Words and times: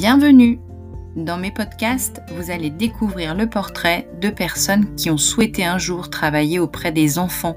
Bienvenue 0.00 0.60
Dans 1.16 1.38
mes 1.38 1.50
podcasts, 1.50 2.22
vous 2.28 2.52
allez 2.52 2.70
découvrir 2.70 3.34
le 3.34 3.50
portrait 3.50 4.08
de 4.20 4.30
personnes 4.30 4.94
qui 4.94 5.10
ont 5.10 5.18
souhaité 5.18 5.64
un 5.64 5.76
jour 5.76 6.08
travailler 6.08 6.60
auprès 6.60 6.92
des 6.92 7.18
enfants, 7.18 7.56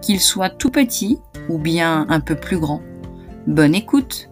qu'ils 0.00 0.22
soient 0.22 0.48
tout 0.48 0.70
petits 0.70 1.18
ou 1.50 1.58
bien 1.58 2.06
un 2.08 2.20
peu 2.20 2.34
plus 2.34 2.58
grands. 2.58 2.80
Bonne 3.46 3.74
écoute 3.74 4.30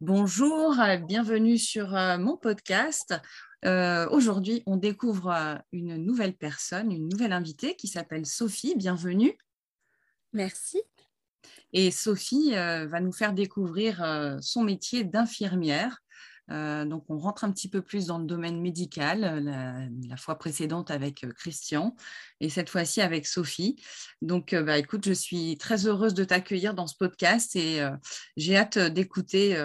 Bonjour, 0.00 0.74
bienvenue 1.06 1.58
sur 1.58 1.94
euh, 1.94 2.16
mon 2.16 2.38
podcast. 2.38 3.14
Euh, 3.66 4.08
aujourd'hui, 4.08 4.62
on 4.64 4.78
découvre 4.78 5.28
euh, 5.28 5.56
une 5.72 5.96
nouvelle 5.96 6.34
personne, 6.34 6.90
une 6.90 7.10
nouvelle 7.10 7.34
invitée 7.34 7.76
qui 7.76 7.88
s'appelle 7.88 8.24
Sophie. 8.24 8.74
Bienvenue. 8.74 9.36
Merci. 10.32 10.80
Et 11.72 11.90
Sophie 11.90 12.54
euh, 12.54 12.86
va 12.86 13.00
nous 13.00 13.12
faire 13.12 13.32
découvrir 13.32 14.02
euh, 14.02 14.36
son 14.40 14.62
métier 14.62 15.04
d'infirmière. 15.04 15.98
Euh, 16.50 16.84
donc, 16.84 17.04
on 17.08 17.18
rentre 17.18 17.44
un 17.44 17.52
petit 17.52 17.68
peu 17.68 17.80
plus 17.80 18.06
dans 18.06 18.18
le 18.18 18.26
domaine 18.26 18.60
médical, 18.60 19.42
la, 20.08 20.16
fois 20.16 20.38
précédente 20.38 20.90
avec 20.90 21.24
Christian 21.36 21.94
et 22.40 22.50
cette 22.50 22.68
fois-ci 22.68 23.00
avec 23.00 23.26
Sophie. 23.26 23.76
Donc, 24.20 24.54
bah, 24.54 24.76
écoute, 24.76 25.06
je 25.06 25.12
suis 25.12 25.56
très 25.56 25.86
heureuse 25.86 26.14
de 26.14 26.24
t'accueillir 26.24 26.74
dans 26.74 26.88
ce 26.88 26.96
podcast 26.96 27.56
et 27.56 27.80
j'ai 28.36 28.56
hâte 28.56 28.76
d'écouter 28.76 29.56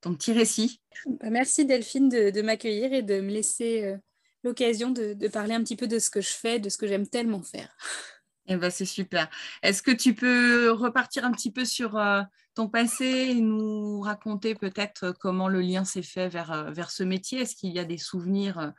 ton 0.00 0.14
petit 0.14 0.32
récit. 0.32 0.80
Bah, 1.06 1.30
merci 1.30 1.64
Delphine 1.66 2.08
de, 2.08 2.42
m'accueillir 2.42 2.92
et 2.92 3.02
de 3.02 3.20
me 3.20 3.30
laisser 3.30 3.94
l'occasion 4.42 4.90
de, 4.90 5.28
parler 5.28 5.54
un 5.54 5.62
petit 5.62 5.76
peu 5.76 5.86
de 5.86 5.98
ce 5.98 6.10
que 6.10 6.20
je 6.20 6.30
fais, 6.30 6.58
de 6.58 6.70
ce 6.70 6.78
que 6.78 6.86
j'aime 6.86 7.06
tellement 7.06 7.42
faire. 7.42 7.76
Eh 8.46 8.56
ben, 8.56 8.70
c'est 8.70 8.86
super. 8.86 9.28
Est-ce 9.62 9.82
que 9.82 9.92
tu 9.92 10.14
peux 10.14 10.70
repartir 10.72 11.24
un 11.24 11.30
petit 11.30 11.52
peu 11.52 11.64
sur 11.64 11.96
euh, 11.96 12.22
ton 12.54 12.68
passé 12.68 13.04
et 13.04 13.34
nous 13.34 14.00
raconter 14.00 14.54
peut-être 14.54 15.04
euh, 15.04 15.12
comment 15.12 15.48
le 15.48 15.60
lien 15.60 15.84
s'est 15.84 16.02
fait 16.02 16.28
vers, 16.28 16.50
euh, 16.50 16.70
vers 16.70 16.90
ce 16.90 17.04
métier? 17.04 17.40
Est-ce 17.40 17.54
qu'il 17.54 17.72
y 17.72 17.78
a 17.78 17.84
des 17.84 17.98
souvenirs 17.98 18.72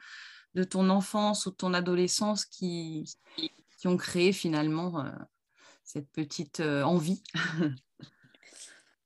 de 0.53 0.63
ton 0.63 0.89
enfance 0.89 1.45
ou 1.45 1.51
de 1.51 1.55
ton 1.55 1.73
adolescence 1.73 2.45
qui, 2.45 3.09
qui 3.77 3.87
ont 3.87 3.97
créé 3.97 4.33
finalement 4.33 5.05
cette 5.83 6.09
petite 6.11 6.59
envie? 6.59 7.23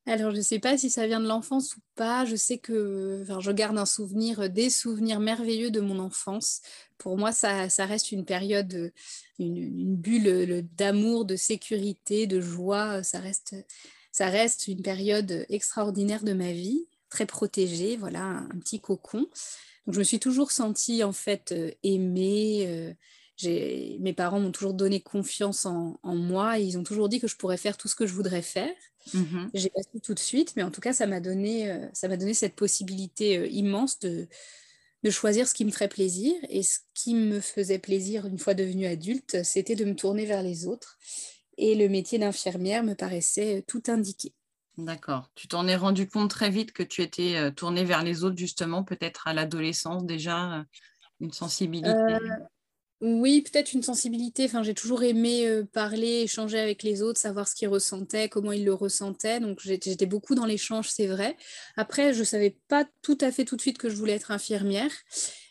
Alors, 0.07 0.31
je 0.31 0.37
ne 0.37 0.41
sais 0.41 0.59
pas 0.59 0.77
si 0.77 0.89
ça 0.89 1.05
vient 1.05 1.19
de 1.19 1.27
l'enfance 1.27 1.75
ou 1.75 1.81
pas. 1.95 2.23
Je 2.23 2.37
sais 2.37 2.57
que 2.57 3.21
enfin, 3.23 3.41
je 3.41 3.51
garde 3.51 3.77
un 3.77 3.85
souvenir, 3.85 4.49
des 4.49 4.69
souvenirs 4.69 5.19
merveilleux 5.19 5.69
de 5.69 5.81
mon 5.81 5.99
enfance. 5.99 6.61
Pour 6.97 7.17
moi, 7.17 7.31
ça, 7.31 7.69
ça 7.69 7.85
reste 7.85 8.11
une 8.11 8.25
période, 8.25 8.91
une, 9.39 9.95
bulle 9.95 10.67
d'amour, 10.75 11.25
de 11.25 11.35
sécurité, 11.35 12.27
de 12.27 12.41
joie. 12.41 13.03
Ça 13.03 13.19
reste, 13.19 13.55
ça 14.11 14.27
reste 14.27 14.67
une 14.67 14.81
période 14.81 15.45
extraordinaire 15.49 16.23
de 16.23 16.33
ma 16.33 16.51
vie, 16.51 16.87
très 17.09 17.25
protégée, 17.25 17.97
voilà, 17.97 18.23
un, 18.23 18.59
petit 18.59 18.79
cocon. 18.79 19.27
Donc, 19.85 19.93
je 19.93 19.99
me 19.99 20.03
suis 20.03 20.19
toujours 20.19 20.51
sentie 20.51 21.03
en 21.03 21.13
fait 21.13 21.53
aimée. 21.83 22.65
Euh, 22.67 22.93
mes 23.45 24.13
parents 24.13 24.39
m'ont 24.39 24.51
toujours 24.51 24.73
donné 24.73 24.99
confiance 24.99 25.65
en, 25.65 25.99
moi 26.03 26.59
et 26.59 26.63
ils 26.63 26.77
ont 26.77 26.83
toujours 26.83 27.09
dit 27.09 27.19
que 27.19 27.27
je 27.27 27.35
pourrais 27.35 27.57
faire 27.57 27.77
tout 27.77 27.87
ce 27.87 27.95
que 27.95 28.07
je 28.07 28.13
voudrais 28.13 28.41
faire. 28.41 28.73
Mmh 29.13 29.49
J'ai 29.53 29.69
pas 29.69 29.81
su 29.83 30.01
tout 30.01 30.13
de 30.13 30.19
suite, 30.19 30.55
mais 30.55 30.63
en 30.63 30.71
tout 30.71 30.81
cas, 30.81 30.91
ça 30.91 31.07
m'a 31.07 31.19
donné, 31.19 31.71
euh, 31.71 31.87
ça 31.93 32.07
m'a 32.07 32.17
donné 32.17 32.33
cette 32.33 32.55
possibilité 32.55 33.37
euh, 33.37 33.47
immense 33.47 33.99
de, 33.99 34.27
de 35.07 35.11
choisir 35.11 35.47
ce 35.47 35.53
qui 35.53 35.63
me 35.63 35.71
ferait 35.71 35.87
plaisir. 35.87 36.35
Et 36.49 36.63
ce 36.63 36.79
qui 36.93 37.15
me 37.15 37.39
faisait 37.39 37.79
plaisir 37.79 38.25
une 38.25 38.37
fois 38.37 38.53
devenue 38.53 38.85
adulte, 38.85 39.41
c'était 39.43 39.75
de 39.75 39.85
me 39.85 39.95
tourner 39.95 40.25
vers 40.25 40.43
les 40.43 40.67
autres. 40.67 40.97
Et 41.57 41.75
le 41.75 41.87
métier 41.87 42.19
d'infirmière 42.19 42.83
me 42.83 42.93
paraissait 42.93 43.59
euh, 43.59 43.61
tout 43.65 43.83
indiqué. 43.87 44.33
D'accord. 44.77 45.31
Tu 45.33 45.47
t'en 45.47 45.65
es 45.67 45.75
rendu 45.75 46.07
compte 46.07 46.29
très 46.29 46.49
vite 46.49 46.71
que 46.71 46.83
tu 46.83 47.01
étais 47.01 47.51
tournée 47.53 47.83
vers 47.83 48.03
les 48.03 48.23
autres, 48.23 48.37
justement, 48.37 48.83
peut-être 48.83 49.27
à 49.27 49.33
l'adolescence 49.33 50.05
déjà, 50.05 50.65
une 51.19 51.33
sensibilité? 51.33 52.13
Oui, 52.99 53.41
peut-être 53.41 53.73
une 53.73 53.83
sensibilité. 53.83 54.45
Enfin, 54.45 54.63
j'ai 54.63 54.73
toujours 54.73 55.03
aimé 55.03 55.63
parler, 55.71 56.21
échanger 56.21 56.59
avec 56.59 56.81
les 56.83 57.01
autres, 57.01 57.19
savoir 57.19 57.47
ce 57.47 57.53
qu'ils 57.53 57.67
ressentaient, 57.67 58.27
comment 58.27 58.51
ils 58.51 58.65
le 58.65 58.73
ressentaient. 58.73 59.39
Donc, 59.39 59.59
j'étais 59.61 60.05
beaucoup 60.07 60.33
dans 60.33 60.45
l'échange, 60.45 60.89
c'est 60.89 61.07
vrai. 61.07 61.37
Après, 61.75 62.13
je 62.13 62.19
ne 62.19 62.23
savais 62.23 62.57
pas 62.67 62.85
tout 63.03 63.17
à 63.21 63.31
fait 63.31 63.45
tout 63.45 63.55
de 63.55 63.61
suite 63.61 63.77
que 63.77 63.89
je 63.89 63.95
voulais 63.95 64.13
être 64.13 64.31
infirmière. 64.31 64.91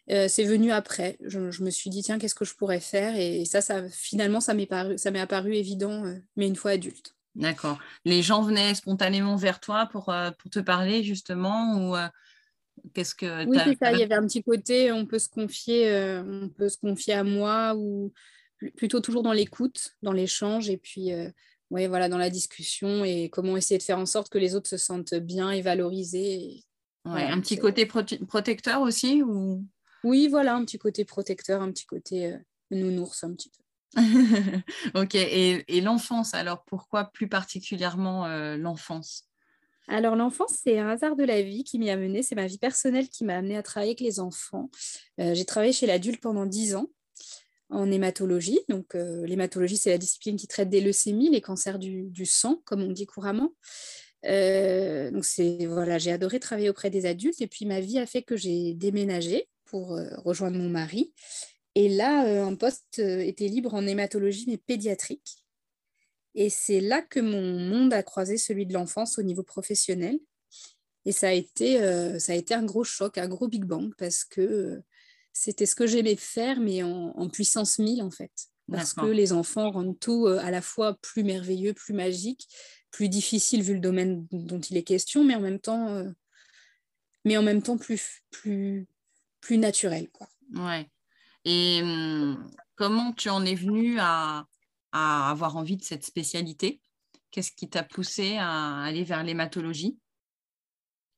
C'est 0.09 0.45
venu 0.45 0.73
après. 0.73 1.19
Je, 1.25 1.39
me 1.39 1.71
suis 1.71 1.91
dit, 1.91 2.03
tiens, 2.03 2.19
qu'est-ce 2.19 2.35
que 2.35 2.45
je 2.45 2.55
pourrais 2.55 2.81
faire? 2.81 3.17
Et 3.17 3.45
ça, 3.45 3.61
finalement, 3.91 4.41
ça 4.41 4.55
m'est 4.55 5.21
apparu 5.21 5.55
évident, 5.55 6.03
mais 6.37 6.49
une 6.49 6.57
fois 6.57 6.73
adulte. 6.73 7.15
D'accord. 7.37 7.79
Les 8.05 8.23
gens 8.23 8.43
venaient 8.43 8.75
spontanément 8.75 9.37
vers 9.37 9.61
toi 9.61 9.89
pour, 9.93 10.13
pour 10.39 10.51
te 10.51 10.59
parler, 10.59 11.05
justement, 11.05 11.79
ou 11.79 11.97
Qu'est-ce 12.95 13.15
que 13.15 13.47
oui, 13.47 13.59
c'est 13.65 13.77
ça. 13.83 13.93
Il 13.93 13.99
y 13.99 14.03
avait 14.03 14.15
un 14.15 14.27
petit 14.27 14.43
côté, 14.43 14.93
on 14.93 15.07
peut 15.07 15.19
se 15.19 15.29
confier, 15.29 15.91
euh, 15.91 16.23
on 16.23 16.49
peut 16.49 16.69
se 16.69 16.79
confier 16.79 17.15
à 17.15 17.25
moi 17.25 17.75
ou 17.77 18.13
plutôt 18.77 19.01
toujours 19.01 19.23
dans 19.23 19.33
l'écoute, 19.33 19.95
dans 20.03 20.13
l'échange 20.13 20.71
et 20.71 20.77
puis 20.77 21.13
euh, 21.13 21.31
ouais, 21.71 21.89
voilà, 21.89 22.09
dans 22.09 22.19
la 22.19 22.31
discussion 22.31 23.05
et 23.05 23.29
comment 23.29 23.57
essayer 23.57 23.79
de 23.79 23.83
faire 23.83 23.99
en 23.99 24.07
sorte 24.07 24.31
que 24.31 24.39
les 24.39 24.55
autres 24.55 24.69
se 24.69 24.77
sentent 24.77 25.15
bien 25.15 25.51
et 25.51 25.63
valorisés. 25.63 26.65
ouais, 27.05 27.25
un 27.25 27.41
petit 27.41 27.59
côté 27.59 27.87
protecteur 27.87 28.81
aussi 28.83 29.23
ou? 29.23 29.65
Oui, 30.05 30.29
voilà, 30.29 30.55
un 30.55 30.65
petit 30.65 30.79
côté 30.79 31.05
protecteur, 31.05 31.63
un 31.63 31.73
petit 31.73 31.87
côté 31.87 32.33
euh, 32.33 32.39
nounours 32.71 33.25
un 33.25 33.35
petit 33.35 33.51
peu. 33.51 33.63
ok, 34.95 35.15
et, 35.15 35.65
et 35.75 35.81
l'enfance, 35.81 36.35
alors 36.35 36.65
pourquoi 36.65 37.11
plus 37.13 37.29
particulièrement 37.29 38.29
l'enfance? 38.57 39.26
Alors 39.89 40.17
l'enfance, 40.17 40.59
c'est 40.65 40.79
un 40.79 40.89
hasard 40.89 41.17
de 41.17 41.25
la 41.25 41.43
vie 41.43 41.63
qui 41.63 41.79
m'y 41.79 41.91
a 41.91 41.97
mené. 41.97 42.23
C'est 42.23 42.35
ma 42.35 42.47
vie 42.47 42.59
personnelle 42.59 43.09
qui 43.09 43.25
m'a 43.25 43.37
amené 43.37 43.57
à 43.57 43.63
travailler 43.63 43.91
avec 43.91 44.01
les 44.01 44.19
enfants. 44.19 44.71
Euh, 45.21 45.35
j'ai 45.35 45.45
travaillé 45.45 45.73
chez 45.73 45.87
l'adulte 45.87 46.21
pendant 46.21 46.47
dix 46.47 46.75
ans 46.75 46.89
en 47.71 47.91
hématologie. 47.91 48.61
Donc 48.69 48.95
euh, 48.95 49.25
l'hématologie, 49.27 49.77
c'est 49.77 49.91
la 49.91 49.99
discipline 49.99 50.37
qui 50.37 50.49
traite 50.49 50.69
des 50.69 50.81
leucémies, 50.81 51.31
les 51.31 51.41
cancers 51.41 51.79
du, 51.79 52.27
sang, 52.27 52.63
comme 52.65 52.83
on 52.83 52.91
dit 52.91 53.07
couramment. 53.07 53.53
Euh, 54.25 55.13
donc 55.13 55.25
voilà, 55.69 55.99
j'ai 55.99 56.11
adoré 56.11 56.41
travailler 56.41 56.71
auprès 56.71 56.91
des 56.91 57.07
adultes. 57.07 57.41
Et 57.41 57.47
puis 57.47 57.65
ma 57.65 57.81
vie 57.81 57.99
a 57.99 58.07
fait 58.07 58.23
que 58.23 58.37
j'ai 58.37 58.75
déménagé 58.75 59.49
pour 59.67 59.99
rejoindre 60.25 60.59
mon 60.59 60.69
mari. 60.69 61.13
Et 61.77 61.89
là, 61.89 62.45
un 62.45 62.55
poste 62.55 62.99
était 62.99 63.49
libre 63.49 63.75
en 63.75 63.87
hématologie, 63.87 64.47
mais 64.49 64.57
pédiatrique. 64.57 65.46
Et 66.37 66.51
c'est 66.51 66.81
là 66.81 67.01
que 67.01 67.19
mon 67.19 67.59
monde 67.59 67.95
a 67.95 68.03
croisé 68.03 68.37
celui 68.37 68.67
de 68.67 68.75
l'enfance 68.75 69.19
au 69.19 69.23
niveau 69.23 69.43
professionnel. 69.43 70.19
Et 71.07 71.13
ça 71.13 71.29
a 71.29 71.33
été, 71.33 71.83
euh, 71.83 72.19
ça 72.19 72.33
a 72.33 72.35
été 72.35 72.53
un 72.53 72.63
gros 72.63 72.85
choc, 72.85 73.17
un 73.17 73.27
gros 73.27 73.49
Big 73.49 73.65
Bang, 73.65 73.95
parce 73.97 74.23
que 74.25 74.43
euh, 74.43 74.85
c'était 75.33 75.65
ce 75.65 75.75
que 75.75 75.87
j'aimais 75.87 76.17
faire, 76.17 76.61
mais 76.61 76.83
en, 76.83 77.29
puissance 77.31 77.79
1000 77.79 78.03
en 78.03 78.11
fait. 78.11 78.33
Parce 78.71 78.93
que 78.93 79.07
les 79.07 79.33
enfants 79.33 79.71
rendent 79.71 79.99
tout 79.99 80.27
euh, 80.27 80.39
à 80.41 80.51
la 80.51 80.61
fois 80.61 80.99
plus 81.01 81.23
merveilleux, 81.23 81.73
plus 81.73 81.95
magique, 81.95 82.49
plus 82.91 83.09
difficile 83.09 83.63
vu 83.63 83.75
le 83.75 83.81
domaine 83.81 84.27
dont 84.31 84.61
il 84.61 84.77
est 84.77 84.83
question, 84.83 85.25
mais 85.25 85.37
en 85.37 85.41
même 85.41 85.61
temps, 85.61 86.05
mais 87.25 87.37
en 87.37 87.43
même 87.43 87.63
temps 87.63 87.79
plus, 87.79 88.23
plus, 88.31 88.87
plus 89.41 89.57
naturel. 89.57 90.11
Quoi. 90.11 90.29
Ouais. 90.55 90.91
Et 91.45 91.81
hum, 91.83 92.51
comment 92.75 93.13
tu 93.13 93.29
en 93.29 93.45
es 93.45 93.55
venu 93.55 93.99
à, 94.01 94.47
avoir 94.97 95.57
envie 95.57 95.77
de 95.77 95.85
cette 95.85 96.05
spécialité? 96.05 96.81
Qu'est-ce 97.31 97.53
qui 97.53 97.69
t'a 97.69 97.83
poussé 97.83 98.37
à 98.39 98.83
aller 98.83 99.05
vers 99.05 99.23
l'hématologie? 99.23 99.99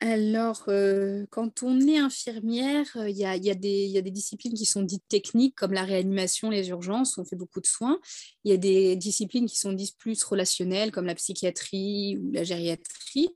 Alors, 0.01 0.63
euh, 0.69 1.27
quand 1.31 1.65
on 1.65 1.81
est 1.81 1.99
infirmière, 1.99 2.87
euh, 2.97 3.11
il 3.11 3.17
y, 3.17 3.25
a, 3.25 3.37
des 3.37 4.11
disciplines 4.13 4.55
qui 4.55 4.65
sont 4.65 4.83
dites 4.83 5.03
techniques, 5.09 5.57
comme 5.57 5.73
la 5.73 5.83
réanimation, 5.83 6.51
les 6.51 6.69
urgences, 6.69 7.19
on 7.19 7.25
fait 7.25 7.35
beaucoup 7.35 7.61
de 7.61 7.67
soins. 7.67 7.99
Il 8.45 8.53
y 8.53 8.55
a 8.55 8.57
des 8.57 8.95
disciplines 8.95 9.47
qui 9.47 9.57
sont 9.57 9.73
dites 9.73 9.97
plus 9.99 10.23
relationnelles, 10.23 10.93
comme 10.93 11.07
la 11.07 11.17
psychiatrie 11.17 12.17
ou 12.17 12.31
la 12.31 12.45
gériatrie. 12.45 13.31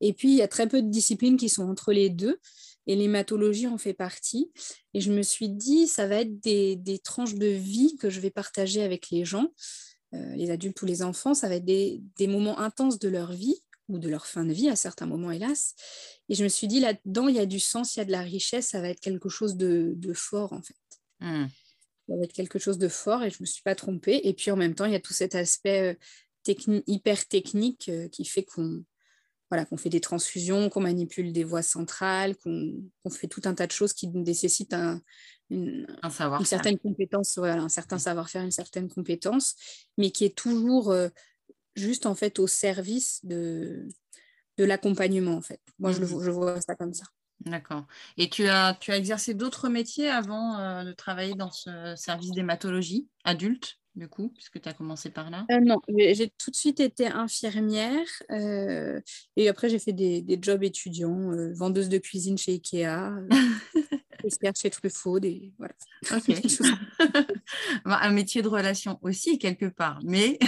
Et 0.00 0.12
puis, 0.12 0.28
il 0.28 0.36
y 0.36 0.42
a 0.42 0.48
très 0.48 0.68
peu 0.68 0.80
de 0.80 0.88
disciplines 0.88 1.36
qui 1.36 1.48
sont 1.48 1.64
entre 1.64 1.92
les 1.92 2.08
deux 2.08 2.38
et 2.86 2.96
l'hématologie 2.96 3.66
en 3.66 3.78
fait 3.78 3.94
partie. 3.94 4.50
Et 4.94 5.00
je 5.00 5.12
me 5.12 5.22
suis 5.22 5.48
dit, 5.48 5.86
ça 5.86 6.06
va 6.06 6.20
être 6.20 6.40
des, 6.40 7.00
tranches 7.02 7.34
de 7.34 7.46
vie 7.46 7.96
que 7.96 8.10
je 8.10 8.20
vais 8.20 8.30
partager 8.30 8.82
avec 8.82 9.10
les 9.10 9.24
gens, 9.24 9.52
euh, 10.14 10.34
les 10.34 10.50
adultes 10.50 10.80
ou 10.82 10.86
les 10.86 11.02
enfants. 11.02 11.34
Ça 11.34 11.48
va 11.48 11.56
être 11.56 11.64
des, 11.64 12.02
moments 12.20 12.58
intenses 12.58 12.98
de 12.98 13.08
leur 13.08 13.32
vie 13.32 13.60
ou 13.88 13.98
de 13.98 14.08
leur 14.08 14.26
fin 14.26 14.44
de 14.44 14.52
vie 14.52 14.68
à 14.68 14.76
certains 14.76 15.06
moments, 15.06 15.30
hélas. 15.30 15.74
Et 16.28 16.34
je 16.34 16.42
me 16.42 16.48
suis 16.48 16.66
dit, 16.66 16.80
là-dedans, 16.80 17.28
il 17.28 17.36
y 17.36 17.40
a 17.40 17.46
du 17.46 17.60
sens, 17.60 17.96
il 17.96 18.00
y 18.00 18.02
a 18.02 18.04
de 18.04 18.12
la 18.12 18.22
richesse, 18.22 18.68
ça 18.68 18.80
va 18.80 18.88
être 18.88 19.00
quelque 19.00 19.28
chose 19.28 19.56
de, 19.56 19.96
fort 20.14 20.52
en 20.52 20.62
fait. 20.62 20.74
Hmm. 21.20 21.46
Ça 22.08 22.16
va 22.16 22.24
être 22.24 22.32
quelque 22.32 22.58
chose 22.58 22.78
de 22.78 22.88
fort 22.88 23.24
et 23.24 23.30
je 23.30 23.36
ne 23.36 23.42
me 23.42 23.46
suis 23.46 23.62
pas 23.62 23.74
trompée. 23.74 24.20
Et 24.24 24.32
puis 24.32 24.50
en 24.50 24.56
même 24.56 24.74
temps, 24.74 24.84
il 24.84 24.92
y 24.92 24.96
a 24.96 25.00
tout 25.00 25.12
cet 25.12 25.34
aspect 25.34 25.96
euh, 26.48 26.80
hyper 26.86 27.26
technique 27.26 27.88
euh, 27.88 28.08
qui 28.08 28.24
fait 28.24 28.44
qu'on 28.44 28.84
voilà, 29.50 29.64
qu'on 29.64 29.76
fait 29.76 29.88
des 29.90 30.00
transfusions, 30.00 30.68
qu'on 30.68 30.80
manipule 30.80 31.32
des 31.32 31.44
voies 31.44 31.62
centrales, 31.62 32.36
qu'on 32.36 33.10
fait 33.10 33.28
tout 33.28 33.42
un 33.44 33.54
tas 33.54 33.66
de 33.66 33.72
choses 33.72 33.92
qui 33.92 34.08
nécessitent 34.08 34.74
un, 34.74 35.00
une, 35.50 35.86
savoir 36.10 36.40
une 36.40 36.46
certaine 36.46 36.78
compétence, 36.78 37.38
voilà, 37.38 37.62
un 37.62 37.68
certain 37.68 37.98
savoir-faire, 37.98 38.42
une 38.42 38.50
certaine 38.50 38.88
compétence, 38.88 39.54
mais 39.98 40.10
qui 40.10 40.24
est 40.24 40.36
toujours 40.36 40.90
euh, 40.90 41.08
juste 41.76 42.06
en 42.06 42.14
fait 42.14 42.38
au 42.38 42.46
service 42.46 43.24
de, 43.24 43.88
de 44.58 44.64
l'accompagnement, 44.64 45.34
en 45.36 45.42
fait. 45.42 45.60
Moi, 45.78 45.92
je, 45.92 46.00
le, 46.00 46.06
Mhm. 46.06 46.22
je 46.22 46.30
vois 46.30 46.60
ça 46.60 46.74
comme 46.74 46.94
ça. 46.94 47.04
D'accord. 47.40 47.86
Et 48.16 48.30
tu 48.30 48.48
as, 48.48 48.74
tu 48.80 48.92
as 48.92 48.96
exercé 48.96 49.34
d'autres 49.34 49.68
métiers 49.68 50.08
avant 50.08 50.58
euh, 50.58 50.84
de 50.84 50.92
travailler 50.92 51.34
dans 51.34 51.50
ce 51.50 51.94
service 51.96 52.32
d'hématologie 52.32 53.08
adulte, 53.24 53.78
du 53.96 54.08
coup, 54.08 54.28
puisque 54.28 54.60
tu 54.60 54.68
as 54.68 54.74
commencé 54.74 55.10
par 55.10 55.30
là? 55.30 55.46
Euh, 55.50 55.58
non, 55.60 55.78
j'ai 55.88 56.30
tout 56.38 56.50
de 56.50 56.56
suite 56.56 56.80
été 56.80 57.06
infirmière 57.06 58.06
euh, 58.30 59.00
et 59.36 59.48
après 59.48 59.68
j'ai 59.68 59.78
fait 59.78 59.94
des, 59.94 60.20
des 60.20 60.38
jobs 60.40 60.62
étudiants, 60.62 61.32
euh, 61.32 61.52
vendeuse 61.54 61.88
de 61.88 61.98
cuisine 61.98 62.36
chez 62.36 62.52
Ikea, 62.52 63.10
chez 64.54 64.70
Truffaut, 64.70 65.18
des, 65.18 65.52
voilà. 65.58 65.74
Ok. 66.14 66.28
Bah, 67.84 67.98
Un 68.02 68.10
métier 68.10 68.42
de 68.42 68.48
relation 68.48 68.98
aussi, 69.02 69.38
quelque 69.38 69.66
part, 69.66 70.00
mais 70.04 70.38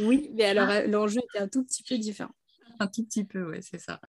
oui, 0.00 0.30
mais 0.34 0.44
alors 0.44 0.68
l'enjeu 0.88 1.20
était 1.28 1.38
un 1.38 1.48
tout 1.48 1.64
petit 1.64 1.82
peu 1.82 1.98
différent. 1.98 2.32
un 2.80 2.86
tout 2.86 3.04
petit 3.04 3.24
peu, 3.24 3.48
ouais, 3.50 3.60
c'est 3.62 3.78
ça. 3.78 4.00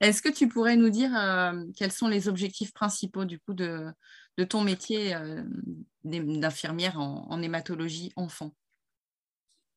Est-ce 0.00 0.22
que 0.22 0.28
tu 0.28 0.48
pourrais 0.48 0.76
nous 0.76 0.90
dire 0.90 1.14
euh, 1.16 1.64
quels 1.76 1.92
sont 1.92 2.08
les 2.08 2.28
objectifs 2.28 2.72
principaux 2.72 3.24
du 3.24 3.38
coup 3.38 3.54
de, 3.54 3.86
de 4.38 4.44
ton 4.44 4.62
métier 4.62 5.14
euh, 5.14 5.42
d'infirmière 6.04 6.98
en, 6.98 7.26
en 7.30 7.42
hématologie 7.42 8.12
enfant? 8.16 8.54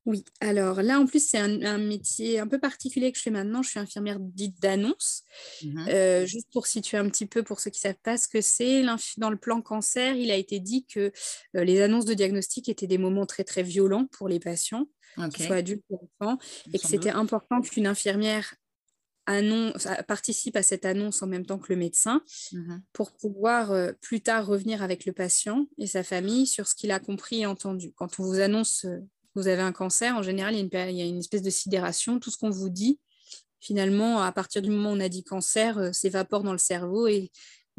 Oui, 0.06 0.26
alors 0.42 0.82
là 0.82 1.00
en 1.00 1.06
plus 1.06 1.26
c'est 1.26 1.38
un, 1.38 1.62
un 1.62 1.78
métier 1.78 2.38
un 2.38 2.48
peu 2.48 2.60
particulier 2.60 3.10
que 3.14 3.18
je 3.18 3.24
fais 3.24 3.30
maintenant. 3.30 3.62
Je 3.62 3.70
suis 3.70 3.80
infirmière 3.80 4.18
dite 4.20 4.62
d'annonce. 4.62 5.24
Mhm. 5.64 5.86
Euh, 5.88 6.26
juste 6.26 6.48
pour 6.52 6.68
situer 6.68 6.98
un 6.98 7.08
petit 7.08 7.26
peu 7.26 7.42
pour 7.42 7.62
ceux 7.62 7.72
qui 7.72 7.80
ne 7.80 7.92
savent 7.94 8.02
pas 8.04 8.18
ce 8.18 8.28
que 8.28 8.42
c'est, 8.42 8.84
dans 9.18 9.30
le 9.30 9.38
plan 9.38 9.62
cancer, 9.62 10.16
il 10.16 10.30
a 10.30 10.36
été 10.36 10.60
dit 10.60 10.86
que 10.86 11.14
les 11.54 11.82
annonces 11.82 12.04
de 12.04 12.14
diagnostic 12.14 12.68
étaient 12.68 12.88
des 12.88 12.98
moments 12.98 13.26
très 13.26 13.46
très 13.46 13.64
violents 13.64 14.06
pour 14.08 14.28
les 14.28 14.40
patients, 14.42 14.88
Ok. 15.18 15.30
qu'ils 15.36 15.46
soient 15.46 15.56
adultes 15.56 15.86
ou 15.90 16.10
enfants, 16.20 16.38
et 16.74 16.80
que 16.80 16.86
c'était 16.86 17.12
important 17.12 17.62
qu'une 17.62 17.88
infirmière 17.88 18.56
annonce, 19.26 19.88
participe 20.08 20.56
à 20.58 20.64
cette 20.64 20.86
annonce 20.86 21.22
en 21.22 21.28
même 21.28 21.46
temps 21.46 21.58
que 21.60 21.72
le 21.72 21.78
médecin 21.80 22.22
Mhm. 22.52 22.82
pour 22.94 23.12
pouvoir 23.14 23.72
euh, 23.72 23.92
plus 24.02 24.22
tard 24.22 24.46
revenir 24.46 24.82
avec 24.84 25.06
le 25.06 25.14
patient 25.14 25.68
et 25.78 25.88
sa 25.88 26.04
famille 26.04 26.46
sur 26.46 26.68
ce 26.68 26.76
qu'il 26.76 26.92
a 26.92 27.00
compris 27.00 27.42
et 27.42 27.46
entendu. 27.46 27.94
Quand 27.96 28.20
on 28.20 28.24
vous 28.24 28.40
annonce 28.40 28.86
euh, 28.86 28.98
que 29.00 29.40
vous 29.40 29.48
avez 29.48 29.62
un 29.62 29.72
cancer, 29.72 30.16
en 30.16 30.22
général, 30.24 30.54
il 30.54 30.58
y 30.58 30.60
a 30.60 30.64
une, 30.64 30.70
péri- 30.70 30.92
il 30.94 30.98
y 30.98 31.02
a 31.02 31.06
une 31.06 31.20
espèce 31.20 31.42
de 31.42 31.50
sidération. 31.50 32.20
Tout 32.20 32.32
ce 32.32 32.38
qu'on 32.38 32.50
vous 32.50 32.70
dit, 32.70 33.00
finalement, 33.60 34.22
à 34.22 34.32
partir 34.32 34.62
du 34.62 34.70
moment 34.70 34.92
où 34.92 34.96
on 34.96 35.00
a 35.00 35.10
dit 35.10 35.24
cancer, 35.24 35.78
euh, 35.78 35.92
s'évapore 35.94 36.44
dans 36.44 36.52
le 36.52 36.58
cerveau 36.58 37.08
et 37.08 37.32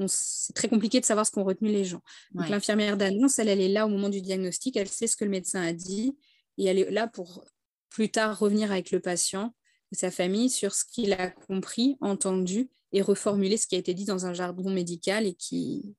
c'est 0.08 0.55
très 0.55 0.67
compliqué 0.69 0.99
de 0.99 1.05
savoir 1.05 1.25
ce 1.25 1.31
qu'ont 1.31 1.44
retenu 1.44 1.69
les 1.69 1.85
gens. 1.85 2.00
Donc 2.32 2.44
Ouais. 2.46 2.50
l'infirmière 2.50 2.96
d'annonce, 2.96 3.38
elle, 3.38 3.49
elle 3.49 3.61
est 3.61 3.69
là 3.69 3.87
au 3.87 3.88
moment 3.88 4.08
du 4.08 4.20
diagnostic, 4.23 4.76
elle 4.76 4.88
sait 4.88 5.06
ce 5.06 5.14
que 5.17 5.25
le 5.25 5.31
médecin 5.31 5.62
a 5.62 5.73
dit 5.73 6.17
et 6.58 6.64
elle 6.64 6.79
est 6.81 6.91
là 6.91 7.06
pour 7.06 7.44
plus 7.91 8.11
tard 8.11 8.37
revenir 8.38 8.73
avec 8.73 8.91
le 8.91 8.99
patient 8.99 9.55
sa 9.94 10.11
famille 10.11 10.50
sur 10.50 10.75
ce 10.75 10.85
qu'il 10.85 11.12
a 11.12 11.31
compris, 11.31 11.96
entendu 12.00 12.69
et 12.93 13.02
reformuler 13.02 13.56
ce 13.56 13.67
qui 13.67 13.75
a 13.75 13.79
été 13.79 13.94
dit 13.94 14.05
dans 14.05 14.26
un 14.26 14.32
jargon 14.35 14.70
médical 14.70 15.26
et 15.26 15.35
qui, 15.35 15.94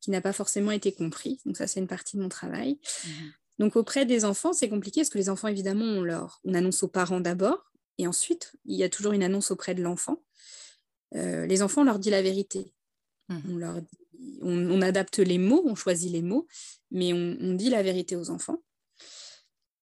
qui 0.00 0.10
n'a 0.10 0.20
pas 0.20 0.32
forcément 0.32 0.70
été 0.70 0.92
compris. 0.92 1.40
Donc 1.44 1.56
ça, 1.56 1.66
c'est 1.66 1.80
une 1.80 1.86
partie 1.86 2.16
de 2.16 2.22
mon 2.22 2.28
travail. 2.28 2.78
Mhm. 3.04 3.32
Donc 3.58 3.76
auprès 3.76 4.06
des 4.06 4.24
enfants, 4.24 4.52
c'est 4.52 4.68
compliqué 4.68 5.00
parce 5.00 5.10
que 5.10 5.18
les 5.18 5.28
enfants, 5.30 5.48
évidemment, 5.48 5.84
on, 5.84 6.02
leur, 6.02 6.40
on 6.44 6.54
annonce 6.54 6.82
aux 6.82 6.88
parents 6.88 7.20
d'abord 7.20 7.70
et 7.98 8.06
ensuite, 8.06 8.52
il 8.64 8.76
y 8.76 8.84
a 8.84 8.88
toujours 8.88 9.12
une 9.12 9.22
annonce 9.24 9.50
auprès 9.50 9.74
de 9.74 9.82
l'enfant. 9.82 10.22
Euh, 11.14 11.46
les 11.46 11.62
enfants, 11.62 11.82
on 11.82 11.84
leur 11.84 11.98
dit 11.98 12.10
la 12.10 12.22
vérité. 12.22 12.72
Mhm. 13.28 13.42
On, 13.50 13.56
leur 13.56 13.82
dit- 13.82 14.38
on- 14.42 14.70
on 14.70 14.80
adapte 14.82 15.18
les 15.18 15.38
mots, 15.38 15.62
on 15.66 15.74
choisit 15.74 16.10
les 16.12 16.22
mots, 16.22 16.46
mais 16.90 17.12
on, 17.12 17.36
on 17.40 17.54
dit 17.54 17.68
la 17.70 17.82
vérité 17.82 18.14
aux 18.16 18.30
enfants. 18.30 18.62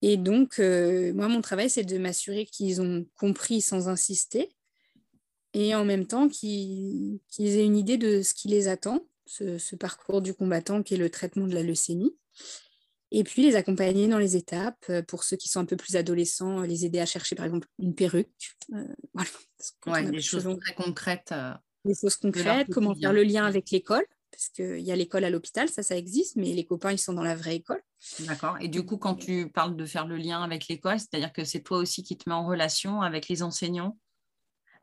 Et 0.03 0.17
donc, 0.17 0.59
euh, 0.59 1.13
moi, 1.15 1.29
mon 1.29 1.41
travail, 1.41 1.71
c'est 1.71 1.85
de 1.85 1.99
m'assurer 1.99 2.45
qu'ils 2.47 2.81
ont 2.81 3.07
compris 3.15 3.61
sans 3.61 3.89
insister 3.89 4.51
et 5.55 5.75
en 5.75 5.85
même 5.85 6.07
temps 6.07 6.29
qu'ils 6.29 7.19
aient 7.39 7.65
une 7.65 7.77
idée 7.77 7.97
de 7.97 8.23
ce 8.23 8.35
qui 8.35 8.49
les 8.49 8.69
attend, 8.69 9.07
ce, 9.25 9.59
ce 9.59 9.75
parcours 9.75 10.21
du 10.21 10.35
combattant 10.35 10.83
qui 10.83 10.95
est 10.95 10.99
le 10.99 11.11
traitement 11.11 11.47
de 11.47 11.55
la 11.55 11.63
leucémie. 11.63 12.15
Et 13.13 13.25
puis 13.25 13.43
les 13.43 13.57
accompagner 13.57 14.09
dans 14.09 14.19
les 14.19 14.37
étapes, 14.37 14.85
euh, 14.91 15.01
pour 15.01 15.25
ceux 15.25 15.37
qui 15.37 15.49
sont 15.49 15.61
un 15.61 15.65
peu 15.65 15.77
plus 15.77 15.97
adolescents, 15.97 16.61
les 16.63 16.85
aider 16.85 16.99
à 16.99 17.07
chercher 17.07 17.37
par 17.37 17.47
exemple 17.47 17.69
une 17.79 17.95
perruque. 17.95 18.29
euh, 18.75 18.85
voilà. 19.15 19.31
Ouais, 19.87 20.11
des 20.11 20.21
choses 20.21 20.47
très 20.61 20.75
concrètes. 20.75 21.33
euh, 21.33 21.55
des 21.85 21.95
choses 21.95 22.17
concrètes, 22.17 22.69
comment 22.71 22.95
faire 22.95 23.13
le 23.13 23.23
lien 23.23 23.47
avec 23.47 23.71
l'école, 23.71 24.05
parce 24.37 24.49
qu'il 24.51 24.81
y 24.81 24.93
a 24.93 24.97
l'école 24.97 25.25
à 25.25 25.31
l'hôpital, 25.31 25.69
ça, 25.69 25.83
ça 25.83 25.97
existe, 25.97 26.37
mais 26.37 26.53
les 26.53 26.67
copains, 26.67 26.93
ils 26.93 26.99
sont 26.99 27.15
dans 27.15 27.23
la 27.23 27.35
vraie 27.35 27.57
école. 27.57 27.83
D'accord. 28.21 28.57
Et 28.61 28.69
du 28.69 28.85
coup, 28.85 28.99
quand 28.99 29.15
tu 29.15 29.51
parles 29.51 29.77
de 29.77 29.87
faire 29.87 30.07
le 30.07 30.17
lien 30.17 30.43
avec 30.43 30.69
l'école, 30.69 31.01
c'est-à-dire 31.01 31.33
que 31.33 31.45
c'est 31.45 31.63
toi 31.63 31.79
aussi 31.79 32.03
qui 32.03 32.17
te 32.19 32.29
mets 32.29 32.35
en 32.35 32.47
relation 32.47 33.01
avec 33.01 33.29
les 33.29 33.43
enseignants? 33.43 33.99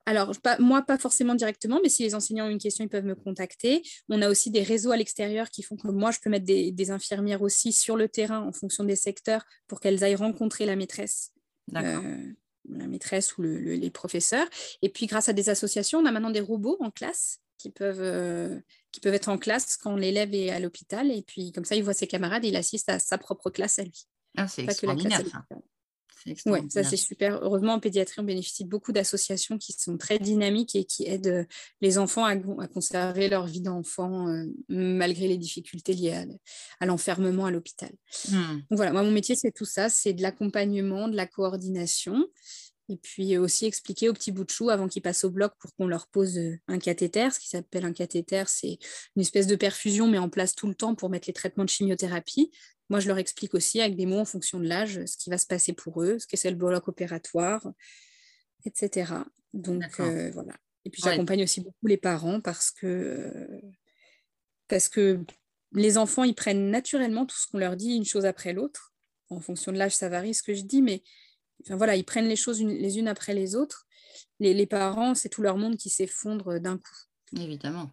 Alors, 0.06 0.34
pas, 0.42 0.58
moi, 0.60 0.82
pas 0.82 0.98
forcément 0.98 1.36
directement, 1.36 1.80
mais 1.82 1.90
si 1.90 2.04
les 2.04 2.16
enseignants 2.16 2.48
ont 2.48 2.50
une 2.50 2.58
question, 2.58 2.84
ils 2.84 2.90
peuvent 2.90 3.06
me 3.06 3.16
contacter. 3.16 3.84
On 4.10 4.22
a 4.22 4.30
aussi 4.30 4.52
des 4.52 4.64
réseaux 4.64 4.92
à 4.92 4.98
l'extérieur 4.98 5.50
qui 5.50 5.64
font 5.64 5.78
que 5.78 5.88
moi, 5.88 6.12
je 6.12 6.20
peux 6.20 6.30
mettre 6.30 6.46
des, 6.46 6.72
des 6.72 6.92
infirmières 6.92 7.42
aussi 7.42 7.72
sur 7.72 7.96
le 7.96 8.10
terrain 8.10 8.42
en 8.42 8.52
fonction 8.52 8.84
des 8.84 8.98
secteurs 8.98 9.46
pour 9.68 9.80
qu'elles 9.80 10.04
aillent 10.04 10.16
rencontrer 10.16 10.66
la 10.66 10.76
maîtresse. 10.76 11.32
D'accord. 11.68 12.04
euh, 12.04 12.34
la 12.70 12.88
maîtresse 12.88 13.38
ou 13.38 13.44
le- 13.44 13.60
le- 13.60 13.76
les 13.76 13.92
professeurs. 13.92 14.48
Et 14.82 14.90
puis, 14.90 15.06
grâce 15.06 15.30
à 15.30 15.34
des 15.34 15.50
associations, 15.50 16.00
on 16.00 16.06
a 16.06 16.12
maintenant 16.12 16.32
des 16.32 16.42
robots 16.42 16.78
en 16.80 16.92
classe 16.92 17.40
qui 17.63 17.69
peuvent, 17.69 18.01
euh, 18.01 18.60
qui 18.92 19.00
peuvent 19.00 19.13
être 19.13 19.30
en 19.30 19.38
classe 19.38 19.77
quand 19.77 19.95
l'élève 19.95 20.33
est 20.33 20.50
à 20.50 20.60
l'hôpital. 20.60 21.10
Et 21.12 21.21
puis, 21.21 21.54
comme 21.54 21.63
ça, 21.63 21.75
il 21.75 21.83
voit 21.83 21.94
ses 21.94 22.07
camarades 22.07 22.44
et 22.44 22.50
il 22.50 22.56
assiste 22.57 22.89
à 22.89 23.00
sa 23.00 23.18
propre 23.18 23.50
classe 23.50 23.80
à 23.80 23.83
lui. 23.83 24.06
Ah, 24.36 24.50
c'est 24.50 24.65
Pas 24.65 24.74
que 24.74 24.86
la 24.86 24.95
classe 24.95 25.13
à 25.13 26.30
extraordinaire, 26.30 26.65
Oui, 26.65 26.69
ça 26.69 26.83
c'est 26.83 26.98
super. 26.98 27.42
Heureusement, 27.42 27.74
en 27.74 27.80
pédiatrie, 27.80 28.19
on 28.19 28.24
bénéficie 28.24 28.65
de 28.65 28.69
beaucoup 28.69 28.92
d'associations 28.92 29.57
qui 29.57 29.71
sont 29.71 29.98
très 29.98 30.19
dynamiques 30.19 30.75
et 30.75 30.83
qui 30.83 31.07
aident 31.07 31.27
euh, 31.27 31.45
les 31.80 31.98
enfants 31.98 32.25
à, 32.25 32.31
à 32.31 32.68
conserver 32.68 33.30
leur 33.30 33.45
vie 33.45 33.62
d'enfant 33.62 34.27
euh, 34.27 34.44
malgré 34.68 35.30
les 35.30 35.38
difficultés 35.38 35.94
liées 35.94 36.25
à, 36.81 36.86
l'enfermement 36.86 37.45
à 37.45 37.51
l'hôpital. 37.51 37.92
Donc 38.30 38.63
voilà, 38.71 38.92
moi, 38.92 39.04
mon 39.04 39.12
métier, 39.12 39.38
c'est 39.38 39.54
tout 39.54 39.66
ça, 39.66 39.88
c'est 39.88 40.12
de 40.12 40.21
l'accompagnement, 40.21 41.07
de 41.07 41.16
la 41.16 41.27
coordination. 41.27 42.27
Et 42.89 42.97
puis 42.97 43.38
aussi 43.38 43.65
expliquer 43.65 44.09
aux 44.09 44.13
petits 44.13 44.31
bouts 44.31 44.44
de 44.44 44.50
chou 44.50 44.69
avant 44.69 44.88
qu'ils 44.88 45.01
passent 45.01 45.24
au 45.24 45.30
bloc 45.31 45.53
pour 45.59 45.74
qu'on 45.75 45.88
leur 45.88 46.07
pose 46.07 46.38
euh, 46.38 46.57
un 46.68 46.80
cathéter. 46.80 47.30
Ce 47.31 47.39
qui 47.39 47.47
s'appelle 47.47 47.85
un 47.85 47.94
cathéter, 47.94 48.44
c'est 48.47 48.78
une 49.16 49.21
espèce 49.21 49.47
de 49.47 49.56
perfusion, 49.56 50.07
mais 50.07 50.18
en 50.18 50.30
place 50.30 50.54
tout 50.54 50.68
le 50.68 50.75
temps 50.75 50.94
pour 50.94 51.09
mettre 51.09 51.28
les 51.28 51.33
traitements 51.33 51.63
de 51.63 51.69
chimiothérapie. 51.69 52.52
Moi, 52.90 52.99
je 52.99 53.07
leur 53.07 53.18
explique 53.18 53.54
aussi 53.54 53.80
avec 53.80 53.95
des 53.95 54.06
mots 54.06 54.19
en 54.19 54.25
fonction 54.25 54.59
de 54.59 54.68
l'âge 54.68 54.99
ce 55.06 55.18
qui 55.18 55.30
va 55.30 55.37
se 55.37 55.45
passer 55.47 55.71
pour 55.73 56.04
eux, 56.04 56.19
ce 56.19 56.28
que 56.28 56.35
c'est 56.35 56.49
le 56.49 56.57
bloc 56.57 56.87
opératoire, 56.90 57.66
etc. 58.66 59.13
Donc 59.54 59.83
euh, 59.99 60.30
voilà. 60.31 60.54
Et 60.85 60.90
puis 60.90 61.02
Ouais. 61.04 61.11
j'accompagne 61.11 61.44
aussi 61.44 61.61
beaucoup 61.61 61.87
les 61.87 61.97
parents 61.97 62.42
parce 62.42 62.69
que, 62.69 62.85
euh, 62.85 63.61
parce 64.68 64.90
que 64.90 65.21
les 65.71 65.97
enfants, 65.97 66.23
ils 66.25 66.35
prennent 66.35 66.69
naturellement 66.69 67.25
tout 67.25 67.37
ce 67.37 67.47
qu'on 67.47 67.57
leur 67.57 67.78
dit 67.78 67.95
une 67.95 68.06
chose 68.06 68.25
après 68.25 68.54
l'autre. 68.54 68.94
En 69.30 69.40
fonction 69.40 69.71
de 69.71 69.78
l'âge, 69.78 69.95
ça 69.95 70.09
varie 70.09 70.33
ce 70.33 70.44
que 70.44 70.54
je 70.54 70.63
dis, 70.63 70.81
mais 70.81 71.02
enfin, 71.62 71.76
voilà, 71.76 71.95
ils 71.95 72.04
prennent 72.06 72.28
les 72.28 72.36
choses 72.36 72.60
une- 72.60 72.74
les 72.78 72.98
unes 73.00 73.07
après 73.07 73.33
les 73.33 73.56
autres. 73.56 73.86
Les, 74.40 74.54
les 74.54 74.66
parents, 74.66 75.16
c'est 75.16 75.30
tout 75.30 75.42
leur 75.42 75.57
monde 75.57 75.78
qui 75.78 75.90
s'effondre 75.90 76.60
d'un 76.60 76.78
coup. 76.78 77.40
Évidemment. 77.40 77.92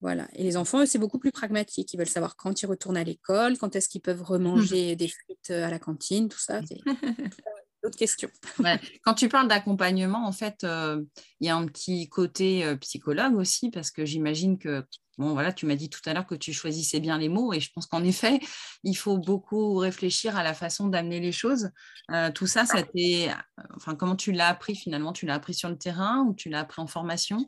Voilà. 0.00 0.28
Et 0.34 0.44
les 0.44 0.56
enfants, 0.56 0.82
eux, 0.82 0.86
c'est 0.86 0.98
beaucoup 0.98 1.18
plus 1.18 1.32
pragmatique. 1.32 1.92
Ils 1.92 1.96
veulent 1.96 2.08
savoir 2.08 2.36
quand 2.36 2.62
ils 2.62 2.66
retournent 2.66 2.96
à 2.96 3.04
l'école, 3.04 3.58
quand 3.58 3.74
est-ce 3.76 3.88
qu'ils 3.88 4.00
peuvent 4.00 4.22
remanger 4.22 4.94
des 4.96 5.08
frites 5.08 5.50
à 5.50 5.70
la 5.70 5.78
cantine, 5.78 6.28
tout 6.28 6.38
ça. 6.38 6.60
D'autres 7.88 7.98
questions. 7.98 8.28
Ouais. 8.58 8.78
Quand 9.02 9.14
tu 9.14 9.28
parles 9.28 9.48
d'accompagnement, 9.48 10.26
en 10.26 10.32
fait, 10.32 10.62
euh, 10.64 11.02
il 11.40 11.46
y 11.46 11.50
a 11.50 11.56
un 11.56 11.66
petit 11.66 12.08
côté 12.08 12.64
euh, 12.64 12.76
psychologue 12.76 13.34
aussi, 13.36 13.70
parce 13.70 13.90
que 13.90 14.04
j'imagine 14.04 14.58
que, 14.58 14.84
bon, 15.16 15.32
voilà, 15.32 15.54
tu 15.54 15.64
m'as 15.64 15.74
dit 15.74 15.88
tout 15.88 16.00
à 16.04 16.12
l'heure 16.12 16.26
que 16.26 16.34
tu 16.34 16.52
choisissais 16.52 17.00
bien 17.00 17.16
les 17.16 17.30
mots, 17.30 17.54
et 17.54 17.60
je 17.60 17.70
pense 17.72 17.86
qu'en 17.86 18.04
effet, 18.04 18.40
il 18.84 18.94
faut 18.94 19.16
beaucoup 19.16 19.76
réfléchir 19.76 20.36
à 20.36 20.42
la 20.42 20.52
façon 20.52 20.88
d'amener 20.88 21.18
les 21.18 21.32
choses. 21.32 21.70
Euh, 22.10 22.30
tout 22.30 22.46
ça, 22.46 22.66
ça 22.66 22.82
t'est, 22.82 23.30
enfin, 23.74 23.94
comment 23.94 24.16
tu 24.16 24.32
l'as 24.32 24.48
appris 24.48 24.74
finalement? 24.74 25.14
Tu 25.14 25.24
l'as 25.24 25.34
appris 25.34 25.54
sur 25.54 25.70
le 25.70 25.78
terrain 25.78 26.26
ou 26.28 26.34
tu 26.34 26.50
l'as 26.50 26.60
appris 26.60 26.82
en 26.82 26.86
formation? 26.86 27.46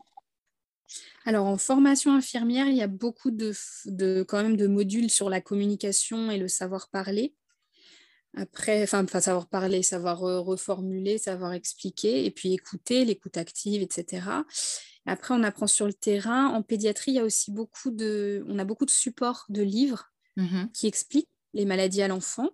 Alors, 1.27 1.47
en 1.47 1.59
formation 1.59 2.15
infirmière, 2.15 2.67
il 2.67 2.77
y 2.77 2.83
a 2.83 2.87
beaucoup 2.87 3.31
de, 3.31 3.53
de, 3.87 4.25
quand 4.27 4.43
même 4.43 4.57
de 4.57 4.67
modules 4.67 5.11
sur 5.11 5.29
la 5.29 5.41
communication 5.41 6.31
et 6.31 6.39
le 6.39 6.49
savoir 6.49 6.89
parler. 6.89 7.35
Après, 8.37 8.83
enfin, 8.83 9.05
savoir 9.21 9.49
parler, 9.49 9.83
savoir 9.83 10.19
reformuler, 10.21 11.19
savoir 11.19 11.53
expliquer, 11.53 12.25
et 12.25 12.31
puis 12.31 12.53
écouter, 12.53 13.05
l'écoute 13.05 13.37
active, 13.37 13.83
etc. 13.83 14.45
Après, 15.07 15.35
on 15.35 15.43
apprend 15.43 15.67
sur 15.67 15.87
le 15.87 15.93
terrain. 15.93 16.47
En 16.49 16.63
pédiatrie, 16.63 17.13
il 17.13 17.15
y 17.15 17.19
a 17.19 17.25
aussi 17.25 17.51
beaucoup 17.51 17.91
de, 17.91 18.45
on 18.49 18.59
a 18.59 18.65
beaucoup 18.65 18.87
de 18.87 18.91
supports 18.91 19.47
de 19.49 19.63
livres 19.63 20.13
Mhm. 20.37 20.71
qui 20.73 20.87
expliquent 20.87 21.29
les 21.55 21.65
maladies 21.65 22.03
à 22.03 22.09
l'enfant. 22.09 22.51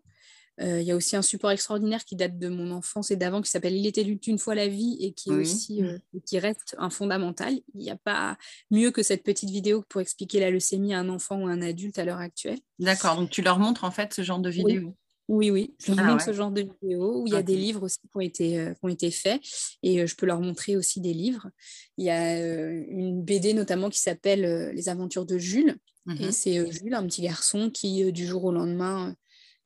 Il 0.58 0.80
y 0.80 0.90
a 0.90 0.96
aussi 0.96 1.16
un 1.16 1.22
support 1.22 1.50
extraordinaire 1.50 2.06
qui 2.06 2.16
date 2.16 2.38
de 2.38 2.48
mon 2.48 2.70
enfance 2.70 3.10
et 3.10 3.16
d'avant 3.16 3.42
qui 3.42 3.50
s'appelle 3.50 3.74
Il 3.76 3.86
était 3.86 4.00
une 4.00 4.38
fois 4.38 4.54
la 4.54 4.68
vie 4.68 4.96
et 5.00 5.12
qui, 5.12 5.28
est 5.28 5.34
aussi, 5.34 5.82
qui 6.24 6.38
reste 6.38 6.74
un 6.78 6.88
fondamental. 6.88 7.60
Il 7.74 7.80
n'y 7.80 7.90
a 7.90 7.96
pas 7.96 8.38
mieux 8.70 8.90
que 8.90 9.02
cette 9.02 9.22
petite 9.22 9.50
vidéo 9.50 9.84
pour 9.90 10.00
expliquer 10.00 10.40
la 10.40 10.50
leucémie 10.50 10.94
à 10.94 11.00
un 11.00 11.10
enfant 11.10 11.42
ou 11.42 11.46
à 11.46 11.50
un 11.50 11.60
adulte 11.60 11.98
à 11.98 12.06
l'heure 12.06 12.20
actuelle. 12.20 12.58
D'accord, 12.78 13.16
donc 13.16 13.28
tu 13.28 13.42
leur 13.42 13.58
montres 13.58 13.84
en 13.84 13.90
fait 13.90 14.14
ce 14.14 14.22
genre 14.22 14.38
de 14.38 14.48
vidéo? 14.48 14.88
Oui, 14.88 14.94
oui, 15.28 15.74
je 15.84 15.92
leur 15.92 16.04
ah 16.04 16.10
montre 16.10 16.24
ce 16.24 16.32
genre 16.32 16.50
de 16.50 16.62
vidéo 16.62 17.22
où 17.22 17.26
il 17.26 17.32
y 17.32 17.36
a 17.36 17.42
des 17.42 17.56
livres 17.56 17.82
aussi 17.82 17.98
qui 18.00 18.10
ont 18.14 18.20
été, 18.20 18.60
euh, 18.60 18.72
qui 18.74 18.80
ont 18.82 18.88
été 18.88 19.10
faits 19.10 19.40
et 19.82 20.00
euh, 20.00 20.06
je 20.06 20.14
peux 20.14 20.26
leur 20.26 20.40
montrer 20.40 20.76
aussi 20.76 21.00
des 21.00 21.12
livres. 21.12 21.50
Il 21.96 22.04
y 22.04 22.10
a 22.10 22.36
euh, 22.36 22.84
une 22.88 23.22
BD 23.22 23.52
notamment 23.52 23.90
qui 23.90 24.00
s'appelle 24.00 24.70
Les 24.72 24.88
aventures 24.88 25.26
de 25.26 25.38
Jules 25.38 25.76
et 26.08 26.28
mmh 26.28 26.32
c'est 26.32 26.70
Jules, 26.70 26.94
un 26.94 27.04
petit 27.04 27.22
garçon 27.22 27.70
qui 27.70 28.12
du 28.12 28.26
jour 28.26 28.44
au 28.44 28.52
lendemain 28.52 29.16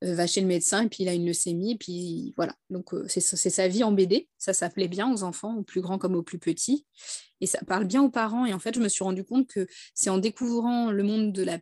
va 0.00 0.26
chez 0.26 0.40
le 0.40 0.46
médecin 0.46 0.84
et 0.84 0.88
puis 0.88 1.02
il 1.02 1.08
a 1.10 1.12
une 1.12 1.26
leucémie 1.26 1.72
et 1.72 1.76
puis 1.76 2.32
voilà. 2.34 2.54
Donc 2.70 2.94
c'est 3.08 3.20
sa 3.20 3.68
vie 3.68 3.84
en 3.84 3.92
BD, 3.92 4.30
ça 4.38 4.54
s'appelait 4.54 4.88
bien 4.88 5.12
aux 5.12 5.22
enfants, 5.22 5.58
aux 5.58 5.62
plus 5.62 5.82
grands 5.82 5.98
comme 5.98 6.14
aux 6.14 6.22
plus 6.22 6.38
petits 6.38 6.86
et 7.42 7.46
ça 7.46 7.58
parle 7.66 7.84
bien 7.84 8.02
aux 8.02 8.08
parents 8.08 8.46
et 8.46 8.54
en 8.54 8.58
fait 8.58 8.74
je 8.74 8.80
me 8.80 8.88
suis 8.88 9.04
rendu 9.04 9.22
compte 9.22 9.48
que 9.48 9.66
c'est 9.94 10.08
en 10.08 10.16
découvrant 10.16 10.90
le 10.90 11.02
monde 11.02 11.32
de 11.34 11.42
la 11.42 11.58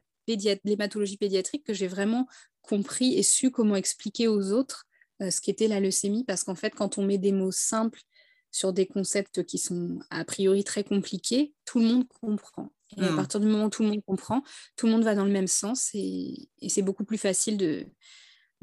l'hématologie 0.65 1.17
pédiatrique 1.17 1.65
que 1.65 1.73
j'ai 1.73 1.87
vraiment 1.87 2.27
compris 2.69 3.15
et 3.15 3.23
su 3.23 3.51
comment 3.51 3.77
expliquer 3.77 4.29
aux 4.29 4.53
autres 4.53 4.87
euh, 5.23 5.31
ce 5.31 5.41
qu'était 5.41 5.69
la 5.69 5.81
leucémie, 5.81 6.25
parce 6.25 6.45
qu'en 6.45 6.55
fait, 6.55 6.71
quand 6.71 6.99
on 6.99 7.03
met 7.05 7.19
des 7.19 7.33
mots 7.33 7.51
simples 7.51 8.03
sur 8.51 8.73
des 8.73 8.87
concepts 8.87 9.45
qui 9.45 9.59
sont 9.59 9.99
a 10.11 10.25
priori 10.25 10.65
très 10.65 10.85
compliqués, 10.85 11.55
tout 11.65 11.81
le 11.81 11.87
monde 11.87 12.09
comprend. 12.09 12.73
Et 12.97 13.03
à 13.03 13.11
hmm. 13.11 13.17
partir 13.17 13.41
du 13.41 13.47
moment 13.47 13.67
où 13.67 13.71
tout 13.71 13.83
le 13.83 13.91
monde 13.91 14.03
comprend, 14.07 14.43
tout 14.77 14.87
le 14.87 14.93
monde 14.93 15.05
va 15.05 15.15
dans 15.15 15.25
le 15.25 15.31
même 15.31 15.47
sens 15.47 15.91
et, 15.93 16.49
c'est 16.69 16.83
beaucoup 16.83 17.05
plus 17.05 17.19
facile 17.19 17.59
de, 17.59 17.87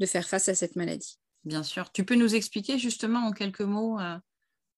de, 0.00 0.06
faire 0.06 0.28
face 0.28 0.48
à 0.48 0.54
cette 0.54 0.74
maladie. 0.74 1.18
Bien 1.44 1.62
sûr. 1.62 1.92
Tu 1.92 2.04
peux 2.04 2.16
nous 2.16 2.34
expliquer 2.34 2.78
justement 2.78 3.20
en 3.20 3.32
quelques 3.32 3.60
mots 3.60 4.00
euh, 4.00 4.16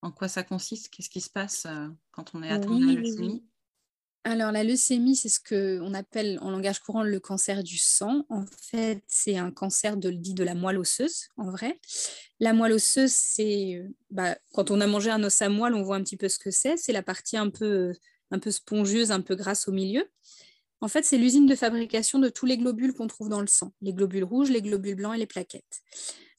en 0.03 0.11
quoi 0.11 0.29
ça 0.29 0.43
consiste? 0.43 0.91
Qu'est-ce 0.91 1.09
qui 1.09 1.23
se 1.23 1.31
passe 1.31 1.65
euh, 1.67 1.89
quand 2.11 2.35
on 2.35 2.43
est 2.43 2.51
atteint 2.51 2.79
de 2.79 2.87
la 2.87 3.01
leucémie? 3.01 3.45
Alors, 4.29 4.53
la 4.53 4.63
leucémie, 4.63 5.17
c'est 5.17 5.31
ce 5.31 5.41
qu'on 5.41 5.95
appelle 5.95 6.39
en 6.43 6.51
langage 6.51 6.81
courant 6.81 7.03
le 7.03 7.19
cancer 7.19 7.65
du 7.65 7.79
sang. 7.79 8.27
En 8.29 8.45
fait, 8.45 9.03
c'est 9.07 9.39
un 9.39 9.51
cancer 9.51 9.97
de, 9.97 10.11
dit 10.11 10.35
de 10.35 10.45
la 10.45 10.55
moelle 10.55 10.77
osseuse, 10.77 11.29
en 11.39 11.51
vrai. 11.51 11.81
La 12.39 12.53
moelle 12.53 12.75
osseuse, 12.75 13.11
c'est 13.11 13.83
bah, 14.11 14.37
quand 14.53 14.71
on 14.71 14.83
a 14.83 14.87
mangé 14.87 15.11
un 15.11 15.25
os 15.25 15.41
à 15.41 15.49
moelle, 15.49 15.75
on 15.75 15.83
voit 15.83 15.97
un 15.97 16.03
petit 16.03 16.19
peu 16.19 16.29
ce 16.29 16.39
que 16.39 16.51
c'est. 16.51 16.77
C'est 16.77 16.93
la 16.93 17.03
partie 17.03 17.39
un 17.39 17.49
peu, 17.49 17.95
un 18.31 18.39
peu 18.39 18.51
spongieuse, 18.51 19.13
un 19.13 19.23
peu 19.23 19.35
grasse 19.35 19.67
au 19.67 19.73
milieu. 19.73 20.07
En 20.83 20.89
fait, 20.89 21.07
c'est 21.07 21.17
l'usine 21.17 21.47
de 21.47 21.55
fabrication 21.55 22.19
de 22.19 22.29
tous 22.29 22.45
les 22.45 22.59
globules 22.59 22.93
qu'on 22.93 23.07
trouve 23.07 23.31
dans 23.31 23.41
le 23.41 23.47
sang, 23.47 23.73
les 23.81 23.95
globules 23.95 24.25
rouges, 24.25 24.51
les 24.51 24.61
globules 24.61 24.97
blancs 24.97 25.15
et 25.15 25.19
les 25.19 25.27
plaquettes. 25.27 25.81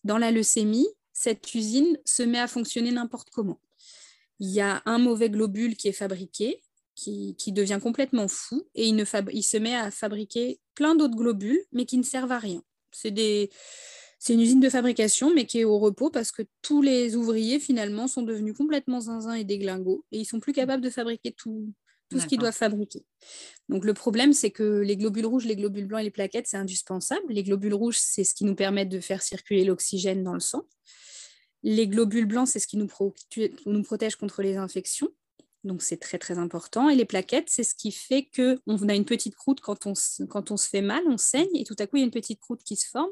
Dans 0.03 0.19
la 0.19 0.29
leucémie, 0.29 0.87
cette 1.11 1.55
usine 1.55 1.97
se 2.05 2.21
met 2.21 2.39
à 2.39 2.47
fonctionner 2.47 2.91
n'importe 2.91 3.31
comment. 3.31 3.59
Il 4.39 4.49
y 4.49 4.61
a 4.61 4.83
un 4.85 4.99
mauvais 4.99 5.31
globule 5.31 5.75
qui 5.75 5.87
est 5.87 5.93
fabriqué, 5.93 6.61
qui, 6.99 7.51
devient 7.51 7.79
complètement 7.81 8.27
fou 8.27 8.63
et 8.75 8.87
il, 8.87 8.95
ne 8.95 9.05
il 9.31 9.43
se 9.43 9.57
met 9.57 9.75
à 9.75 9.91
fabriquer 9.91 10.59
plein 10.75 10.95
d'autres 10.95 11.15
globules, 11.15 11.61
mais 11.71 11.85
qui 11.85 11.97
ne 11.97 12.03
servent 12.03 12.31
à 12.31 12.39
rien. 12.39 12.61
C'est 12.91 13.11
des... 13.11 13.49
Une 14.27 14.41
usine 14.41 14.59
de 14.59 14.69
fabrication, 14.69 15.33
mais 15.33 15.45
qui 15.45 15.59
est 15.59 15.63
au 15.63 15.79
repos 15.79 16.09
parce 16.09 16.33
que 16.33 16.43
tous 16.61 16.81
les 16.81 17.15
ouvriers, 17.15 17.57
finalement, 17.57 18.07
sont 18.07 18.21
devenus 18.21 18.53
complètement 18.53 18.99
zinzin 18.99 19.33
et 19.33 19.45
déglingos 19.45 20.03
et 20.11 20.19
ils 20.19 20.25
sont 20.25 20.41
plus 20.41 20.51
capables 20.51 20.83
de 20.83 20.89
fabriquer 20.89 21.31
tout, 21.31 21.73
tout 22.09 22.19
ce 22.19 22.25
qu'ils 22.25 22.39
doivent 22.39 22.55
fabriquer. 22.55 23.05
Donc 23.69 23.85
le 23.85 23.93
problème, 23.93 24.33
c'est 24.33 24.51
que 24.51 24.81
les 24.81 24.97
globules 24.97 25.25
rouges, 25.25 25.45
les 25.45 25.55
globules 25.55 25.85
blancs 25.85 26.01
et 26.01 26.05
les 26.05 26.11
plaquettes, 26.11 26.47
c'est 26.47 26.57
indispensable. 26.57 27.21
Les 27.29 27.43
globules 27.43 27.73
rouges, 27.73 27.97
c'est 27.97 28.23
ce 28.23 28.33
qui 28.33 28.45
nous 28.45 28.55
permet 28.55 28.85
de 28.85 28.99
faire 28.99 29.21
circuler 29.21 29.63
l'oxygène 29.63 30.23
dans 30.23 30.33
le 30.33 30.39
sang. 30.39 30.63
Les 31.63 31.87
globules 31.87 32.25
blancs, 32.25 32.47
c'est 32.47 32.59
ce 32.59 32.67
qui 32.67 32.77
nous, 32.77 32.89
nous, 33.65 33.83
protège 33.83 34.15
contre 34.15 34.41
les 34.41 34.57
infections. 34.57 35.09
Donc 35.63 35.81
c'est 35.81 35.97
très 35.97 36.17
très 36.17 36.37
important. 36.37 36.89
Et 36.89 36.95
les 36.95 37.05
plaquettes, 37.05 37.49
c'est 37.49 37.63
ce 37.63 37.75
qui 37.75 37.91
fait 37.91 38.29
qu'on 38.35 38.89
a 38.89 38.95
une 38.95 39.05
petite 39.05 39.35
croûte 39.35 39.59
quand 39.59 39.85
on, 39.85 39.93
on 39.93 40.57
se 40.57 40.69
fait 40.69 40.81
mal, 40.81 41.03
on 41.07 41.17
saigne, 41.17 41.53
et 41.55 41.63
tout 41.63 41.75
à 41.79 41.87
coup 41.87 41.97
il 41.97 41.99
y 41.99 42.03
a 42.03 42.05
une 42.05 42.11
petite 42.11 42.39
croûte 42.39 42.63
qui 42.63 42.75
se 42.75 42.87
forme. 42.87 43.11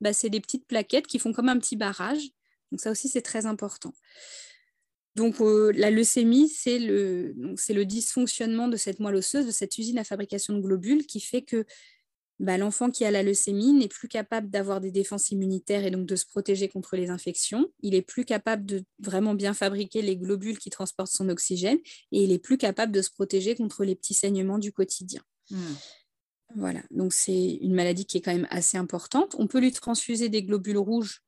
Bah, 0.00 0.12
c'est 0.12 0.30
des 0.30 0.40
petites 0.40 0.66
plaquettes 0.66 1.06
qui 1.06 1.18
font 1.18 1.32
comme 1.32 1.48
un 1.48 1.58
petit 1.58 1.76
barrage. 1.76 2.22
Donc 2.70 2.80
ça 2.80 2.90
aussi 2.90 3.08
c'est 3.08 3.22
très 3.22 3.46
important. 3.46 3.92
Donc 5.16 5.40
euh, 5.40 5.72
la 5.74 5.90
leucémie, 5.90 6.48
c'est 6.48 6.78
le 6.78 7.84
dysfonctionnement 7.84 8.68
de 8.68 8.76
cette 8.76 9.00
moelle 9.00 9.16
osseuse, 9.16 9.46
de 9.46 9.50
cette 9.50 9.76
usine 9.76 9.98
à 9.98 10.04
fabrication 10.04 10.54
de 10.54 10.60
globules 10.60 11.06
qui 11.06 11.20
fait 11.20 11.42
que 11.42 11.64
bah, 12.40 12.56
l'enfant 12.56 12.90
qui 12.90 13.04
a 13.04 13.10
la 13.10 13.22
leucémie 13.22 13.72
n'est 13.72 13.88
plus 13.88 14.08
capable 14.08 14.48
d'avoir 14.48 14.80
des 14.80 14.90
défenses 14.90 15.30
immunitaires 15.30 15.84
et 15.84 15.90
donc 15.90 16.06
de 16.06 16.16
se 16.16 16.24
protéger 16.24 16.68
contre 16.68 16.96
les 16.96 17.10
infections. 17.10 17.66
Il 17.80 17.94
est 17.94 18.02
plus 18.02 18.24
capable 18.24 18.64
de 18.64 18.84
vraiment 19.00 19.34
bien 19.34 19.54
fabriquer 19.54 20.02
les 20.02 20.16
globules 20.16 20.58
qui 20.58 20.70
transportent 20.70 21.12
son 21.12 21.28
oxygène 21.28 21.78
et 22.12 22.22
il 22.22 22.32
est 22.32 22.38
plus 22.38 22.56
capable 22.56 22.92
de 22.92 23.02
se 23.02 23.10
protéger 23.10 23.56
contre 23.56 23.84
les 23.84 23.96
petits 23.96 24.14
saignements 24.14 24.58
du 24.58 24.72
quotidien. 24.72 25.22
Hmm. 25.50 25.74
Voilà, 26.54 26.82
donc 26.90 27.12
c'est 27.12 27.54
une 27.60 27.74
maladie 27.74 28.06
qui 28.06 28.18
est 28.18 28.20
quand 28.20 28.32
même 28.32 28.48
assez 28.50 28.78
importante. 28.78 29.34
On 29.38 29.46
peut 29.46 29.60
lui 29.60 29.72
transfuser 29.72 30.28
des 30.28 30.42
globules 30.42 30.78
rouges 30.78 31.22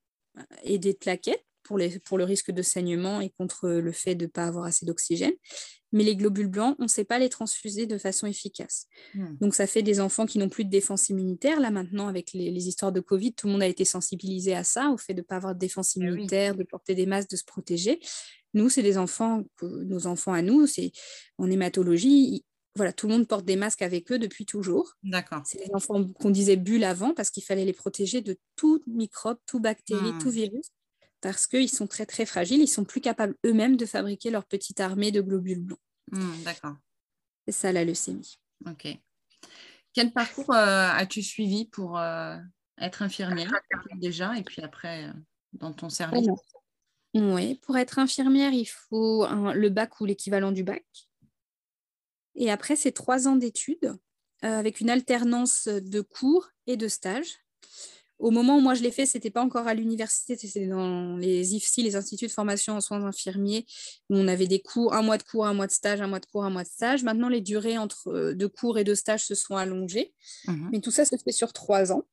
et 0.63 0.79
des 0.79 0.95
plaquettes 0.95 1.45
pour, 1.71 1.79
les, 1.79 2.01
pour 2.01 2.19
le 2.19 2.25
risque 2.25 2.51
de 2.51 2.63
saignement 2.63 3.21
et 3.21 3.31
contre 3.31 3.69
le 3.69 3.93
fait 3.93 4.17
de 4.17 4.25
ne 4.25 4.31
pas 4.31 4.47
avoir 4.47 4.65
assez 4.65 4.85
d'oxygène 4.85 5.35
mais 5.93 6.05
les 6.05 6.17
globules 6.17 6.49
blancs, 6.49 6.77
on 6.79 6.85
ne 6.85 6.89
sait 6.89 7.05
pas 7.05 7.19
les 7.19 7.29
transfuser 7.29 7.87
de 7.87 7.99
façon 7.99 8.27
efficace. 8.27 8.87
Hmm. 9.15 9.37
Donc 9.41 9.55
ça 9.55 9.67
fait 9.67 9.83
des 9.83 10.01
enfants 10.01 10.27
qui 10.27 10.39
n'ont 10.39 10.49
plus 10.49 10.65
de 10.65 10.71
défense 10.71 11.09
immunitaire. 11.09 11.61
Là 11.61 11.71
maintenant, 11.71 12.09
avec 12.09 12.33
les, 12.33 12.69
histoires 12.69 12.93
de 12.93 13.01
Covid, 13.01 13.33
tout 13.35 13.47
le 13.47 13.55
monde 13.55 13.63
a 13.63 13.67
été 13.67 13.85
sensibilisé 13.85 14.55
à 14.55 14.65
ça, 14.65 14.91
au 14.91 14.97
fait 14.97 15.15
de 15.15 15.21
ne 15.21 15.25
pas 15.25 15.37
avoir 15.37 15.55
de 15.55 15.59
défense 15.59 15.97
eh 15.97 16.01
immunitaire, 16.01 16.55
de 16.55 16.65
porter 16.65 16.95
des 16.95 17.07
masques, 17.07 17.31
de 17.31 17.37
se 17.37 17.45
protéger. 17.45 18.01
Nous, 18.55 18.69
c'est 18.69 18.83
des 18.83 18.99
enfants, 18.99 19.45
nos 19.63 20.07
enfants 20.07 20.33
à 20.33 20.43
nous, 20.43 20.67
c'est 20.67 20.93
en 21.39 21.51
hématologie, 21.51 22.45
voilà, 22.77 22.93
tout 22.93 23.09
le 23.09 23.15
monde 23.15 23.27
porte 23.27 23.45
des 23.45 23.57
masques 23.57 23.83
avec 23.83 24.11
eux 24.13 24.19
depuis 24.19 24.47
toujours. 24.47 24.93
D'accord. 25.03 25.43
C'est 25.45 25.59
les 25.59 25.75
enfants 25.75 26.05
qu'on 26.21 26.31
disait 26.31 26.57
bulles 26.57 26.85
avant 26.85 27.15
parce 27.15 27.31
qu'il 27.31 27.43
fallait 27.43 27.65
les 27.65 27.73
protéger 27.73 28.21
de 28.21 28.37
tout 28.55 28.81
microbe, 28.87 29.39
tout 29.47 29.61
bactérie, 29.61 30.13
hmm. 30.13 30.19
tout 30.19 30.31
virus 30.31 30.71
parce 31.21 31.47
qu'ils 31.47 31.71
sont 31.71 31.87
très 31.87 32.07
très 32.07 32.27
fragiles, 32.27 32.61
ils 32.61 32.69
sont 32.69 32.85
plus 32.85 33.01
capables 33.01 33.37
eux-mêmes 33.45 33.77
de 33.77 33.87
fabriquer 33.87 34.31
leur 34.31 34.45
petite 34.45 34.81
armée 34.81 35.13
de 35.13 35.21
globules 35.21 35.63
blancs. 35.63 35.81
Hmm, 36.13 36.43
d'accord. 36.43 36.77
C'est 37.47 37.53
ça 37.53 37.73
la 37.73 37.85
leucémie. 37.85 38.39
Ok. 38.67 38.89
Quel 39.93 40.13
parcours 40.13 40.53
euh, 40.55 40.89
as-tu 40.89 41.23
suivi 41.23 41.65
pour 41.67 41.99
euh, 41.99 42.37
être 42.79 43.03
infirmière 43.03 43.51
déjà 43.97 44.37
et 44.39 44.43
puis 44.43 44.63
après 44.63 45.05
euh, 45.05 45.13
dans 45.53 45.73
ton 45.73 45.91
service? 45.91 46.29
Oui, 47.15 47.57
pour 47.57 47.77
être 47.77 47.99
infirmière, 47.99 48.53
il 48.53 48.67
faut 48.67 49.27
le 49.29 49.69
bac 49.69 50.01
ou 50.01 50.05
l'équivalent 50.05 50.53
du 50.53 50.63
bac. 50.63 50.87
Et 52.37 52.53
après, 52.53 52.77
c'est 52.77 52.93
trois 52.93 53.27
ans 53.27 53.35
d'études 53.35 53.99
avec 54.43 54.81
une 54.81 54.91
alternance 54.91 55.67
de 55.67 56.03
cours 56.03 56.51
et 56.69 56.77
de 56.77 56.87
stages. 56.87 57.41
Au 58.21 58.31
moment 58.31 58.57
où 58.59 58.61
moi 58.61 58.75
je 58.75 58.83
l'ai 58.83 58.91
fait, 58.91 59.07
ce 59.07 59.17
n'était 59.17 59.31
pas 59.31 59.43
encore 59.43 59.67
à 59.67 59.75
l'université, 59.75 60.37
c'était 60.37 60.67
dans 60.67 61.17
les 61.17 61.55
IFSI, 61.55 61.83
les 61.83 61.97
instituts 61.97 62.27
de 62.27 62.33
formation 62.33 62.75
en 62.75 62.81
soins 62.81 63.03
infirmiers, 63.05 63.67
où 64.11 64.17
on 64.17 64.29
avait 64.29 64.47
des 64.47 64.61
cours, 64.61 64.95
un 64.95 65.03
mois 65.03 65.19
de 65.19 65.23
cours, 65.23 65.47
un 65.47 65.55
mois 65.55 65.67
de 65.67 65.73
stage, 65.73 66.01
un 66.01 66.07
mois 66.07 66.21
de 66.21 66.27
cours, 66.27 66.45
un 66.45 66.51
mois 66.51 66.63
de 66.63 66.69
stage. 66.69 67.03
Maintenant, 67.03 67.29
les 67.29 67.41
durées 67.41 67.79
entre 67.79 68.09
euh, 68.09 68.35
de 68.35 68.47
cours 68.47 68.79
et 68.79 68.85
de 68.85 68.95
stage 68.95 69.25
se 69.25 69.35
sont 69.35 69.57
allongées, 69.57 70.13
mmh 70.47 70.69
mais 70.73 70.81
tout 70.81 70.91
ça 70.91 71.05
se 71.05 71.17
fait 71.17 71.33
sur 71.33 71.53
trois 71.53 71.93
ans. 71.93 72.05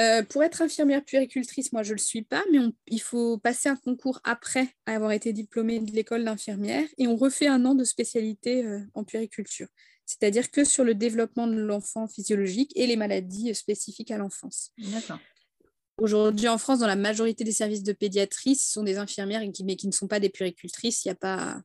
Euh, 0.00 0.24
pour 0.24 0.42
être 0.42 0.60
infirmière 0.60 1.04
puéricultrice, 1.04 1.72
moi 1.72 1.84
je 1.84 1.90
ne 1.90 1.98
le 1.98 2.02
suis 2.02 2.22
pas, 2.22 2.42
mais 2.52 2.58
il 2.88 3.00
faut 3.00 3.38
passer 3.38 3.68
un 3.68 3.76
concours 3.76 4.20
après 4.24 4.68
avoir 4.86 5.12
été 5.12 5.32
diplômée 5.32 5.78
de 5.78 5.92
l'école 5.92 6.24
d'infirmière 6.24 6.84
et 6.98 7.06
on 7.06 7.14
refait 7.14 7.46
un 7.46 7.64
an 7.64 7.76
de 7.76 7.84
spécialité 7.84 8.64
euh, 8.64 8.80
en 8.94 9.04
puériculture 9.04 9.68
c'est-à-dire 10.06 10.50
que 10.50 10.64
sur 10.64 10.84
le 10.84 10.94
développement 10.94 11.46
de 11.46 11.54
l'enfant 11.54 12.06
physiologique 12.06 12.72
et 12.76 12.86
les 12.86 12.96
maladies 12.96 13.54
spécifiques 13.54 14.10
à 14.10 14.18
l'enfance. 14.18 14.72
Aujourd'hui, 15.98 16.48
en 16.48 16.58
France, 16.58 16.80
dans 16.80 16.86
la 16.86 16.96
majorité 16.96 17.44
des 17.44 17.52
services 17.52 17.82
de 17.82 17.92
pédiatrie, 17.92 18.56
ce 18.56 18.72
sont 18.72 18.82
des 18.82 18.98
infirmières, 18.98 19.42
mais 19.64 19.76
qui 19.76 19.86
ne 19.86 19.92
sont 19.92 20.08
pas 20.08 20.20
des 20.20 20.28
puéricultrices. 20.28 21.04
Il 21.04 21.08
n'y 21.08 21.12
a 21.12 21.16
pas. 21.16 21.62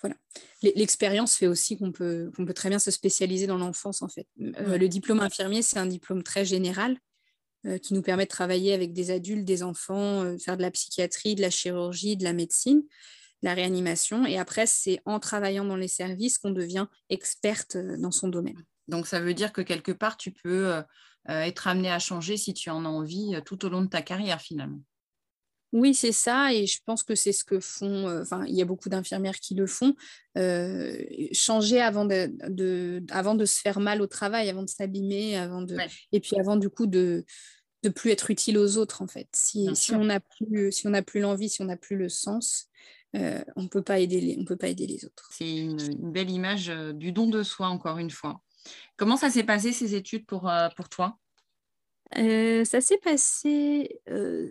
Voilà. 0.00 0.16
L'expérience 0.62 1.34
fait 1.34 1.46
aussi 1.46 1.76
qu'on 1.76 1.92
peut, 1.92 2.32
peut 2.34 2.54
très 2.54 2.70
bien 2.70 2.78
se 2.78 2.90
spécialiser 2.90 3.46
dans 3.46 3.58
l'enfance, 3.58 4.00
en 4.00 4.08
fait. 4.08 4.26
Euh, 4.40 4.78
le 4.78 4.88
diplôme 4.88 5.20
infirmier, 5.20 5.60
c'est 5.60 5.78
un 5.78 5.84
diplôme 5.84 6.22
très 6.22 6.46
général 6.46 6.96
euh, 7.66 7.76
qui 7.76 7.92
nous 7.92 8.00
permet 8.00 8.24
de 8.24 8.30
travailler 8.30 8.72
avec 8.72 8.94
des 8.94 9.10
adultes, 9.10 9.44
des 9.44 9.62
enfants, 9.62 10.24
euh, 10.24 10.38
faire 10.38 10.56
de 10.56 10.62
la 10.62 10.70
psychiatrie, 10.70 11.34
de 11.34 11.42
la 11.42 11.50
chirurgie, 11.50 12.16
de 12.16 12.24
la 12.24 12.32
médecine 12.32 12.82
la 13.42 13.54
réanimation. 13.54 14.26
Et 14.26 14.38
après, 14.38 14.66
c'est 14.66 15.00
en 15.04 15.18
travaillant 15.18 15.64
dans 15.64 15.76
les 15.76 15.88
services 15.88 16.38
qu'on 16.38 16.50
devient 16.50 16.86
experte 17.08 17.76
euh, 17.76 17.96
dans 17.96 18.10
son 18.10 18.28
domaine. 18.28 18.62
Donc, 18.88 19.06
ça 19.06 19.20
veut 19.20 19.34
dire 19.34 19.52
que 19.52 19.60
quelque 19.60 19.92
part, 19.92 20.16
tu 20.16 20.32
peux 20.32 20.72
euh, 20.72 20.82
euh, 21.28 21.42
être 21.42 21.68
amené 21.68 21.90
à 21.90 21.98
changer 21.98 22.36
si 22.36 22.54
tu 22.54 22.70
en 22.70 22.84
as 22.84 22.88
envie 22.88 23.34
tout 23.44 23.64
au 23.64 23.68
long 23.68 23.82
de 23.82 23.88
ta 23.88 24.02
carrière, 24.02 24.40
finalement. 24.40 24.80
Oui, 25.72 25.94
c'est 25.94 26.10
ça, 26.10 26.52
et 26.52 26.66
je 26.66 26.80
pense 26.84 27.04
que 27.04 27.14
c'est 27.14 27.30
ce 27.30 27.44
que 27.44 27.60
font, 27.60 28.08
enfin, 28.20 28.44
il 28.48 28.56
y 28.56 28.62
a 28.62 28.64
beaucoup 28.64 28.88
d'infirmières 28.88 29.38
qui 29.38 29.54
le 29.54 29.68
font, 29.68 29.94
changer 31.32 31.80
avant 31.80 32.06
de, 32.06 33.04
avant 33.12 33.36
de 33.36 33.44
se 33.44 33.60
faire 33.60 33.78
mal 33.78 34.02
au 34.02 34.08
travail, 34.08 34.48
avant 34.48 34.64
de 34.64 34.68
s'abîmer, 34.68 35.36
avant 35.36 35.62
de, 35.62 35.76
et 36.10 36.18
puis 36.18 36.36
avant 36.40 36.56
du 36.56 36.70
coup 36.70 36.88
de, 36.88 37.24
de 37.82 37.88
plus 37.88 38.10
être 38.10 38.30
utile 38.30 38.58
aux 38.58 38.76
autres 38.76 39.02
en 39.02 39.06
fait. 39.06 39.28
Si, 39.34 39.68
on 39.92 40.04
n'a 40.04 40.20
plus, 40.20 40.72
si 40.72 40.86
on 40.86 41.02
plus 41.02 41.20
l'envie, 41.20 41.48
si 41.48 41.62
on 41.62 41.66
n'a 41.66 41.76
plus 41.76 41.96
le 41.96 42.08
sens, 42.08 42.68
euh, 43.16 43.42
on 43.56 43.62
ne 43.62 43.68
peut 43.68 43.82
pas 43.82 43.98
aider 43.98 44.20
les, 44.20 44.36
on 44.38 44.44
peut 44.44 44.56
pas 44.56 44.68
aider 44.68 44.86
les 44.86 45.04
autres. 45.04 45.28
C'est 45.32 45.56
une, 45.56 45.76
belle 46.12 46.30
image 46.30 46.68
euh, 46.68 46.92
du 46.92 47.12
don 47.12 47.26
de 47.28 47.42
soi 47.42 47.68
encore 47.68 47.98
une 47.98 48.10
fois. 48.10 48.40
Comment 48.96 49.16
ça 49.16 49.30
s'est 49.30 49.44
passé 49.44 49.72
ces 49.72 49.94
études 49.94 50.26
pour, 50.26 50.48
euh, 50.48 50.68
pour 50.76 50.88
toi? 50.88 51.18
Ça 52.12 52.80
s'est 52.80 52.98
passé, 52.98 54.00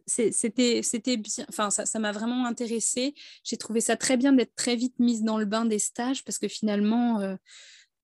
c'était, 0.08 0.82
c'était 0.82 1.18
bien, 1.18 1.46
enfin 1.50 1.70
ça, 1.70 2.00
m'a 2.00 2.13
vraiment 2.13 2.46
intéressée. 2.46 3.13
J'ai 3.44 3.58
trouvé 3.58 3.82
ça 3.82 3.98
très 3.98 4.16
bien 4.16 4.32
d'être 4.32 4.56
très 4.56 4.78
vite 4.78 4.98
mise 4.98 5.24
dans 5.24 5.38
le 5.38 5.44
bain 5.44 5.66
des 5.66 5.78
stages 5.78 6.24
parce 6.24 6.38
que 6.38 6.48
finalement, 6.48 7.38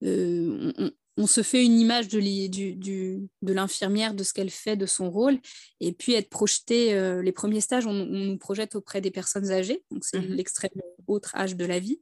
on, 0.01 0.91
on 1.17 1.27
se 1.27 1.43
fait 1.43 1.63
une 1.63 1.79
image 1.79 2.09
de, 2.09 2.19
de 2.19 3.53
l'infirmière, 3.53 4.13
de 4.13 4.23
ce 4.23 4.33
qu'elle 4.33 4.49
fait, 4.49 4.75
de 4.75 4.85
son 4.85 5.09
rôle, 5.09 5.39
et 5.79 5.93
puis 5.93 6.13
être 6.13 6.29
projeté, 6.29 6.93
euh, 6.93 7.21
les 7.21 7.31
premiers 7.31 7.61
stages, 7.61 7.85
on, 7.85 7.93
nous 7.93 8.37
projette 8.37 8.75
auprès 8.75 9.01
des 9.01 9.11
personnes 9.11 9.49
âgées, 9.51 9.83
donc 9.91 10.03
c'est 10.03 10.19
mmh 10.19 10.35
l'extrême 10.35 10.71
autre 11.07 11.35
âge 11.35 11.55
de 11.55 11.65
la 11.65 11.79
vie. 11.79 12.01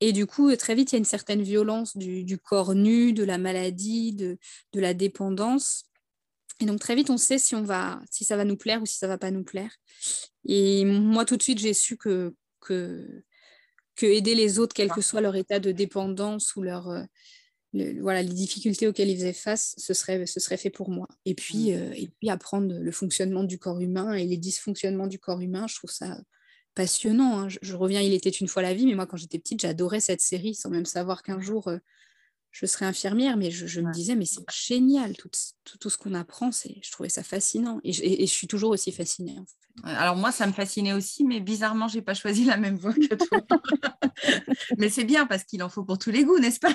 Et 0.00 0.12
du 0.12 0.26
coup, 0.26 0.54
très 0.56 0.74
vite, 0.74 0.92
il 0.92 0.94
y 0.94 0.96
a 0.96 0.98
une 0.98 1.04
certaine 1.04 1.42
violence 1.42 1.96
du, 1.96 2.38
corps 2.38 2.74
nu, 2.74 3.12
de 3.12 3.24
la 3.24 3.38
maladie, 3.38 4.12
de, 4.12 4.38
la 4.74 4.92
dépendance. 4.92 5.84
Et 6.60 6.66
donc 6.66 6.80
très 6.80 6.94
vite, 6.94 7.08
on 7.08 7.16
sait 7.16 7.38
si, 7.38 7.54
on 7.54 7.62
va, 7.62 8.00
si 8.10 8.24
ça 8.24 8.36
va 8.36 8.44
nous 8.44 8.56
plaire 8.56 8.82
ou 8.82 8.86
si 8.86 8.98
ça 8.98 9.06
va 9.06 9.16
pas 9.16 9.30
nous 9.30 9.44
plaire. 9.44 9.74
Et 10.46 10.84
moi, 10.84 11.24
tout 11.24 11.36
de 11.36 11.42
suite, 11.42 11.58
j'ai 11.58 11.72
su 11.72 11.96
que, 11.96 12.34
que, 12.60 13.22
que 13.94 14.06
aider 14.06 14.34
les 14.34 14.58
autres, 14.58 14.74
quel 14.74 14.90
que 14.90 15.00
soit 15.00 15.22
leur 15.22 15.36
état 15.36 15.60
de 15.60 15.72
dépendance 15.72 16.56
ou 16.56 16.62
leur... 16.62 16.88
Euh, 16.88 17.02
voilà, 17.72 18.22
les 18.22 18.32
difficultés 18.32 18.86
auxquelles 18.86 19.10
ils 19.10 19.16
faisaient 19.16 19.32
face, 19.32 19.74
ce 19.76 19.94
serait, 19.94 20.26
ce 20.26 20.40
serait 20.40 20.56
fait 20.56 20.70
pour 20.70 20.90
moi. 20.90 21.08
Et 21.24 21.34
puis, 21.34 21.72
mmh. 21.72 21.76
euh, 21.76 21.92
et 21.94 22.08
puis 22.08 22.30
apprendre 22.30 22.74
le 22.74 22.92
fonctionnement 22.92 23.44
du 23.44 23.58
corps 23.58 23.80
humain 23.80 24.14
et 24.14 24.24
les 24.24 24.36
dysfonctionnements 24.36 25.06
du 25.06 25.18
corps 25.18 25.40
humain, 25.40 25.66
je 25.66 25.76
trouve 25.76 25.90
ça 25.90 26.18
passionnant. 26.74 27.40
Hein. 27.40 27.48
Je, 27.48 27.74
reviens, 27.74 28.00
il 28.00 28.14
était 28.14 28.30
une 28.30 28.48
fois 28.48 28.62
la 28.62 28.74
vie, 28.74 28.86
mais 28.86 28.94
moi 28.94 29.06
quand 29.06 29.16
j'étais 29.16 29.38
petite, 29.38 29.60
j'adorais 29.60 30.00
cette 30.00 30.20
série 30.20 30.54
sans 30.54 30.70
même 30.70 30.86
savoir 30.86 31.22
qu'un 31.22 31.40
jour 31.40 31.68
euh, 31.68 31.78
je 32.58 32.64
serais 32.64 32.86
infirmière, 32.86 33.36
mais 33.36 33.50
je, 33.50 33.80
me 33.82 33.92
disais, 33.92 34.16
mais 34.16 34.24
c'est 34.24 34.40
génial, 34.50 35.14
tout, 35.14 35.28
tout, 35.78 35.90
ce 35.90 35.98
qu'on 35.98 36.14
apprend, 36.14 36.50
je 36.52 36.90
trouvais 36.90 37.10
ça 37.10 37.22
fascinant. 37.22 37.80
Et, 37.84 37.92
je 37.92 38.32
suis 38.32 38.46
toujours 38.46 38.70
aussi 38.70 38.92
fascinée. 38.92 39.36
Alors 39.84 40.16
moi, 40.16 40.32
ça 40.32 40.46
me 40.46 40.52
fascinait 40.52 40.94
aussi, 40.94 41.22
mais 41.22 41.40
bizarrement, 41.40 41.86
je 41.86 41.96
n'ai 41.96 42.02
pas 42.02 42.14
choisi 42.14 42.46
la 42.46 42.56
même 42.56 42.76
voie 42.76 42.94
que 42.94 43.14
toi. 43.14 43.42
mais 44.78 44.88
c'est 44.88 45.04
bien 45.04 45.26
parce 45.26 45.44
qu'il 45.44 45.62
en 45.62 45.68
faut 45.68 45.84
pour 45.84 45.98
tous 45.98 46.10
les 46.10 46.24
goûts, 46.24 46.38
n'est-ce 46.38 46.60
pas? 46.60 46.74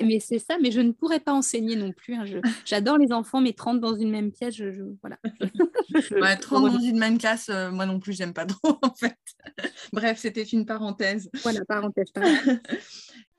Mais 0.00 0.20
c'est 0.20 0.38
ça, 0.38 0.56
mais 0.62 0.70
je 0.70 0.80
ne 0.80 0.92
pourrais 0.92 1.18
pas 1.18 1.32
enseigner 1.32 1.74
non 1.74 1.90
plus. 1.90 2.14
Hein. 2.14 2.24
J'adore 2.64 2.96
les 2.96 3.12
enfants, 3.12 3.40
mais 3.40 3.54
30 3.54 3.80
dans 3.80 3.96
une 3.96 4.10
même 4.10 4.30
pièce, 4.30 4.54
je, 4.54 4.84
voilà. 5.00 5.18
30 6.36 6.72
dans 6.72 6.78
une 6.78 6.98
même 6.98 7.18
classe, 7.18 7.48
euh, 7.48 7.72
moi 7.72 7.86
non 7.86 7.98
plus, 7.98 8.12
j'aime 8.12 8.34
pas 8.34 8.46
trop 8.46 8.78
en 8.82 8.94
fait. 8.94 9.16
Bref, 9.92 10.18
c'était 10.20 10.44
une 10.44 10.64
parenthèse. 10.64 11.28
Voilà, 11.42 11.64
parenthèse. 11.64 12.12
parenthèse. 12.12 12.60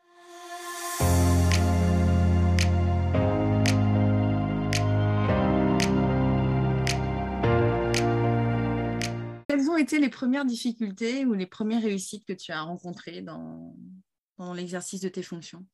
quelles 9.60 9.70
ont 9.70 9.78
été 9.78 10.00
les 10.00 10.10
premières 10.10 10.46
difficultés 10.46 11.26
ou 11.26 11.34
les 11.34 11.46
premières 11.46 11.82
réussites 11.82 12.24
que 12.26 12.32
tu 12.32 12.54
as 12.54 12.62
rencontrées 12.62 13.22
dans, 13.22 13.76
l'exercice 14.56 15.02
de 15.02 15.10
tes 15.10 15.22
fonctions? 15.22 15.66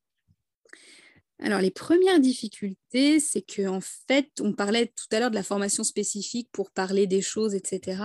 Alors, 1.38 1.60
les 1.60 1.70
premières 1.70 2.18
difficultés, 2.18 3.20
c'est 3.20 3.42
qu'en 3.42 3.76
en 3.76 3.80
fait, 3.80 4.28
on 4.40 4.52
parlait 4.52 4.86
tout 4.88 5.06
à 5.12 5.20
l'heure 5.20 5.30
de 5.30 5.36
la 5.36 5.44
formation 5.44 5.84
spécifique 5.84 6.48
pour 6.50 6.72
parler 6.72 7.06
des 7.06 7.22
choses, 7.22 7.54
etc. 7.54 8.02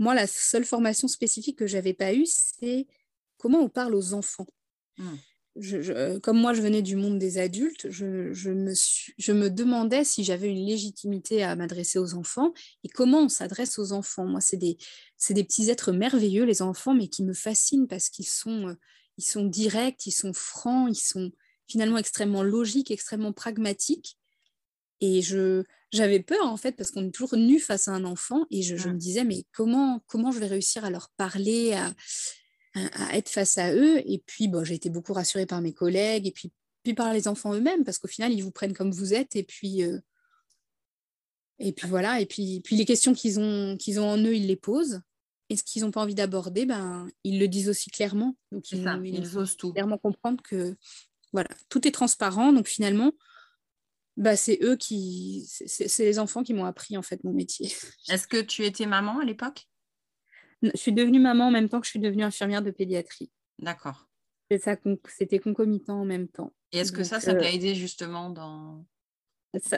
Moi, 0.00 0.12
la 0.16 0.26
seule 0.26 0.64
formation 0.64 1.06
spécifique 1.06 1.58
que 1.58 1.68
je 1.68 1.76
n'avais 1.76 1.94
pas 1.94 2.12
eue, 2.12 2.26
c'est 2.26 2.88
comment 3.36 3.60
on 3.60 3.68
parle 3.68 3.94
aux 3.94 4.12
enfants. 4.12 4.48
Mmh. 4.98 5.14
Euh, 5.56 6.20
comme 6.20 6.38
moi, 6.38 6.52
je 6.52 6.60
venais 6.60 6.82
du 6.82 6.96
monde 6.96 7.18
des 7.18 7.38
adultes, 7.38 7.88
je, 7.90 8.02
me, 8.02 9.48
demandais 9.48 10.04
si 10.04 10.22
j'avais 10.24 10.48
une 10.48 10.66
légitimité 10.66 11.42
à 11.42 11.56
m'adresser 11.56 11.98
aux 11.98 12.14
enfants 12.14 12.52
et 12.84 12.88
comment 12.88 13.22
on 13.22 13.28
s'adresse 13.28 13.78
aux 13.78 13.92
enfants. 13.92 14.26
Moi, 14.26 14.40
c'est 14.40 14.56
des, 14.56 14.76
des, 15.30 15.44
petits 15.44 15.70
êtres 15.70 15.92
merveilleux, 15.92 16.44
les 16.44 16.62
enfants, 16.62 16.94
mais 16.94 17.08
qui 17.08 17.22
me 17.22 17.32
fascinent 17.32 17.86
parce 17.86 18.10
qu'ils 18.10 18.26
sont, 18.26 18.68
euh, 18.68 18.74
ils 19.16 19.24
sont 19.24 19.44
directs, 19.44 20.06
ils 20.06 20.12
sont 20.12 20.32
francs, 20.32 20.90
ils 20.90 21.00
sont 21.00 21.32
finalement 21.66 21.98
extrêmement 21.98 22.42
logiques, 22.42 22.90
extrêmement 22.90 23.32
pragmatiques. 23.32 24.18
Et 25.00 25.22
je, 25.22 25.62
j'avais 25.92 26.20
peur, 26.20 26.44
en 26.46 26.56
fait, 26.56 26.72
parce 26.72 26.90
qu'on 26.90 27.06
est 27.06 27.14
toujours 27.14 27.36
nu 27.36 27.60
face 27.60 27.88
à 27.88 27.92
un 27.92 28.04
enfant 28.04 28.46
et 28.50 28.62
je, 28.62 28.76
je, 28.76 28.88
me 28.88 28.98
disais, 28.98 29.24
mais 29.24 29.44
comment, 29.52 30.02
comment 30.06 30.32
je 30.32 30.38
vais 30.38 30.46
réussir 30.46 30.84
à 30.84 30.90
leur 30.90 31.10
parler, 31.16 31.72
à 31.72 31.94
à, 32.76 33.16
être 33.16 33.28
face 33.28 33.58
à 33.58 33.74
eux. 33.74 34.02
Et 34.06 34.22
puis, 34.26 34.48
bon, 34.48 34.64
j'ai 34.64 34.74
été 34.74 34.90
beaucoup 34.90 35.12
rassurée 35.12 35.46
par 35.46 35.60
mes 35.60 35.72
collègues 35.72 36.26
et 36.26 36.32
puis, 36.32 36.52
puis 36.82 36.94
par 36.94 37.12
les 37.12 37.28
enfants 37.28 37.54
eux-mêmes, 37.54 37.84
parce 37.84 37.98
qu'au 37.98 38.08
final, 38.08 38.32
ils 38.32 38.42
vous 38.42 38.50
prennent 38.50 38.74
comme 38.74 38.92
vous 38.92 39.14
êtes. 39.14 39.36
Et 39.36 39.42
puis, 39.42 39.82
euh, 39.82 39.98
et 41.58 41.72
puis 41.72 41.88
voilà. 41.88 42.20
Et 42.20 42.26
puis, 42.26 42.60
puis 42.60 42.76
les 42.76 42.84
questions 42.84 43.14
qu'ils 43.14 43.40
ont, 43.40 43.76
qu'ils 43.76 44.00
ont 44.00 44.08
en 44.08 44.18
eux, 44.18 44.34
ils 44.34 44.46
les 44.46 44.56
posent. 44.56 45.00
Et 45.48 45.56
ce 45.56 45.62
qu'ils 45.62 45.82
n'ont 45.82 45.90
pas 45.90 46.02
envie 46.02 46.14
d'aborder, 46.14 46.66
ben, 46.66 47.08
ils 47.22 47.38
le 47.38 47.48
disent 47.48 47.68
aussi 47.68 47.90
clairement. 47.90 48.36
Donc, 48.50 48.70
ils, 48.72 48.82
ça, 48.82 48.98
ils, 49.02 49.38
osent 49.38 49.56
tout. 49.56 49.72
Clairement 49.72 49.98
comprendre 49.98 50.42
que 50.42 50.76
voilà, 51.32 51.48
tout 51.68 51.86
est 51.86 51.92
transparent. 51.92 52.52
Donc, 52.52 52.66
finalement, 52.66 53.12
bah, 54.16 54.36
c'est 54.36 54.58
eux 54.62 54.76
qui. 54.76 55.44
C'est 55.46 56.04
les 56.04 56.18
enfants 56.18 56.42
qui 56.42 56.52
m'ont 56.52 56.64
appris, 56.64 56.96
en 56.96 57.02
fait, 57.02 57.22
mon 57.22 57.32
métier. 57.32 57.72
Est-ce 58.08 58.26
que 58.26 58.40
tu 58.40 58.64
étais 58.64 58.86
maman 58.86 59.20
à 59.20 59.24
l'époque? 59.24 59.68
Je 60.62 60.70
suis 60.74 60.92
devenue 60.92 61.20
maman 61.20 61.48
en 61.48 61.50
même 61.50 61.68
temps 61.68 61.80
que 61.80 61.86
je 61.86 61.90
suis 61.90 62.00
devenue 62.00 62.24
infirmière 62.24 62.62
de 62.62 62.70
pédiatrie. 62.70 63.30
D'accord. 63.58 64.08
C'était 64.50 65.38
concomitant 65.38 66.00
en 66.00 66.04
même 66.04 66.28
temps. 66.28 66.52
Et 66.72 66.78
est-ce 66.78 66.92
que 66.92 67.04
ça, 67.04 67.20
ça 67.20 67.34
t'a 67.34 67.46
euh, 67.46 67.50
aidé 67.50 67.74
justement 67.74 68.30
dans... 68.30 68.84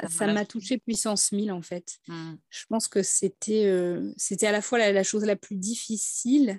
Ça 0.09 0.27
m'a 0.27 0.45
touché 0.45 0.79
puissance 0.79 1.31
1000 1.31 1.53
en 1.53 1.63
fait. 1.63 1.99
Mmh. 2.09 2.35
Je 2.51 2.65
pense 2.69 2.89
que 2.89 3.03
c'était 3.05 3.67
euh, 3.67 4.13
c'était 4.17 4.49
à 4.49 4.53
la 4.53 4.61
fois 4.61 4.79
la, 4.79 5.03
chose 5.05 5.25
la 5.25 5.37
plus 5.37 5.55
difficile 5.55 6.59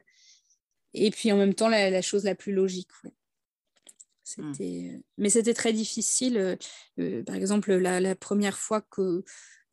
et 0.93 1.11
puis 1.11 1.29
en 1.33 1.37
même 1.37 1.53
temps 1.53 1.67
la, 1.67 2.01
chose 2.01 2.23
la 2.23 2.33
plus 2.33 2.53
logique. 2.53 2.91
Ouais. 3.03 3.11
C'était, 4.23 4.91
euh, 4.93 4.99
Mais 5.17 5.29
c'était 5.29 5.53
très 5.53 5.73
difficile. 5.73 6.57
par 7.25 7.35
exemple, 7.35 7.73
la, 7.73 8.15
première 8.15 8.57
fois 8.57 8.81
que 8.81 9.25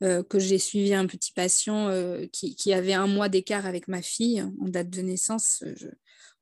euh, 0.03 0.21
que 0.23 0.37
j'ai 0.37 0.59
suivi 0.59 0.93
un 0.93 1.07
petit 1.07 1.31
patient 1.31 1.87
euh, 1.87 2.27
qui, 2.31 2.71
avait 2.71 2.93
un 2.93 3.07
mois 3.07 3.29
d'écart 3.29 3.65
avec 3.65 3.87
ma 3.87 4.03
fille 4.03 4.43
en 4.43 4.67
date 4.67 4.91
de 4.91 5.01
naissance. 5.01 5.63
Euh, 5.65 5.91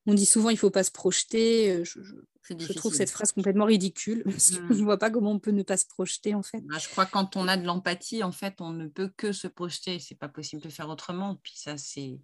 on 0.05 0.13
dit 0.13 0.25
souvent 0.25 0.49
il 0.49 0.55
ne 0.55 0.59
faut 0.59 0.71
pas 0.71 0.83
se 0.83 0.91
projeter. 0.91 1.83
Je, 1.85 2.73
trouve 2.73 2.93
cette 2.93 3.09
phrase 3.09 3.31
complètement 3.31 3.65
ridicule 3.65 4.23
parce 4.25 4.51
que 4.51 4.55
je 4.55 4.61
ne 4.73 4.81
mmh. 4.81 4.83
vois 4.83 4.99
pas 4.99 5.09
comment 5.09 5.31
on 5.31 5.39
peut 5.39 5.51
ne 5.51 5.63
pas 5.63 5.77
se 5.77 5.85
projeter 5.85 6.35
en 6.35 6.43
fait. 6.43 6.61
Bah, 6.65 6.77
je 6.79 6.89
crois 6.89 7.05
que 7.05 7.11
quand 7.11 7.37
on 7.37 7.47
a 7.47 7.55
de 7.55 7.65
l'empathie, 7.65 8.23
en 8.23 8.33
fait, 8.33 8.55
on 8.59 8.71
ne 8.71 8.87
peut 8.87 9.09
que 9.15 9.31
se 9.31 9.47
projeter. 9.47 9.99
C'est 9.99 10.15
pas 10.15 10.29
possible 10.29 10.61
de 10.61 10.69
faire 10.69 10.89
autrement. 10.89 11.39
Puis 11.41 11.53
ça, 11.55 11.77
c'est 11.77 12.19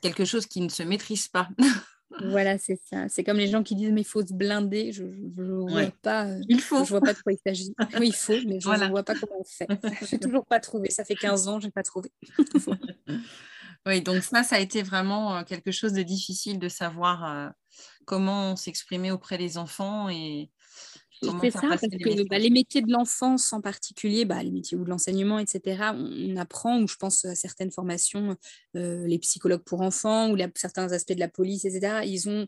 quelque 0.00 0.24
chose 0.24 0.46
qui 0.46 0.60
ne 0.60 0.68
se 0.68 0.84
maîtrise 0.84 1.26
pas. 1.26 1.48
Voilà, 2.24 2.58
c'est 2.58 2.78
ça. 2.90 3.08
C'est 3.08 3.24
comme 3.24 3.38
les 3.38 3.48
gens 3.48 3.62
qui 3.62 3.74
disent 3.74 3.92
mais 3.92 4.02
il 4.02 4.06
faut 4.06 4.24
se 4.24 4.32
blinder. 4.32 4.92
Je 4.92 5.04
ne 5.04 5.70
vois 5.70 5.90
pas. 6.02 6.26
Euh, 6.26 6.40
il 6.48 6.60
faut. 6.60 6.84
Je 6.84 6.90
vois 6.90 7.00
pas 7.00 7.14
de 7.14 7.18
quoi 7.20 7.32
il 7.32 7.38
s'agit. 7.44 7.74
Oui, 7.98 8.08
il 8.08 8.14
faut, 8.14 8.34
mais 8.46 8.60
je 8.60 8.68
ne 8.68 8.90
vois 8.90 9.02
pas 9.02 9.14
comment 9.14 9.40
on 9.40 9.44
fait. 9.44 9.66
Je 10.06 10.14
n'ai 10.14 10.20
toujours 10.20 10.46
pas 10.46 10.60
trouvé. 10.60 10.90
Ça 10.90 11.04
fait 11.04 11.14
15 11.14 11.48
ans, 11.48 11.60
je 11.60 11.66
n'ai 11.66 11.70
pas 11.72 11.82
trouvé. 11.82 12.10
oui, 13.86 14.02
donc 14.02 14.22
ça, 14.22 14.42
ça 14.42 14.56
a 14.56 14.58
été 14.60 14.82
vraiment 14.82 15.36
euh, 15.36 15.42
quelque 15.42 15.70
chose 15.70 15.92
de 15.92 16.02
difficile 16.02 16.58
de 16.58 16.68
savoir 16.68 17.24
euh, 17.24 17.48
comment 18.04 18.56
s'exprimer 18.56 19.10
auprès 19.10 19.38
des 19.38 19.58
enfants 19.58 20.08
et 20.08 20.50
c'est 21.40 21.50
ça, 21.50 21.60
parce 21.68 21.82
que 21.82 22.28
bah, 22.28 22.38
les 22.38 22.50
métiers 22.50 22.82
de 22.82 22.90
l'enfance 22.90 23.52
en 23.52 23.60
particulier, 23.60 24.24
bah, 24.24 24.42
les 24.42 24.50
métiers 24.50 24.76
ou 24.76 24.84
de 24.84 24.90
l'enseignement, 24.90 25.38
etc., 25.38 25.92
on, 25.94 26.36
apprend, 26.36 26.80
ou 26.80 26.88
je 26.88 26.96
pense 26.96 27.24
à 27.24 27.34
certaines 27.34 27.70
formations, 27.70 28.36
euh, 28.76 29.06
les 29.06 29.18
psychologues 29.18 29.62
pour 29.64 29.80
enfants 29.82 30.30
ou 30.30 30.36
certains 30.54 30.90
aspects 30.92 31.12
de 31.12 31.20
la 31.20 31.28
police, 31.28 31.64
etc., 31.64 32.02
ils 32.04 32.28
ont 32.28 32.46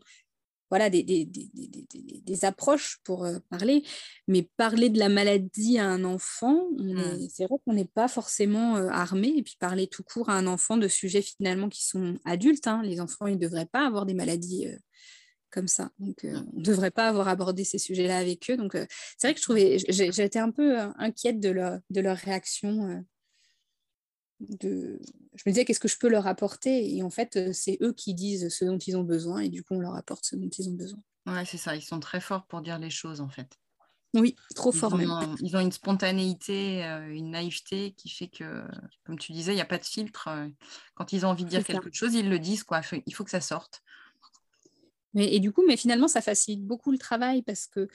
voilà, 0.71 0.89
des, 0.89 1.03
des, 1.03 1.25
des, 1.25 1.51
des 1.53 2.45
approches 2.45 2.97
pour 3.03 3.23
euh, 3.23 3.37
parler, 3.49 3.83
mais 4.27 4.49
parler 4.57 4.89
de 4.89 4.97
la 4.97 5.09
maladie 5.09 5.77
à 5.77 5.87
un 5.87 6.03
enfant, 6.03 6.69
mmh. 6.77 7.27
c'est 7.29 7.45
vrai 7.45 7.57
qu'on 7.65 7.73
n'est 7.73 7.85
pas 7.85 8.07
forcément 8.07 8.75
euh, 8.75 8.87
armé, 8.89 9.31
et 9.37 9.43
puis 9.43 9.57
parler 9.59 9.85
tout 9.87 10.03
court 10.03 10.29
à 10.29 10.33
un 10.33 10.47
enfant 10.47 10.77
de 10.77 10.87
sujets 10.87 11.21
finalement 11.21 11.69
qui 11.69 11.85
sont 11.85 12.17
adultes, 12.25 12.65
hein. 12.65 12.81
les 12.83 12.99
enfants, 12.99 13.27
ils 13.27 13.35
ne 13.35 13.39
devraient 13.39 13.67
pas 13.67 13.85
avoir 13.85 14.07
des 14.07 14.15
maladies 14.15 14.67
comme 15.55 15.67
ça. 15.69 15.89
Donc, 15.99 16.25
euh, 16.25 16.37
on 16.53 16.59
ne 16.59 16.63
devrait 16.63 16.91
pas 16.91 17.07
avoir 17.07 17.29
abordé 17.29 17.63
ces 17.63 17.79
sujets-là 17.79 18.17
avec 18.17 18.51
eux. 18.51 18.57
Donc, 18.57 18.75
euh, 18.75 18.85
c'est 19.17 19.27
vrai 19.27 19.33
que 19.33 19.39
je 19.39 19.43
trouvais, 19.43 20.25
été 20.25 20.37
un 20.37 20.51
peu 20.51 20.81
euh, 20.81 20.89
inquiète 20.97 21.39
de 21.39 21.49
leur, 21.49 21.79
de 21.89 22.01
leur 22.01 22.17
réaction. 22.17 23.03
de... 24.41 24.99
Je 25.33 25.43
me 25.45 25.51
disais, 25.51 25.63
qu'est-ce 25.63 25.79
que 25.79 25.87
je 25.87 25.97
peux 25.97 26.09
leur 26.09 26.27
apporter? 26.27 26.93
Et 26.93 27.01
en 27.01 27.09
fait, 27.09 27.53
c'est 27.53 27.77
eux 27.81 27.93
qui 27.93 28.13
disent 28.13 28.49
ce 28.49 28.65
dont 28.65 28.77
ils 28.77 28.97
ont 28.97 29.03
besoin, 29.03 29.39
et 29.39 29.49
du 29.49 29.63
coup, 29.63 29.75
on 29.75 29.79
leur 29.79 29.95
apporte 29.95 30.25
ce 30.25 30.35
dont 30.35 30.49
ils 30.49 30.69
ont 30.69 30.73
besoin. 30.73 30.99
Ouais, 31.25 31.45
c'est 31.45 31.57
ça. 31.57 31.73
Ils 31.75 31.81
sont 31.81 32.01
très 32.01 32.19
forts 32.19 32.45
pour 32.47 32.61
dire 32.61 32.77
les 32.77 32.89
choses, 32.89 33.21
en 33.21 33.29
fait. 33.29 33.57
Oui, 34.13 34.35
trop 34.55 34.71
ils 34.73 34.77
fort 34.77 34.93
ont, 34.93 34.97
même. 34.97 35.35
Ils 35.39 35.55
ont 35.55 35.59
une 35.61 35.71
spontanéité, 35.71 36.83
une 37.09 37.31
naïveté 37.31 37.93
qui 37.93 38.09
fait 38.09 38.27
que, 38.27 38.65
comme 39.05 39.17
tu 39.17 39.31
disais, 39.31 39.53
il 39.53 39.55
n'y 39.55 39.61
a 39.61 39.65
pas 39.65 39.77
de 39.77 39.85
filtre. 39.85 40.29
Quand 40.95 41.13
ils 41.13 41.25
ont 41.25 41.29
envie 41.29 41.45
de 41.45 41.49
dire 41.49 41.63
quelque 41.63 41.93
chose, 41.93 42.13
ils 42.13 42.29
le 42.29 42.39
disent. 42.39 42.63
Quoi. 42.63 42.81
Il 43.05 43.15
faut 43.15 43.23
que 43.23 43.31
ça 43.31 43.41
sorte. 43.41 43.81
Et 45.15 45.39
du 45.39 45.51
coup, 45.51 45.63
mais 45.65 45.77
finalement, 45.77 46.07
ça 46.07 46.21
facilite 46.21 46.65
beaucoup 46.65 46.91
le 46.91 46.97
travail 46.97 47.41
parce 47.41 47.67
que 47.67 47.87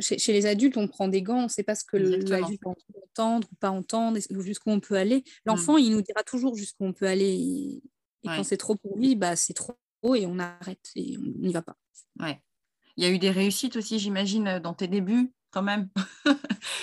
chez, 0.00 0.32
les 0.32 0.46
adultes, 0.46 0.76
on 0.76 0.88
prend 0.88 1.08
des 1.08 1.22
gants, 1.22 1.40
on 1.40 1.44
ne 1.44 1.48
sait 1.48 1.62
pas 1.62 1.74
ce 1.74 1.84
que 1.84 1.96
l'adulte 1.96 2.28
va 2.28 2.68
entendre 3.02 3.48
ou 3.52 3.54
pas 3.56 3.70
entendre, 3.70 4.18
jusqu'où 4.40 4.70
on 4.70 4.80
peut 4.80 4.96
aller. 4.96 5.24
L'enfant, 5.44 5.74
mmh. 5.74 5.80
il 5.80 5.92
nous 5.92 6.02
dira 6.02 6.22
toujours 6.22 6.56
jusqu'où 6.56 6.84
on 6.84 6.92
peut 6.92 7.06
aller. 7.06 7.32
Et, 7.34 7.82
quand 8.24 8.42
c'est 8.42 8.56
trop 8.56 8.74
pour 8.74 8.96
lui, 8.96 9.16
bah, 9.16 9.36
c'est 9.36 9.52
trop 9.52 9.76
et 10.14 10.26
on 10.26 10.38
arrête 10.38 10.90
et 10.96 11.16
on 11.16 11.40
n'y 11.40 11.52
va 11.52 11.62
pas. 11.62 11.76
Ouais. 12.20 12.42
Il 12.96 13.04
y 13.04 13.06
a 13.06 13.10
eu 13.10 13.18
des 13.18 13.30
réussites 13.30 13.76
aussi, 13.76 13.98
j'imagine, 13.98 14.58
dans 14.58 14.74
tes 14.74 14.88
débuts, 14.88 15.32
quand 15.50 15.62
même. 15.62 15.88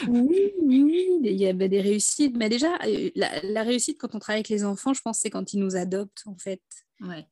Oui, 0.08 0.54
oui, 0.62 1.20
il 1.24 1.34
y 1.34 1.48
a 1.48 1.54
des 1.54 1.82
réussites. 1.82 2.36
Mais 2.38 2.50
déjà, 2.50 2.78
euh, 2.86 3.10
la, 3.16 3.64
réussite 3.64 3.98
quand 4.00 4.16
on 4.16 4.20
travaille 4.20 4.40
avec 4.40 4.50
les 4.50 4.64
enfants, 4.64 4.94
je 4.94 5.02
pense, 5.02 5.20
c'est 5.20 5.30
quand 5.30 5.54
ils 5.54 5.60
nous 5.60 5.76
adoptent, 5.76 6.24
en 6.26 6.36
fait. 6.38 6.62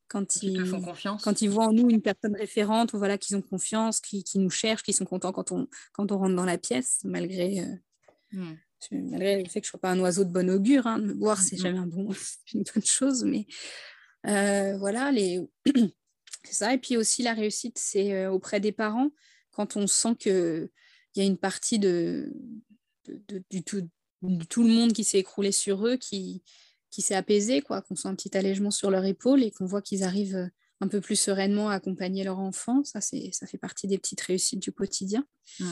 Quand, 0.08 0.42
ils, 0.42 0.66
font 0.66 0.82
confiance. 0.82 1.24
Quand 1.24 1.44
ils 1.44 1.50
voient 1.50 1.68
en 1.68 1.74
nous 1.74 1.92
une 1.92 2.02
personne 2.02 2.36
référente, 2.36 2.96
voilà, 2.96 3.20
qu'ils 3.20 3.36
ont 3.38 3.42
confiance, 3.42 4.00
qui, 4.00 4.24
nous 4.36 4.50
cherchent, 4.50 4.82
qui 4.82 4.94
sont 4.94 5.06
contents 5.06 5.32
quand 5.32 5.52
on, 5.52 5.68
quand 5.94 6.12
on 6.12 6.18
rentre 6.18 6.36
dans 6.36 6.46
la 6.46 6.58
pièce, 6.58 7.02
malgré, 7.04 7.60
euh, 7.60 7.76
hmm. 8.32 8.56
malgré 8.92 9.44
le 9.44 9.48
fait 9.48 9.62
que 9.62 9.68
je 9.68 9.70
ne 9.70 9.72
sois 9.72 9.80
pas 9.80 9.92
un 9.92 10.00
oiseau 10.00 10.24
de 10.24 10.32
bon 10.32 10.50
augure. 10.50 10.88
Hein, 10.88 10.98
me 10.98 11.14
voir, 11.14 11.40
c'est 11.40 11.56
hmm. 11.56 11.62
jamais 11.62 11.78
un 11.78 11.86
bon, 11.86 12.10
une 12.54 12.64
bonne 12.64 12.86
chose. 12.86 13.24
Mais 13.24 13.46
euh, 14.26 14.76
voilà, 14.80 15.12
les. 15.12 15.40
C'est 16.46 16.54
ça. 16.54 16.74
Et 16.74 16.78
puis 16.78 16.96
aussi, 16.96 17.22
la 17.22 17.34
réussite, 17.34 17.78
c'est 17.78 18.26
auprès 18.26 18.62
des 18.62 18.72
parents, 18.72 19.10
quand 19.52 19.76
on 19.76 19.88
sent 19.88 20.16
qu'il 21.14 21.24
y 21.24 21.26
a 21.26 21.30
une 21.30 21.38
partie 21.38 21.80
de, 21.80 22.32
du, 23.50 23.64
tout, 23.64 23.88
tout, 24.50 24.64
le 24.64 24.70
monde 24.70 24.94
qui 24.94 25.04
s'est 25.04 25.20
écroulé 25.20 25.52
sur 25.52 25.86
eux, 25.86 25.98
qui, 25.98 26.44
qui 26.92 27.02
s'est 27.02 27.16
apaisé, 27.16 27.62
quoi, 27.62 27.82
qu'on 27.82 27.96
sent 27.96 28.08
un 28.08 28.16
petit 28.16 28.36
allègement 28.38 28.72
sur 28.72 28.92
leur 28.92 29.06
épaule 29.06 29.44
et 29.44 29.52
qu'on 29.52 29.66
voit 29.66 29.82
qu'ils 29.82 30.04
arrivent 30.04 30.36
euh, 30.36 30.48
un 30.82 30.88
peu 30.88 31.02
plus 31.02 31.18
sereinement 31.18 31.70
à 31.70 31.76
accompagner 31.76 32.24
leur 32.24 32.40
enfant. 32.40 32.84
Ça, 32.84 33.02
ça 33.02 33.48
fait 33.48 33.58
partie 33.58 33.88
des 33.88 33.98
petites 33.98 34.22
réussites 34.22 34.62
du 34.62 34.72
quotidien. 34.72 35.26
Mmh. 35.60 35.66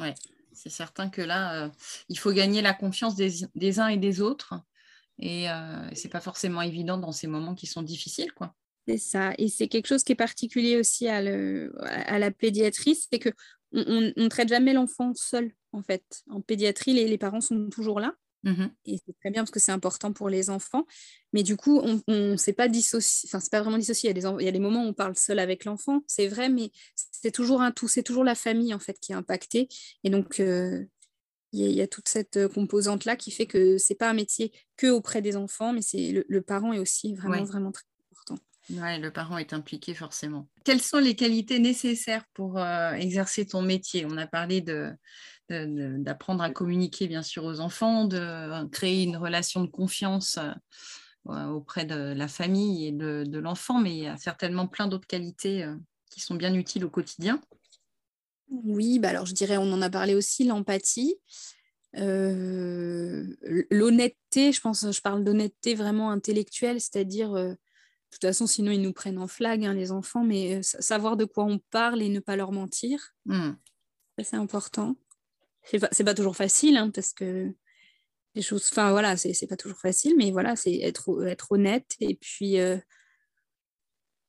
Ouais. 0.00 0.14
C'est 0.52 0.70
certain 0.70 1.10
que 1.10 1.20
là, 1.20 1.64
euh, 1.64 1.68
il 2.08 2.18
faut 2.18 2.32
gagner 2.32 2.62
la 2.62 2.74
confiance 2.74 3.16
des, 3.16 3.32
des 3.54 3.80
uns 3.80 3.88
et 3.88 3.96
des 3.96 4.20
autres. 4.20 4.54
Et 5.18 5.50
euh, 5.50 5.94
ce 5.94 6.04
n'est 6.04 6.10
pas 6.10 6.20
forcément 6.20 6.62
évident 6.62 6.98
dans 6.98 7.12
ces 7.12 7.26
moments 7.26 7.54
qui 7.54 7.66
sont 7.66 7.82
difficiles. 7.82 8.32
quoi. 8.32 8.54
C'est 8.86 8.98
ça. 8.98 9.32
Et 9.38 9.48
c'est 9.48 9.68
quelque 9.68 9.86
chose 9.86 10.04
qui 10.04 10.12
est 10.12 10.16
particulier 10.16 10.76
aussi 10.76 11.08
à, 11.08 11.20
la 11.22 12.30
pédiatrie, 12.30 12.94
c'est 12.94 13.18
que 13.18 13.30
on 13.74 14.12
ne 14.16 14.28
traite 14.28 14.48
jamais 14.48 14.72
l'enfant 14.72 15.12
seul, 15.14 15.52
en 15.72 15.82
fait. 15.82 16.22
En 16.30 16.40
pédiatrie, 16.40 16.92
les, 16.94 17.18
parents 17.18 17.40
sont 17.40 17.68
toujours 17.68 18.00
là. 18.00 18.14
Mmh 18.44 18.66
Et 18.84 18.98
c'est 19.06 19.16
très 19.20 19.30
bien 19.30 19.42
parce 19.42 19.50
que 19.50 19.58
c'est 19.58 19.72
important 19.72 20.12
pour 20.12 20.28
les 20.28 20.50
enfants. 20.50 20.86
Mais 21.32 21.42
du 21.42 21.56
coup, 21.56 21.80
on 21.80 22.00
ne 22.08 22.36
s'est 22.36 22.52
pas 22.52 22.68
dissocié. 22.68 23.28
Enfin, 23.28 23.40
c'est 23.40 23.50
pas 23.50 23.62
vraiment 23.62 23.78
dissocié. 23.78 24.10
Il 24.10 24.16
y, 24.16 24.18
a 24.18 24.30
des, 24.30 24.42
il 24.42 24.44
y 24.44 24.48
a 24.48 24.52
des 24.52 24.58
moments 24.58 24.84
où 24.84 24.88
on 24.88 24.92
parle 24.92 25.16
seul 25.16 25.38
avec 25.38 25.64
l'enfant, 25.64 26.02
c'est 26.06 26.28
vrai, 26.28 26.48
mais 26.48 26.70
c'est 26.94 27.32
toujours 27.32 27.62
un 27.62 27.72
tout. 27.72 27.88
C'est 27.88 28.02
toujours 28.02 28.24
la 28.24 28.34
famille, 28.34 28.74
en 28.74 28.78
fait, 28.78 28.98
qui 29.00 29.12
est 29.12 29.16
impactée. 29.16 29.68
Et 30.04 30.10
donc, 30.10 30.40
euh, 30.40 30.84
il 31.52 31.70
y, 31.70 31.82
a 31.82 31.86
toute 31.86 32.08
cette 32.08 32.48
composante-là 32.48 33.14
qui 33.14 33.30
fait 33.30 33.46
que 33.46 33.78
c'est 33.78 33.94
pas 33.94 34.10
un 34.10 34.14
métier 34.14 34.52
que 34.76 34.88
auprès 34.88 35.22
des 35.22 35.36
enfants, 35.36 35.72
mais 35.72 35.82
c'est 35.82 36.24
le, 36.26 36.42
parent 36.42 36.72
est 36.72 36.80
aussi 36.80 37.14
vraiment, 37.14 37.44
vraiment 37.44 37.70
très 37.70 37.84
oui, 38.70 38.98
le 38.98 39.10
parent 39.10 39.36
est 39.36 39.52
impliqué 39.52 39.92
forcément. 39.94 40.48
Quelles 40.64 40.80
sont 40.80 40.98
les 40.98 41.14
qualités 41.14 41.58
nécessaires 41.58 42.24
pour 42.32 42.58
euh, 42.58 42.92
exercer 42.92 43.46
ton 43.46 43.60
métier? 43.60 44.06
On 44.06 44.16
a 44.16 44.26
parlé 44.26 44.64
d'apprendre 45.50 46.42
à 46.42 46.48
communiquer 46.50 47.06
bien 47.06 47.22
sûr 47.22 47.44
aux 47.44 47.60
enfants, 47.60 48.06
de 48.06 48.66
créer 48.68 49.02
une 49.02 49.18
relation 49.18 49.62
de 49.62 49.70
confiance 49.70 50.38
euh, 51.28 51.48
auprès 51.48 51.84
de 51.84 52.14
la 52.14 52.28
famille 52.28 52.86
et 52.86 52.92
de, 52.92 53.38
l'enfant, 53.38 53.78
mais 53.78 53.90
il 53.90 54.04
y 54.04 54.06
a 54.06 54.16
certainement 54.16 54.66
plein 54.66 54.86
d'autres 54.86 55.06
qualités 55.06 55.64
euh, 55.64 55.76
qui 56.10 56.20
sont 56.20 56.34
bien 56.34 56.54
utiles 56.54 56.86
au 56.86 56.90
quotidien. 56.90 57.42
Oui, 58.48 58.98
bah 58.98 59.10
alors 59.10 59.26
je 59.26 59.34
dirais, 59.34 59.58
on 59.58 59.70
en 59.72 59.82
a 59.82 59.90
parlé 59.90 60.14
aussi, 60.14 60.44
l'empathie. 60.44 61.16
l'honnêteté, 61.92 64.52
je 64.52 64.60
pense, 64.62 64.90
je 64.90 65.00
parle 65.02 65.22
d'honnêteté 65.22 65.74
vraiment 65.74 66.10
intellectuelle, 66.10 66.80
c'est-à-dire 66.80 67.56
toute 68.14 68.28
façon, 68.28 68.46
sinon, 68.46 68.70
ils 68.70 68.80
nous 68.80 68.92
prennent 68.92 69.18
en 69.18 69.26
flag, 69.26 69.64
hein, 69.64 69.74
les 69.74 69.92
enfants, 69.92 70.24
mais 70.24 70.56
euh, 70.56 70.62
savoir 70.62 71.16
de 71.16 71.24
quoi 71.24 71.44
on 71.44 71.58
parle 71.70 72.02
et 72.02 72.08
ne 72.08 72.20
pas 72.20 72.36
leur 72.36 72.52
mentir, 72.52 73.14
mmh. 73.26 73.50
c'est 74.22 74.36
important. 74.36 74.96
C'est 75.64 75.78
pas, 75.78 75.88
pas 75.88 76.14
toujours 76.14 76.36
facile, 76.36 76.76
hein, 76.76 76.90
parce 76.90 77.12
que 77.12 77.52
les 78.34 78.42
choses, 78.42 78.68
enfin 78.70 78.90
voilà, 78.90 79.16
c'est 79.16 79.46
pas 79.46 79.56
toujours 79.56 79.78
facile, 79.78 80.14
mais 80.16 80.30
voilà, 80.30 80.56
c'est 80.56 80.76
être, 80.80 81.26
être 81.26 81.52
honnête. 81.52 81.96
Et 82.00 82.14
puis, 82.14 82.58
euh, 82.58 82.76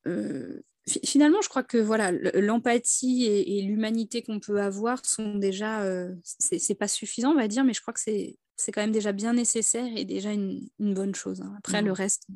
euh, 0.08 0.62
finalement, 1.04 1.41
je 1.41 1.50
crois 1.50 1.63
que 1.63 1.78
voilà, 1.78 2.12
l'empathie 2.12 3.26
et, 3.26 3.62
l'humanité 3.63 4.21
qu'on 4.21 4.39
peut 4.39 4.62
avoir 4.62 5.06
sont 5.06 5.36
déjà, 5.36 5.84
c'est 6.24 6.76
pas 6.76 6.88
suffisant, 6.88 7.32
on 7.32 7.36
va 7.36 7.48
dire, 7.48 7.63
mais 7.63 7.74
je 7.74 7.82
crois 7.82 7.93
que 7.93 8.00
c'est 8.00 8.38
quand 8.71 8.82
même 8.82 8.91
déjà 8.91 9.12
bien 9.12 9.34
nécessaire 9.34 9.89
et 9.95 10.06
déjà 10.06 10.32
une, 10.32 10.69
bonne 10.80 11.15
chose. 11.15 11.41
Hein. 11.41 11.56
Après, 11.58 11.82
le 11.82 11.91
mmh. 11.91 11.95
reste, 11.95 12.28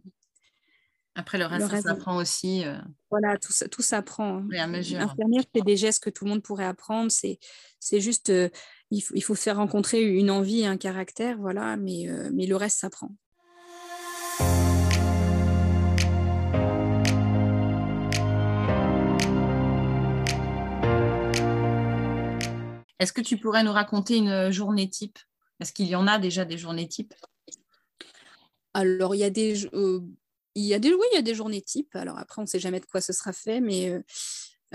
après, 1.20 1.38
le 1.38 1.46
reste, 1.46 1.70
ça 1.70 1.82
s'apprend 1.82 2.16
aussi. 2.16 2.66
Euh, 2.66 2.78
voilà, 3.10 3.38
tout, 3.38 3.52
ça, 3.52 3.68
tout 3.68 3.82
s'apprend. 3.82 4.42
L'infirmière 4.50 5.44
fait 5.54 5.62
des 5.62 5.76
gestes 5.76 6.02
que 6.02 6.10
tout 6.10 6.24
le 6.24 6.32
monde 6.32 6.42
pourrait 6.42 6.66
apprendre. 6.66 7.12
C'est, 7.12 7.40
c'est 7.80 8.00
juste, 8.00 8.30
euh, 8.30 8.48
il, 8.90 9.02
faut, 9.02 9.14
il, 9.16 9.22
faut, 9.22 9.36
faire 9.36 9.58
rencontrer 9.58 10.02
une 10.02 10.32
envie 10.32 10.66
un 10.66 10.78
caractère, 10.78 11.38
voilà, 11.38 11.76
mais, 11.76 12.08
euh, 12.08 12.30
mais 12.34 12.46
le 12.46 12.56
reste 12.56 12.80
s'apprend. 12.80 13.12
Est-ce 23.00 23.12
que 23.12 23.22
tu 23.22 23.38
pourrais 23.38 23.64
nous 23.64 23.74
raconter 23.74 24.18
une 24.18 24.52
journée 24.52 24.90
type? 24.90 25.20
Est-ce 25.60 25.74
qu'il 25.74 25.88
y 25.88 25.96
en 25.96 26.08
a 26.08 26.18
déjà 26.18 26.46
des 26.46 26.58
journées 26.58 26.88
types? 26.88 27.14
Alors, 28.74 29.16
il 29.16 29.20
y 29.20 29.24
a 29.26 29.30
des, 29.30 29.56
il 30.60 30.66
y 30.66 30.74
a 30.74 30.80
des, 30.80 30.94
oui, 30.94 31.06
il 31.14 31.16
y 31.16 31.20
a 31.20 31.22
des 31.22 31.36
journées 31.36 31.62
types. 31.62 31.96
Alors 31.96 32.18
après, 32.18 32.40
on 32.40 32.44
ne 32.44 32.48
sait 32.48 32.60
jamais 32.60 32.80
de 32.80 32.86
quoi 32.86 33.02
ce 33.02 33.14
sera 33.14 33.32
fait, 33.32 33.62
mais 33.62 33.90
euh, 33.90 34.02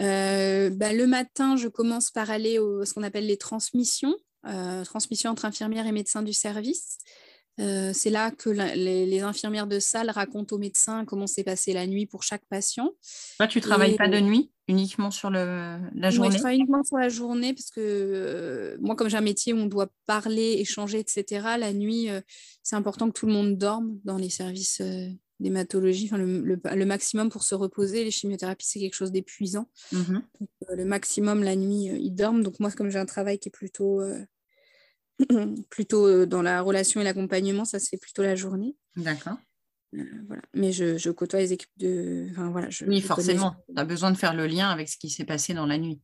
euh, 0.01 0.71
bah, 0.71 0.93
le 0.93 1.07
matin, 1.07 1.57
je 1.57 1.69
commence 1.69 2.11
par 2.11 2.31
aller 2.31 2.59
au 2.59 2.85
ce 2.85 2.95
qu'on 2.95 3.03
appelle 3.03 3.27
les 3.27 3.37
transmissions, 3.37 4.15
euh, 4.47 4.85
transmissions 4.85 5.31
entre 5.31 5.45
infirmières 5.45 5.87
et 5.87 5.93
médecins 5.93 6.23
du 6.23 6.33
service. 6.33 6.99
c'est 7.59 8.11
là 8.11 8.31
que 8.33 8.51
les, 8.51 9.21
infirmières 9.21 9.69
de 9.69 9.79
salle 9.79 10.11
racontent 10.11 10.57
aux 10.57 10.59
médecins 10.59 11.05
comment 11.05 11.29
s'est 11.29 11.45
passée 11.45 11.73
la 11.73 11.87
nuit 11.87 12.07
pour 12.07 12.23
chaque 12.23 12.45
patient. 12.47 12.91
Toi, 13.37 13.47
tu 13.47 13.59
ne 13.59 13.63
travailles 13.63 13.97
pas 13.97 14.09
de 14.09 14.19
nuit, 14.19 14.51
uniquement 14.67 15.13
sur 15.13 15.31
le, 15.31 15.79
la 15.95 16.11
journée 16.11 16.31
Moi, 16.31 16.37
je 16.37 16.39
travaille 16.39 16.57
uniquement 16.57 16.83
sur 16.83 16.97
la 16.97 17.09
journée 17.09 17.53
parce 17.55 17.71
que 17.71 18.77
moi, 18.81 18.97
comme 18.97 19.09
j'ai 19.09 19.19
un 19.19 19.21
métier 19.21 19.53
où 19.53 19.59
on 19.59 19.67
doit 19.67 19.89
parler, 20.07 20.57
échanger, 20.59 20.99
etc., 20.99 21.47
la 21.59 21.73
nuit, 21.73 22.09
c'est 22.65 22.75
important 22.75 23.09
que 23.09 23.17
tout 23.17 23.27
le 23.27 23.33
monde 23.33 23.57
dorme 23.57 24.01
dans 24.03 24.17
les 24.17 24.31
services 24.31 24.83
d'hématologie, 25.41 26.07
enfin, 26.07 26.19
le, 26.19 26.85
maximum 26.85 27.31
pour 27.31 27.43
se 27.45 27.55
reposer. 27.55 28.05
Les 28.05 28.11
chimiothérapies, 28.11 28.67
c'est 28.67 28.81
quelque 28.81 28.95
chose 28.95 29.13
d'épuisant. 29.13 29.69
Mmh 29.93 30.19
euh, 30.71 30.77
le 30.77 30.85
maximum, 30.85 31.43
la 31.43 31.57
nuit, 31.57 31.91
euh, 31.91 31.99
ils 31.99 32.15
dorment. 32.15 32.43
Donc 32.43 32.61
moi, 32.61 32.71
comme 32.71 32.91
j'ai 32.91 32.99
un 32.99 33.07
travail 33.07 33.39
qui 33.39 33.49
est 33.49 33.53
plutôt, 33.53 34.01
euh, 34.01 34.25
plutôt 35.71 36.27
dans 36.27 36.43
la 36.43 36.63
relation 36.63 37.01
et 37.01 37.05
l'accompagnement, 37.05 37.65
ça 37.65 37.79
se 37.79 37.89
fait 37.89 37.99
plutôt 37.99 38.23
la 38.23 38.35
journée. 38.35 38.77
D'accord. 38.97 39.37
voilà. 39.93 40.43
Mais 40.55 40.73
je, 40.73 40.97
je, 40.97 41.11
côtoie 41.11 41.41
les 41.41 41.53
équipes 41.53 41.77
de... 41.77 42.29
Enfin, 42.31 42.51
voilà, 42.51 42.71
je, 42.71 42.85
oui, 42.85 43.01
forcément. 43.01 43.57
Tu 43.69 43.81
as 43.81 43.85
besoin 43.85 44.11
de 44.11 44.17
faire 44.17 44.35
le 44.35 44.47
lien 44.47 44.71
avec 44.71 44.89
ce 44.89 44.97
qui 44.97 45.11
s'est 45.11 45.25
passé 45.25 45.55
dans 45.55 45.67
la 45.67 45.79
nuit 45.79 46.01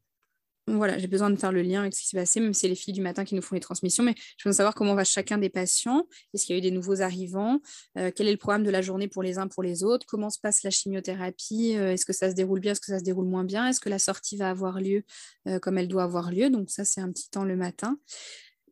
voilà, 0.66 0.98
j'ai 0.98 1.06
besoin 1.06 1.30
de 1.30 1.36
faire 1.36 1.52
le 1.52 1.62
lien 1.62 1.80
avec 1.80 1.94
ce 1.94 2.02
qui 2.02 2.08
s'est 2.08 2.16
passé, 2.16 2.40
même 2.40 2.54
si 2.54 2.60
c'est 2.60 2.68
les 2.68 2.74
filles 2.74 2.94
du 2.94 3.00
matin 3.00 3.24
qui 3.24 3.34
nous 3.34 3.42
font 3.42 3.54
les 3.54 3.60
transmissions, 3.60 4.04
mais 4.04 4.14
je 4.36 4.48
veux 4.48 4.52
savoir 4.52 4.74
comment 4.74 4.94
va 4.94 5.04
chacun 5.04 5.38
des 5.38 5.48
patients, 5.48 6.06
est-ce 6.32 6.46
qu'il 6.46 6.54
y 6.54 6.56
a 6.56 6.58
eu 6.58 6.62
des 6.62 6.70
nouveaux 6.70 7.00
arrivants, 7.02 7.60
euh, 7.98 8.10
quel 8.14 8.28
est 8.28 8.32
le 8.32 8.36
programme 8.36 8.62
de 8.62 8.70
la 8.70 8.82
journée 8.82 9.08
pour 9.08 9.22
les 9.22 9.38
uns, 9.38 9.48
pour 9.48 9.62
les 9.62 9.82
autres, 9.82 10.06
comment 10.06 10.30
se 10.30 10.38
passe 10.40 10.62
la 10.62 10.70
chimiothérapie, 10.70 11.76
euh, 11.76 11.92
est-ce 11.92 12.04
que 12.04 12.12
ça 12.12 12.30
se 12.30 12.34
déroule 12.34 12.60
bien, 12.60 12.72
est-ce 12.72 12.80
que 12.80 12.86
ça 12.86 12.98
se 12.98 13.04
déroule 13.04 13.26
moins 13.26 13.44
bien, 13.44 13.68
est-ce 13.68 13.80
que 13.80 13.88
la 13.88 13.98
sortie 13.98 14.36
va 14.36 14.50
avoir 14.50 14.80
lieu 14.80 15.02
euh, 15.48 15.58
comme 15.58 15.78
elle 15.78 15.88
doit 15.88 16.04
avoir 16.04 16.30
lieu, 16.30 16.50
donc 16.50 16.70
ça 16.70 16.84
c'est 16.84 17.00
un 17.00 17.10
petit 17.10 17.30
temps 17.30 17.44
le 17.44 17.56
matin 17.56 17.98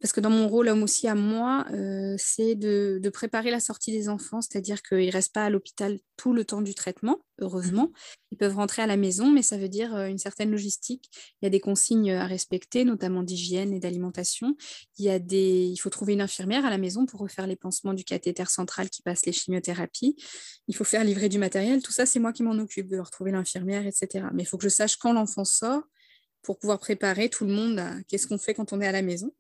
parce 0.01 0.13
que 0.13 0.21
dans 0.21 0.31
mon 0.31 0.49
rôle 0.49 0.69
homme 0.69 0.83
aussi 0.83 1.09
à 1.09 1.15
moi, 1.15 1.65
euh, 1.73 2.15
c'est 2.19 2.55
de, 2.55 3.01
préparer 3.13 3.51
la 3.51 3.59
sortie 3.59 3.91
des 3.91 4.09
enfants, 4.09 4.41
c'est-à-dire 4.41 4.83
qu'ils 4.83 5.07
ne 5.07 5.13
restent 5.13 5.35
pas 5.35 5.45
à 5.45 5.51
l'hôpital 5.51 5.99
tout 6.17 6.33
le 6.33 6.45
temps 6.45 6.61
du 6.61 6.75
traitement, 6.75 7.19
heureusement. 7.41 7.85
Mmh. 7.85 7.93
Ils 8.33 8.39
peuvent 8.39 8.55
rentrer 8.55 8.83
à 8.83 8.87
la 8.87 8.97
maison, 8.97 9.33
mais 9.33 9.43
ça 9.43 9.57
veut 9.57 9.69
dire 9.69 9.95
euh, 9.95 10.07
une 10.07 10.19
certaine 10.19 10.51
logistique. 10.51 11.11
Il 11.41 11.47
y 11.47 11.49
a 11.49 11.51
des 11.51 11.61
consignes 11.61 12.13
à 12.13 12.27
respecter, 12.27 12.85
notamment 12.85 13.23
d'hygiène 13.23 13.73
et 13.73 13.81
d'alimentation. 13.81 14.57
Il, 14.99 15.07
y 15.07 15.11
a 15.11 15.19
des... 15.19 15.67
il 15.67 15.77
faut 15.79 15.91
trouver 15.91 16.13
une 16.13 16.21
infirmière 16.21 16.65
à 16.65 16.71
la 16.71 16.79
maison 16.79 17.07
pour 17.07 17.21
refaire 17.21 17.47
les 17.47 17.57
pansements 17.57 17.95
du 17.95 18.05
cathéter 18.05 18.45
central 18.47 18.91
qui 18.91 19.03
passe 19.03 19.27
les 19.27 19.33
chimiothérapies. 19.33 20.17
Il 20.69 20.77
faut 20.77 20.85
faire 20.85 21.03
livrer 21.03 21.29
du 21.29 21.39
matériel. 21.39 21.83
Tout 21.83 21.93
ça, 21.93 22.07
c'est 22.07 22.21
moi 22.21 22.33
qui 22.33 22.43
m'en 22.43 22.59
occupe, 22.59 22.89
de 22.89 22.99
retrouver 22.99 23.33
l'infirmière, 23.33 23.87
etc. 23.87 24.27
Mais 24.33 24.45
il 24.45 24.47
faut 24.47 24.59
que 24.59 24.65
je 24.65 24.69
sache 24.69 24.97
quand 24.97 25.13
l'enfant 25.13 25.45
sort 25.45 25.83
pour 26.43 26.59
pouvoir 26.59 26.79
préparer 26.79 27.29
tout 27.29 27.45
le 27.45 27.53
monde 27.53 27.79
à 27.79 27.95
qu'est-ce 28.07 28.27
qu'on 28.27 28.39
fait 28.39 28.55
quand 28.55 28.73
on 28.73 28.81
est 28.81 28.87
à 28.87 28.93
la 28.93 29.03
maison. 29.03 29.33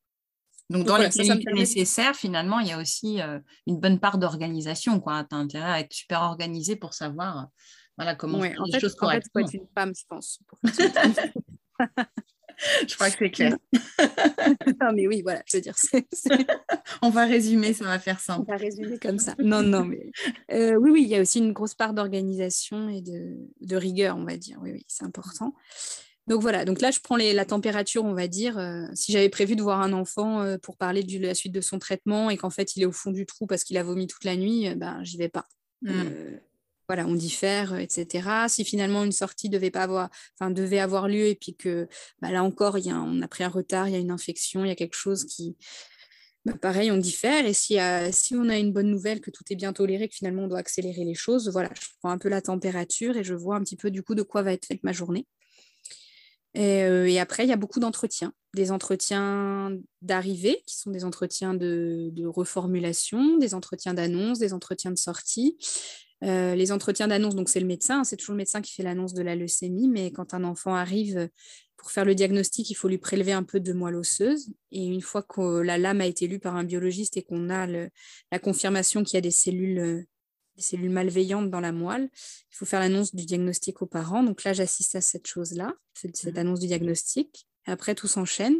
Donc, 0.70 0.86
dans 0.86 0.98
les 0.98 1.08
qualités 1.08 1.52
nécessaires, 1.52 2.14
finalement, 2.14 2.60
il 2.60 2.68
y 2.68 2.72
a 2.72 2.78
aussi 2.78 3.20
euh, 3.22 3.40
une 3.66 3.80
bonne 3.80 3.98
part 3.98 4.18
d'organisation. 4.18 5.00
Tu 5.00 5.08
as 5.08 5.26
intérêt 5.30 5.70
à 5.70 5.80
être 5.80 5.92
super 5.92 6.22
organisé 6.22 6.76
pour 6.76 6.94
savoir 6.94 7.48
voilà, 7.96 8.14
comment 8.14 8.40
faire 8.40 8.62
les 8.64 8.78
choses 8.78 8.94
correctement. 8.94 9.44
En 9.44 9.48
fait, 9.48 9.54
il 9.54 9.58
faut 9.58 9.64
être 9.64 9.64
une 9.64 9.68
femme, 9.74 9.92
je 9.94 10.04
pense. 10.08 10.38
je 12.86 12.94
crois 12.94 13.10
que 13.10 13.16
c'est 13.18 13.30
clair. 13.30 13.56
non, 14.80 14.92
mais 14.94 15.08
oui, 15.08 15.22
voilà, 15.22 15.42
je 15.46 15.56
veux 15.56 15.60
dire. 15.60 15.74
On 17.02 17.10
va 17.10 17.24
résumer, 17.24 17.72
ça 17.72 17.84
va 17.84 17.98
faire 17.98 18.20
simple. 18.20 18.44
On 18.46 18.52
va 18.52 18.58
résumer 18.58 18.98
comme 18.98 19.18
ça. 19.18 19.34
Non, 19.38 19.62
non, 19.62 19.84
mais 19.84 20.10
euh, 20.52 20.76
oui, 20.76 20.90
oui, 20.90 21.02
il 21.02 21.08
y 21.08 21.16
a 21.16 21.20
aussi 21.20 21.38
une 21.38 21.52
grosse 21.52 21.74
part 21.74 21.94
d'organisation 21.94 22.88
et 22.88 23.00
de, 23.00 23.36
de, 23.60 23.76
rigueur, 23.76 24.16
on 24.16 24.24
va 24.24 24.36
dire. 24.36 24.58
Oui, 24.62 24.70
oui, 24.72 24.84
c'est 24.86 25.04
important. 25.04 25.54
Donc 26.28 26.42
voilà, 26.42 26.66
donc 26.66 26.82
là, 26.82 26.90
je 26.90 27.00
prends 27.00 27.16
la 27.16 27.44
température, 27.46 28.04
on 28.04 28.12
va 28.12 28.28
dire. 28.28 28.58
Euh, 28.58 28.86
si 28.92 29.12
j'avais 29.12 29.30
prévu 29.30 29.56
de 29.56 29.62
voir 29.62 29.80
un 29.80 29.94
enfant 29.94 30.42
euh, 30.42 30.58
pour 30.58 30.76
parler 30.76 31.02
de 31.02 31.18
la 31.26 31.34
suite 31.34 31.52
de 31.52 31.62
son 31.62 31.78
traitement 31.78 32.28
et 32.28 32.36
qu'en 32.36 32.50
fait, 32.50 32.76
il 32.76 32.82
est 32.82 32.86
au 32.86 32.92
fond 32.92 33.12
du 33.12 33.24
trou 33.24 33.46
parce 33.46 33.64
qu'il 33.64 33.78
a 33.78 33.82
vomi 33.82 34.06
toute 34.06 34.24
la 34.24 34.36
nuit, 34.36 34.74
ben, 34.76 35.02
j'y 35.02 35.16
vais 35.16 35.30
pas. 35.30 35.48
Mmh 35.82 35.92
voilà, 36.90 37.06
on 37.06 37.14
diffère, 37.14 37.78
etc. 37.78 38.46
Si 38.48 38.64
finalement 38.64 39.04
une 39.04 39.12
sortie 39.12 39.50
devait 39.50 39.70
pas 39.70 39.82
avoir, 39.82 40.08
enfin 40.40 40.50
devait 40.50 40.78
avoir 40.78 41.06
lieu 41.06 41.26
et 41.26 41.34
puis 41.34 41.54
que 41.54 41.86
bah, 42.22 42.30
là 42.30 42.42
encore, 42.42 42.78
y 42.78 42.90
a, 42.90 42.94
on 42.94 43.20
a 43.20 43.28
pris 43.28 43.44
un 43.44 43.50
retard, 43.50 43.88
il 43.88 43.92
y 43.92 43.94
a 43.94 43.98
une 43.98 44.10
infection, 44.10 44.64
il 44.64 44.68
y 44.68 44.70
a 44.70 44.74
quelque 44.74 44.96
chose 44.96 45.26
qui, 45.26 45.58
bah, 46.46 46.54
pareil, 46.58 46.90
on 46.90 46.96
diffère. 46.96 47.44
Et 47.44 47.52
si, 47.52 47.76
si 48.12 48.34
on 48.36 48.48
a 48.48 48.56
une 48.56 48.72
bonne 48.72 48.90
nouvelle 48.90 49.20
que 49.20 49.30
tout 49.30 49.44
est 49.50 49.54
bien 49.54 49.74
toléré, 49.74 50.08
que 50.08 50.14
finalement 50.14 50.44
on 50.44 50.48
doit 50.48 50.60
accélérer 50.60 51.04
les 51.04 51.12
choses, 51.12 51.50
voilà, 51.50 51.68
je 51.74 51.88
prends 52.00 52.10
un 52.10 52.16
peu 52.16 52.30
la 52.30 52.40
température 52.40 53.18
et 53.18 53.24
je 53.24 53.34
vois 53.34 53.56
un 53.56 53.60
petit 53.60 53.76
peu 53.76 53.90
du 53.90 54.02
coup 54.02 54.14
de 54.14 54.22
quoi 54.22 54.40
va 54.40 54.54
être 54.54 54.64
faite 54.64 54.82
ma 54.82 54.92
journée. 54.92 55.26
Et, 56.54 56.80
et 56.80 57.20
après, 57.20 57.44
il 57.44 57.48
y 57.48 57.52
a 57.52 57.56
beaucoup 57.56 57.80
d'entretiens, 57.80 58.32
des 58.54 58.72
entretiens 58.72 59.76
d'arrivée 60.02 60.62
qui 60.66 60.76
sont 60.76 60.90
des 60.90 61.04
entretiens 61.04 61.54
de, 61.54 62.26
reformulation, 62.26 63.36
des 63.38 63.54
entretiens 63.54 63.94
d'annonce, 63.94 64.38
des 64.38 64.52
entretiens 64.52 64.90
de 64.90 64.98
sortie. 64.98 65.56
Euh, 66.24 66.54
les 66.54 66.72
entretiens 66.72 67.06
d'annonce, 67.06 67.36
donc 67.36 67.48
c'est 67.48 67.60
le 67.60 67.66
médecin, 67.66 68.02
c'est 68.02 68.16
toujours 68.16 68.32
le 68.32 68.38
médecin 68.38 68.60
qui 68.60 68.72
fait 68.72 68.82
l'annonce 68.82 69.14
de 69.14 69.22
la 69.22 69.36
leucémie, 69.36 69.88
mais 69.88 70.10
quand 70.10 70.34
un 70.34 70.42
enfant 70.42 70.74
arrive 70.74 71.16
euh, 71.16 71.28
pour 71.76 71.92
faire 71.92 72.04
le 72.04 72.16
diagnostic, 72.16 72.70
il 72.70 72.74
faut 72.74 72.88
lui 72.88 72.98
prélever 72.98 73.30
un 73.30 73.44
peu 73.44 73.60
de 73.60 73.72
moelle 73.72 73.94
osseuse. 73.94 74.52
Et 74.72 74.84
une 74.84 75.00
fois 75.00 75.22
que 75.22 75.60
la 75.60 75.78
lame 75.78 76.00
a 76.00 76.06
été 76.06 76.26
lue 76.26 76.40
par 76.40 76.56
un 76.56 76.64
biologiste 76.64 77.16
et 77.16 77.22
qu'on 77.22 77.50
a 77.50 77.68
la 77.68 78.38
confirmation 78.40 79.04
qu'il 79.04 79.14
y 79.14 79.18
a 79.18 79.20
des 79.20 79.30
cellules, 79.30 79.78
euh, 79.78 80.02
des 80.58 80.64
cellules 80.64 80.90
malveillantes 80.90 81.50
dans 81.50 81.60
la 81.60 81.72
moelle, 81.72 82.10
il 82.12 82.56
faut 82.56 82.66
faire 82.66 82.80
l'annonce 82.80 83.14
du 83.14 83.24
diagnostic 83.24 83.80
aux 83.80 83.86
parents. 83.86 84.22
Donc 84.22 84.44
là, 84.44 84.52
j'assiste 84.52 84.94
à 84.94 85.00
cette 85.00 85.26
chose-là, 85.26 85.74
cette, 85.94 86.24
mmh. 86.24 86.38
annonce 86.38 86.60
du 86.60 86.66
diagnostic. 86.66 87.46
Et 87.66 87.70
après, 87.70 87.94
tout 87.94 88.08
s'enchaîne. 88.08 88.56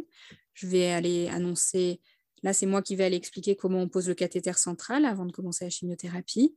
Je 0.53 0.67
vais 0.67 0.89
aller 0.91 1.27
annoncer 1.27 2.01
Là, 2.41 2.53
c'est 2.53 2.65
moi 2.65 2.81
qui 2.81 2.95
vais 2.95 3.03
aller 3.03 3.17
expliquer 3.17 3.57
comment 3.57 3.81
on 3.81 3.89
pose 3.89 4.07
le 4.07 4.13
cathéter 4.13 4.53
central 4.53 5.03
avant 5.03 5.25
de 5.25 5.31
commencer 5.33 5.65
la 5.65 5.69
chimiothérapie. 5.69 6.55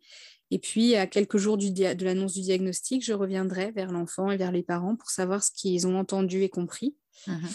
Et 0.52 0.61
puis, 0.61 0.94
à 0.94 1.09
quelques 1.09 1.38
jours 1.38 1.59
de 1.59 2.05
l'annonce 2.05 2.35
du 2.35 2.42
diagnostic, 2.42 3.05
je 3.05 3.12
reviendrai 3.12 3.72
vers 3.72 3.90
l'enfant 3.90 4.31
et 4.31 4.37
vers 4.37 4.52
les 4.52 4.62
parents 4.62 4.94
pour 4.94 5.11
savoir 5.11 5.42
ce 5.42 5.50
qu'ils 5.50 5.87
ont 5.88 5.98
entendu 5.98 6.42
et 6.42 6.48
compris, 6.48 6.96
mmh 7.26 7.46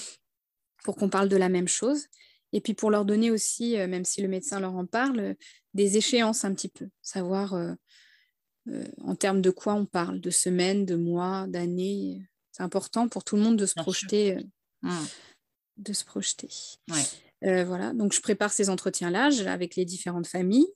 pour 0.83 0.95
qu'on 0.95 1.09
parle 1.09 1.27
de 1.27 1.35
la 1.35 1.49
même 1.49 1.67
chose. 1.67 2.05
Et 2.53 2.61
puis, 2.61 2.73
pour 2.73 2.91
leur 2.91 3.05
donner 3.05 3.31
aussi, 3.31 3.77
euh, 3.77 3.87
même 3.87 4.05
si 4.05 4.21
le 4.21 4.27
médecin 4.27 4.59
leur 4.59 4.75
en 4.75 4.85
parle, 4.85 5.35
des 5.73 5.97
échéances 5.97 6.45
un 6.45 6.53
petit 6.53 6.69
peu, 6.69 6.87
savoir 7.01 7.53
euh, 7.53 7.73
euh, 8.69 8.85
en 9.03 9.15
termes 9.15 9.41
de 9.41 9.49
quoi 9.49 9.73
on 9.73 9.85
parle, 9.85 10.19
de 10.21 10.29
semaines, 10.29 10.85
de 10.85 10.95
mois, 10.95 11.45
d'années. 11.47 12.21
C'est 12.51 12.63
important 12.63 13.07
pour 13.07 13.23
tout 13.23 13.35
le 13.35 13.41
monde 13.41 13.57
de 13.57 13.65
se 13.65 13.75
projeter. 13.75 14.37
Mmh. 14.81 14.91
De 15.77 15.93
se 15.93 16.03
projeter. 16.03 16.49
Euh, 17.43 17.63
voilà, 17.65 17.93
donc 17.93 18.13
je 18.13 18.21
prépare 18.21 18.51
ces 18.51 18.69
entretiens-là 18.69 19.29
avec 19.47 19.75
les 19.75 19.85
différentes 19.85 20.27
familles. 20.27 20.67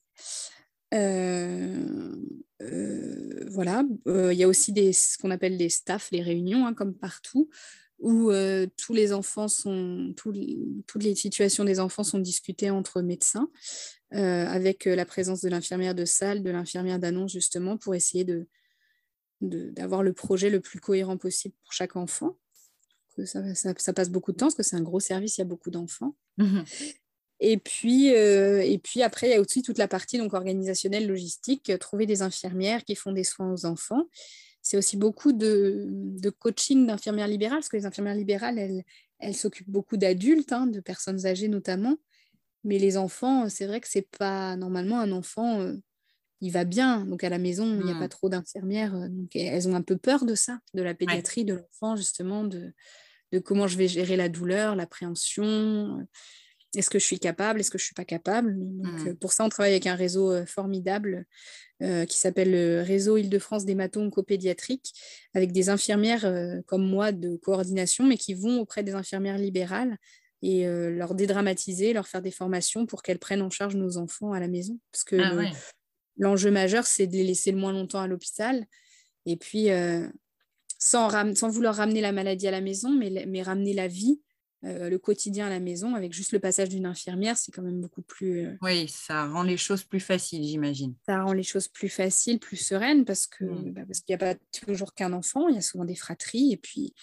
Euh, 0.93 2.15
euh, 2.62 3.45
voilà, 3.49 3.84
il 4.05 4.34
y 4.34 4.43
a 4.43 4.47
aussi 4.47 4.71
des, 4.71 4.93
ce 4.93 5.17
qu'on 5.17 5.31
appelle 5.31 5.57
les 5.57 5.69
staffs, 5.69 6.12
les 6.12 6.21
réunions, 6.21 6.67
hein, 6.67 6.73
comme 6.73 6.93
partout, 6.93 7.49
où 8.02 8.32
tous 8.78 8.94
les 8.94 9.14
enfants 9.14 9.48
sont, 9.48 10.14
toutes 10.18 10.36
les 11.04 11.16
situations 11.16 11.64
des 11.64 11.80
enfants 11.80 12.04
sont 12.04 12.20
discutées 12.20 12.70
entre 12.70 13.02
médecins, 13.02 13.50
avec 14.12 14.86
la 14.86 15.06
présence 15.06 15.42
de 15.42 15.50
l'infirmière 15.50 15.96
de 15.96 16.06
salle, 16.06 16.44
de 16.44 16.50
l'infirmière 16.50 17.00
d'annonce, 17.00 17.32
justement, 17.32 17.78
pour 17.78 17.96
essayer 17.96 18.26
de, 18.26 18.48
d'avoir 19.42 20.04
le 20.04 20.14
projet 20.14 20.50
le 20.50 20.62
plus 20.62 20.80
cohérent 20.80 21.18
possible 21.18 21.56
pour 21.64 21.74
chaque 21.74 21.96
enfant 21.96 22.36
ça, 23.26 23.94
passe 23.94 24.10
beaucoup 24.10 24.32
de 24.32 24.38
temps 24.38 24.48
parce 24.48 24.56
que 24.56 24.64
c'est 24.64 24.76
un 24.76 24.82
gros 24.82 25.00
service, 25.00 25.38
il 25.38 25.42
y 25.42 25.44
a 25.44 25.46
beaucoup 25.46 25.72
d'enfants. 25.72 26.16
Mmh 26.38 26.62
et 27.44 27.58
puis, 27.58 28.14
euh, 28.14 28.62
et 28.62 28.78
puis 28.78 29.02
après, 29.02 29.30
il 29.30 29.32
y 29.32 29.34
a 29.34 29.42
aussi 29.42 29.64
toute 29.64 29.80
la 29.80 29.88
partie 29.88 30.20
donc, 30.20 30.36
organisationnelle, 30.36 31.08
logistique, 31.08 31.72
euh, 31.72 31.78
trouver 31.80 32.06
des 32.06 32.22
infirmières 32.22 32.86
qui 32.86 32.94
font 32.94 33.14
des 33.14 33.24
soins 33.24 33.52
aux 33.52 33.66
enfants. 33.66 34.04
C'est 34.62 34.78
aussi 34.78 34.97
beaucoup 34.97 35.34
de, 35.34 36.30
coaching 36.39 36.88
d'infirmières 36.88 37.28
libérales, 37.28 37.60
parce 37.60 37.69
que 37.69 37.78
les 37.78 37.86
infirmières 37.86 38.15
libérales, 38.15 38.60
elles, 38.60 38.84
elles 39.19 39.36
s'occupent 39.36 39.69
beaucoup 39.69 39.97
d'adultes, 39.97 40.52
hein, 40.52 40.67
de 40.67 40.80
personnes 40.80 41.26
âgées 41.26 41.47
notamment. 41.47 41.97
Mais 42.63 42.78
les 42.78 42.97
enfants, 42.97 43.50
c'est 43.50 43.65
vrai 43.65 43.82
que 43.82 43.88
c'est 43.88 44.08
pas 44.17 44.56
normalement 44.56 45.00
un 45.00 45.12
enfant, 45.12 45.62
euh, 45.62 45.78
il 46.41 46.52
va 46.52 46.63
bien. 46.63 47.06
Donc 47.06 47.24
à 47.24 47.30
la 47.30 47.39
maison, 47.39 47.65
il 47.65 47.86
n'y 47.86 47.91
a 47.91 47.95
mmh. 47.95 48.00
pas 48.00 48.10
trop 48.10 48.30
d'infirmières. 48.30 49.10
donc 49.10 49.36
elles 49.36 49.67
ont 49.67 49.76
un 49.76 49.82
peu 49.82 49.97
peur 49.97 50.26
de 50.26 50.36
ça, 50.36 50.60
de 50.74 50.82
la 50.84 50.93
pédiatrie 50.93 51.45
de 51.45 51.56
l'enfant, 51.56 51.95
justement, 51.95 52.43
de, 52.43 52.71
de 53.32 53.39
comment 53.39 53.67
je 53.67 53.78
vais 53.78 53.88
gérer 53.88 54.15
la 54.15 54.30
douleur, 54.30 54.76
l'appréhension. 54.76 56.06
Euh, 56.75 56.79
est-ce 56.79 56.89
que 56.89 56.99
je 56.99 57.05
suis 57.05 57.19
capable 57.19 57.60
Est-ce 57.60 57.71
que 57.71 57.77
je 57.77 57.84
ne 57.84 57.86
suis 57.86 57.93
pas 57.93 58.05
capable? 58.05 58.55
Mmh. 58.55 59.07
euh, 59.07 59.13
Pour 59.15 59.34
ça, 59.34 59.45
on 59.45 59.49
travaille 59.49 59.71
avec 59.71 59.88
un 59.88 59.95
réseau 59.95 60.31
euh, 60.31 60.45
formidable 60.45 61.25
qui 62.07 62.19
s'appelle 62.19 62.51
le 62.51 62.84
réseau 62.84 63.17
Île-de-France 63.17 63.65
d'hémato-oncopédiatrique, 63.65 64.93
avec 65.34 65.51
des 65.51 65.69
infirmières 65.69 66.62
comme 66.67 66.88
moi 66.88 67.12
de 67.12 67.38
coordination, 67.38 68.05
mais 68.05 68.17
qui 68.17 68.36
vont 68.36 68.60
auprès 68.60 68.84
des 68.84 68.93
infirmières 68.93 69.39
libérales 69.39 69.97
et 70.43 70.67
leur 70.67 71.15
dédramatiser, 71.15 71.91
leur 71.93 72.07
faire 72.07 72.21
des 72.21 72.29
formations 72.29 72.86
pour 72.86 73.01
qu'elles 73.01 73.17
prennent 73.17 73.41
en 73.41 73.49
charge 73.49 73.75
nos 73.75 73.97
enfants 73.97 74.31
à 74.31 74.39
la 74.39 74.47
maison. 74.47 74.77
Parce 74.91 75.03
que 75.03 75.15
ah 75.15 75.51
l'enjeu 76.17 76.51
majeur, 76.51 76.86
c'est 76.86 77.07
de 77.07 77.13
les 77.13 77.23
laisser 77.23 77.51
le 77.51 77.57
moins 77.57 77.73
longtemps 77.73 78.01
à 78.01 78.05
l'hôpital. 78.05 78.63
Et 79.25 79.36
puis, 79.36 79.69
sans, 80.77 81.10
sans, 81.34 81.49
vouloir 81.49 81.73
ramener 81.73 82.01
la 82.01 82.12
maladie 82.12 82.47
à 82.47 82.51
la 82.51 82.62
maison, 82.62 82.91
mais, 82.91 83.25
mais 83.27 83.41
ramener 83.41 83.73
la 83.73 83.88
vie, 83.88 84.21
euh, 84.63 84.89
le 84.89 85.00
quotidien 85.00 85.47
à 85.47 85.50
la 85.50 85.60
maison, 85.60 85.95
avec 85.95 86.13
juste 86.13 86.34
le 86.34 86.39
passage 86.39 86.69
d'une 86.69 86.86
infirmière, 86.86 87.38
c'est 87.38 87.52
quand 87.52 87.63
même 87.63 87.82
beaucoup 87.82 88.04
plus... 88.04 88.45
Euh, 88.45 88.58
oui, 88.62 88.88
ça 88.88 89.28
rend 89.28 89.41
les 89.41 89.58
choses 89.58 89.84
plus 89.84 90.00
faciles, 90.00 90.43
j'imagine. 90.43 90.93
Ça 91.08 91.24
rend 91.24 91.34
les 91.34 91.43
choses 91.43 91.67
plus 91.67 91.89
faciles, 91.89 92.39
plus 92.39 92.58
sereines, 92.58 93.04
parce 93.04 93.26
que 93.26 93.43
mmh. 93.43 93.74
bah, 93.74 93.82
parce 93.88 94.02
qu'il 94.02 94.15
n'y 94.15 94.24
a 94.24 94.34
pas 94.34 94.39
toujours 94.65 94.93
qu'un 94.93 95.13
enfant, 95.13 95.47
il 95.47 95.56
y 95.56 95.58
a 95.58 95.62
souvent 95.62 95.86
des 95.86 95.95
fratries, 95.95 96.52
et 96.54 96.58
puis... 96.58 96.93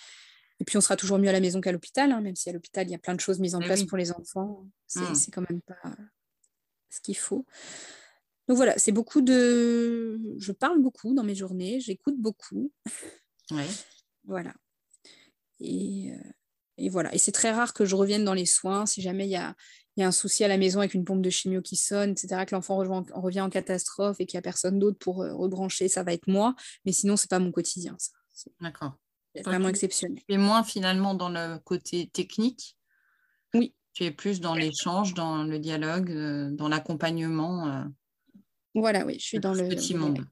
Et 0.61 0.65
puis, 0.65 0.77
on 0.77 0.81
sera 0.81 0.97
toujours 0.97 1.21
mieux 1.21 1.29
à 1.29 1.33
la 1.33 1.39
maison 1.39 1.61
qu'à 1.61 1.71
l'hôpital, 1.71 2.11
hein, 2.11 2.21
même 2.21 2.35
si 2.35 2.51
à 2.51 2.53
l'hôpital, 2.53 2.85
il 2.89 2.91
y 2.91 2.95
a 2.95 2.99
plein 2.99 3.15
de 3.15 3.21
choses 3.21 3.39
mises 3.39 3.55
en 3.55 3.61
place 3.61 3.85
pour 3.85 3.97
les 3.97 4.11
enfants. 4.11 4.67
Mmh. 4.97 5.15
C'est 5.15 5.31
quand 5.31 5.49
même 5.49 5.61
pas 5.61 5.77
ce 6.91 7.01
qu'il 7.01 7.17
faut. 7.17 7.47
Donc 8.49 8.57
voilà, 8.57 8.77
c'est 8.77 8.91
beaucoup 8.91 9.21
de... 9.21 10.21
Je 10.39 10.51
parle 10.51 10.81
beaucoup 10.81 11.15
dans 11.15 11.23
mes 11.23 11.35
journées, 11.35 11.81
j'écoute 11.81 12.17
beaucoup. 12.19 12.73
Voilà. 14.25 14.53
Et, 15.59 16.13
euh, 16.13 16.33
et, 16.79 16.89
voilà. 16.89 17.15
Et 17.15 17.19
c'est 17.19 17.33
très 17.33 17.51
rare 17.51 17.75
que 17.75 17.85
je 17.85 17.95
revienne 17.95 18.25
dans 18.25 18.35
les 18.35 18.47
soins. 18.47 18.87
Si 18.87 19.03
jamais 19.03 19.27
il 19.27 19.31
y 19.31 19.37
a, 19.37 19.55
y 19.97 20.03
a, 20.03 20.07
un 20.07 20.13
souci 20.13 20.45
à 20.45 20.49
la 20.49 20.57
maison 20.57 20.81
avec 20.81 20.95
une 20.95 21.05
pompe 21.05 21.23
de 21.23 21.31
chimio 21.31 21.61
qui 21.61 21.77
sonne, 21.77 22.11
etc., 22.13 22.45
que 22.47 22.55
l'enfant 22.55 22.77
revient 22.77 23.41
en 23.41 23.51
catastrophe 23.51 24.17
et 24.21 24.27
qu'il 24.27 24.37
n'y 24.37 24.41
a 24.41 24.43
personne 24.43 24.79
d'autre 24.79 24.99
pour 24.99 25.23
euh, 25.23 25.35
rebrancher, 25.35 25.89
ça 25.89 26.03
va 26.03 26.13
être 26.13 26.29
moi. 26.29 26.55
Mais 26.85 26.93
sinon, 26.93 27.17
ce 27.17 27.25
n'est 27.25 27.29
pas 27.29 27.39
mon 27.39 27.53
quotidien. 27.53 27.97
D'accord. 28.61 28.95
C'est 29.35 29.43
vraiment 29.43 29.69
exceptionnel. 29.69 30.23
Tu 30.29 30.35
es 30.35 30.39
moins 30.39 30.65
finalement 30.65 31.15
dans 31.15 31.29
le 31.29 31.59
côté 31.59 32.09
technique? 32.09 32.77
Oui. 33.55 33.75
Tu 33.93 34.05
es 34.05 34.11
plus 34.11 34.41
dans 34.41 34.55
l'échange, 34.55 35.15
dans 35.15 35.43
le 35.43 35.59
dialogue, 35.59 36.11
euh, 36.11 36.51
dans 36.53 36.69
l'accompagnement. 36.69 37.85
Voilà, 38.75 39.05
oui, 39.05 39.15
je 39.19 39.25
suis 39.25 39.41
dans 39.41 39.55
le 39.55 39.69
petit 39.69 39.95
monde. 39.95 40.25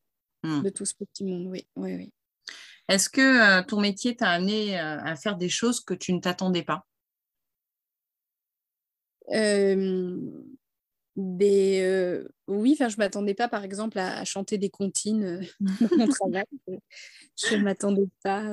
Hmm. 0.43 0.63
De 0.63 0.71
tout 0.71 0.85
ce 0.85 0.95
petit 0.95 1.25
monde, 1.25 1.47
oui, 1.49 1.67
oui, 1.77 1.97
oui. 1.97 2.13
Est-ce 2.89 3.09
que 3.09 3.21
euh, 3.61 3.63
ton 3.63 3.81
métier 3.81 4.17
t'a 4.17 4.31
amené 4.31 4.79
euh, 4.79 5.01
à 5.03 5.17
faire 5.17 5.37
des 5.37 5.49
choses 5.49 5.81
que 5.81 5.95
tu 5.95 6.13
ne 6.13 6.21
t'attendais 6.21 6.63
pas? 6.63 6.87
Euh, 9.33 10.17
Oui, 11.17 12.73
enfin, 12.75 12.89
je 12.89 12.97
ne 12.97 12.99
m'attendais 12.99 13.35
pas, 13.35 13.49
par 13.49 13.65
exemple, 13.65 13.99
à, 13.99 14.25
chanter 14.25 14.57
des 14.57 14.71
comptines 14.71 15.41
dans 15.61 15.97
mon 15.97 16.07
travail. 16.09 16.45
je 16.69 17.57
ne 17.57 17.63
m'attendais 17.63 18.09
pas. 18.23 18.45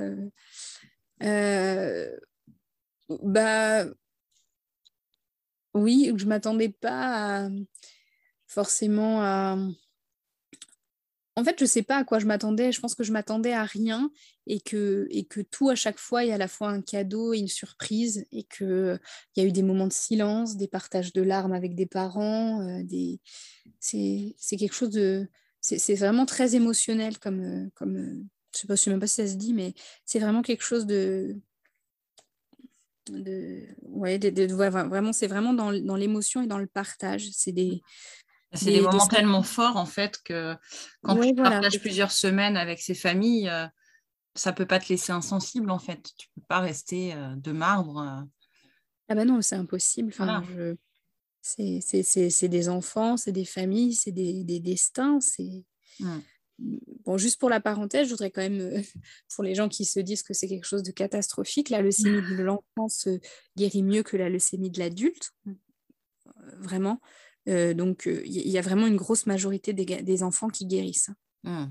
bah, 3.10 3.86
oui, 5.76 6.12
je 6.16 6.24
ne 6.24 6.30
m'attendais 6.30 6.70
pas 6.70 7.50
forcément 8.48 9.22
à 9.22 9.58
en 11.36 11.44
fait, 11.44 11.56
je 11.58 11.64
ne 11.64 11.70
sais 11.70 11.82
pas 11.82 11.98
à 11.98 12.04
quoi 12.04 12.20
je 12.20 12.26
m'attendais. 12.28 12.72
Je 12.72 12.80
pense 12.80 12.94
que 12.94 13.04
je 13.04 13.12
m'attendais 13.12 13.54
à 13.54 13.64
rien 13.64 14.12
et 14.46 14.60
que, 14.60 15.08
et 15.10 15.26
que 15.26 15.42
tout, 15.42 15.70
à 15.70 15.76
chaque 15.76 15.98
fois, 15.98 16.24
il 16.24 16.30
y 16.30 16.32
a 16.32 16.36
à 16.36 16.38
la 16.38 16.48
fois 16.48 16.70
un 16.70 16.82
cadeau 16.82 17.34
et 17.34 17.40
une 17.40 17.48
surprise 17.48 18.26
et 18.32 18.44
qu'il 18.44 19.00
y 19.36 19.42
a 19.42 19.44
eu 19.44 19.52
des 19.52 19.64
moments 19.64 19.88
de 19.88 19.94
silence, 19.94 20.58
des 20.58 20.68
partages 20.68 21.12
de 21.12 21.22
larmes 21.22 21.54
avec 21.54 21.76
des 21.76 21.88
parents. 21.88 22.62
Euh. 22.62 22.84
C'est 23.80 24.58
quelque 24.58 24.76
chose 24.76 24.92
de... 24.92 25.28
C'est 25.62 25.96
vraiment 25.96 26.26
très 26.26 26.56
émotionnel 26.56 27.18
comme... 27.18 27.42
Euh, 27.42 27.70
comme 27.74 27.98
euh, 27.98 28.24
je 28.56 28.68
sais 28.68 28.78
sais 28.78 28.90
même 28.92 29.00
pas 29.00 29.08
si 29.08 29.16
ça 29.16 29.28
se 29.28 29.34
dit, 29.34 29.54
mais 29.54 29.74
c'est 30.06 30.20
vraiment 30.20 30.44
quelque 30.44 30.64
chose 30.64 30.86
de... 30.86 31.36
de... 33.10 33.64
Ouais, 33.82 34.20
de, 34.20 34.54
vraiment, 34.54 35.14
c'est 35.14 35.26
vraiment 35.26 35.54
dans, 35.54 35.74
dans 35.74 35.96
l'émotion 35.96 36.44
et 36.44 36.48
dans 36.48 36.60
le 36.60 36.68
partage. 36.68 37.30
C'est 37.32 37.54
des, 37.54 37.82
c'est 38.54 38.72
des, 38.72 38.82
moments 38.82 39.08
tellement 39.08 39.44
forts 39.44 39.78
en 39.78 39.86
fait 39.86 40.22
que 40.24 40.56
quand 41.02 41.20
tu 41.20 41.34
partages 41.36 41.80
plusieurs 41.80 42.12
semaines 42.12 42.58
avec 42.58 42.82
ces 42.82 42.94
familles, 42.94 43.46
ça 43.46 43.64
euh, 43.64 43.68
ça 44.36 44.54
peut 44.54 44.66
pas 44.66 44.80
te 44.80 44.90
laisser 44.90 45.12
insensible 45.12 45.72
en 45.72 45.80
fait. 45.80 46.12
Tu 46.18 46.28
peux 46.36 46.42
pas 46.48 46.60
rester 46.60 47.14
euh, 47.14 47.36
de 47.36 47.52
marbre. 47.52 48.00
Euh. 48.00 48.22
Ah 49.10 49.16
ben 49.16 49.28
non, 49.28 49.42
c'est 49.42 49.56
impossible. 49.56 50.10
Enfin, 50.10 50.44
C'est 51.42 52.48
des 52.48 52.70
enfants, 52.70 53.18
c'est 53.18 53.32
des 53.32 53.46
familles, 53.46 53.94
c'est 53.94 54.12
des, 54.12 54.44
des, 54.44 54.60
destins. 54.60 55.20
C'est 55.20 55.66
mmh. 56.00 56.18
bon. 57.06 57.18
Juste 57.18 57.40
pour 57.40 57.50
la 57.50 57.60
parenthèse, 57.60 58.08
je 58.08 58.12
voudrais 58.12 58.32
quand 58.32 58.42
même 58.42 58.82
pour 59.36 59.44
les 59.44 59.56
gens 59.56 59.70
qui 59.70 59.86
se 59.86 60.00
disent 60.00 60.24
que 60.24 60.34
c'est 60.34 60.48
quelque 60.48 60.68
chose 60.68 60.84
de 60.84 60.92
catastrophique, 60.92 61.70
la 61.70 61.82
leucémie 61.82 62.22
de 62.22 62.36
l'enfant 62.44 62.88
se 62.88 63.20
guérit 63.58 63.84
mieux 63.84 64.04
que 64.04 64.16
la 64.16 64.30
leucémie 64.30 64.70
de 64.70 64.80
l'adulte. 64.80 65.32
Vraiment. 66.60 67.00
Euh, 67.50 67.74
donc, 67.74 68.04
il 68.06 68.12
euh, 68.12 68.22
y, 68.26 68.58
a 68.58 68.62
vraiment 68.62 68.88
une 68.88 68.96
grosse 68.96 69.26
majorité 69.26 69.74
des, 69.74 70.24
enfants 70.24 70.50
qui 70.50 70.66
guérissent. 70.66 71.12
Mmh. 71.44 71.66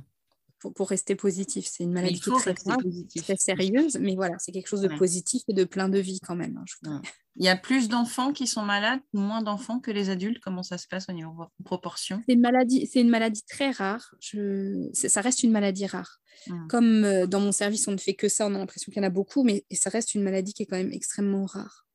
Pour, 0.77 0.89
rester 0.89 1.17
positif, 1.17 1.67
c'est 1.67 1.83
une 1.83 1.93
maladie 1.93 2.21
qui 2.21 2.31
est 2.31 3.23
très, 3.23 3.37
sérieuse, 3.37 3.99
mais 4.01 4.15
voilà, 4.15 4.37
c'est 4.39 4.53
quelque 4.53 4.69
chose 4.69 4.83
de 4.83 4.97
positif 4.97 5.43
et 5.49 5.55
de 5.55 5.65
plein 5.65 5.89
de 5.89 5.99
vie 5.99 6.21
quand 6.21 6.37
même. 6.37 6.63
Hein. 6.85 7.03
Il 7.35 7.45
y 7.45 7.49
a 7.49 7.57
plus 7.57 7.89
d'enfants 7.89 8.33
qui 8.33 8.47
sont 8.47 8.63
malades 8.63 9.01
moins 9.13 9.43
d'enfants 9.43 9.81
que 9.81 9.91
les 9.91 10.09
adultes? 10.09 10.39
Comment 10.41 10.63
ça 10.63 10.79
se 10.79 10.87
passe 10.87 11.09
au 11.09 11.13
niveau 11.13 11.47
proportion? 11.65 12.23
C'est 12.29 12.35
une 12.35 12.43
maladie, 12.43 12.87
c'est 12.87 13.01
une 13.01 13.09
maladie 13.09 13.43
très 13.49 13.73
rare. 13.73 14.15
Je... 14.21 14.89
Ça 14.93 15.21
reste 15.21 15.43
une 15.43 15.51
maladie 15.51 15.87
rare. 15.87 16.21
Mmh. 16.47 16.67
Comme 16.69 17.05
euh, 17.05 17.27
dans 17.27 17.41
mon 17.41 17.53
service, 17.53 17.89
on 17.89 17.93
ne 17.93 17.99
fait 17.99 18.15
que 18.15 18.29
ça, 18.29 18.47
on 18.47 18.55
a 18.55 18.59
l'impression 18.59 18.93
qu'il 18.93 19.03
y 19.03 19.05
en 19.05 19.09
a 19.09 19.11
beaucoup, 19.11 19.43
mais 19.43 19.65
ça 19.73 19.91
reste 19.91 20.15
une 20.15 20.23
maladie 20.23 20.53
qui 20.53 20.63
est 20.63 20.67
quand 20.67 20.77
même 20.77 20.93
extrêmement 20.93 21.47
rare. 21.47 21.87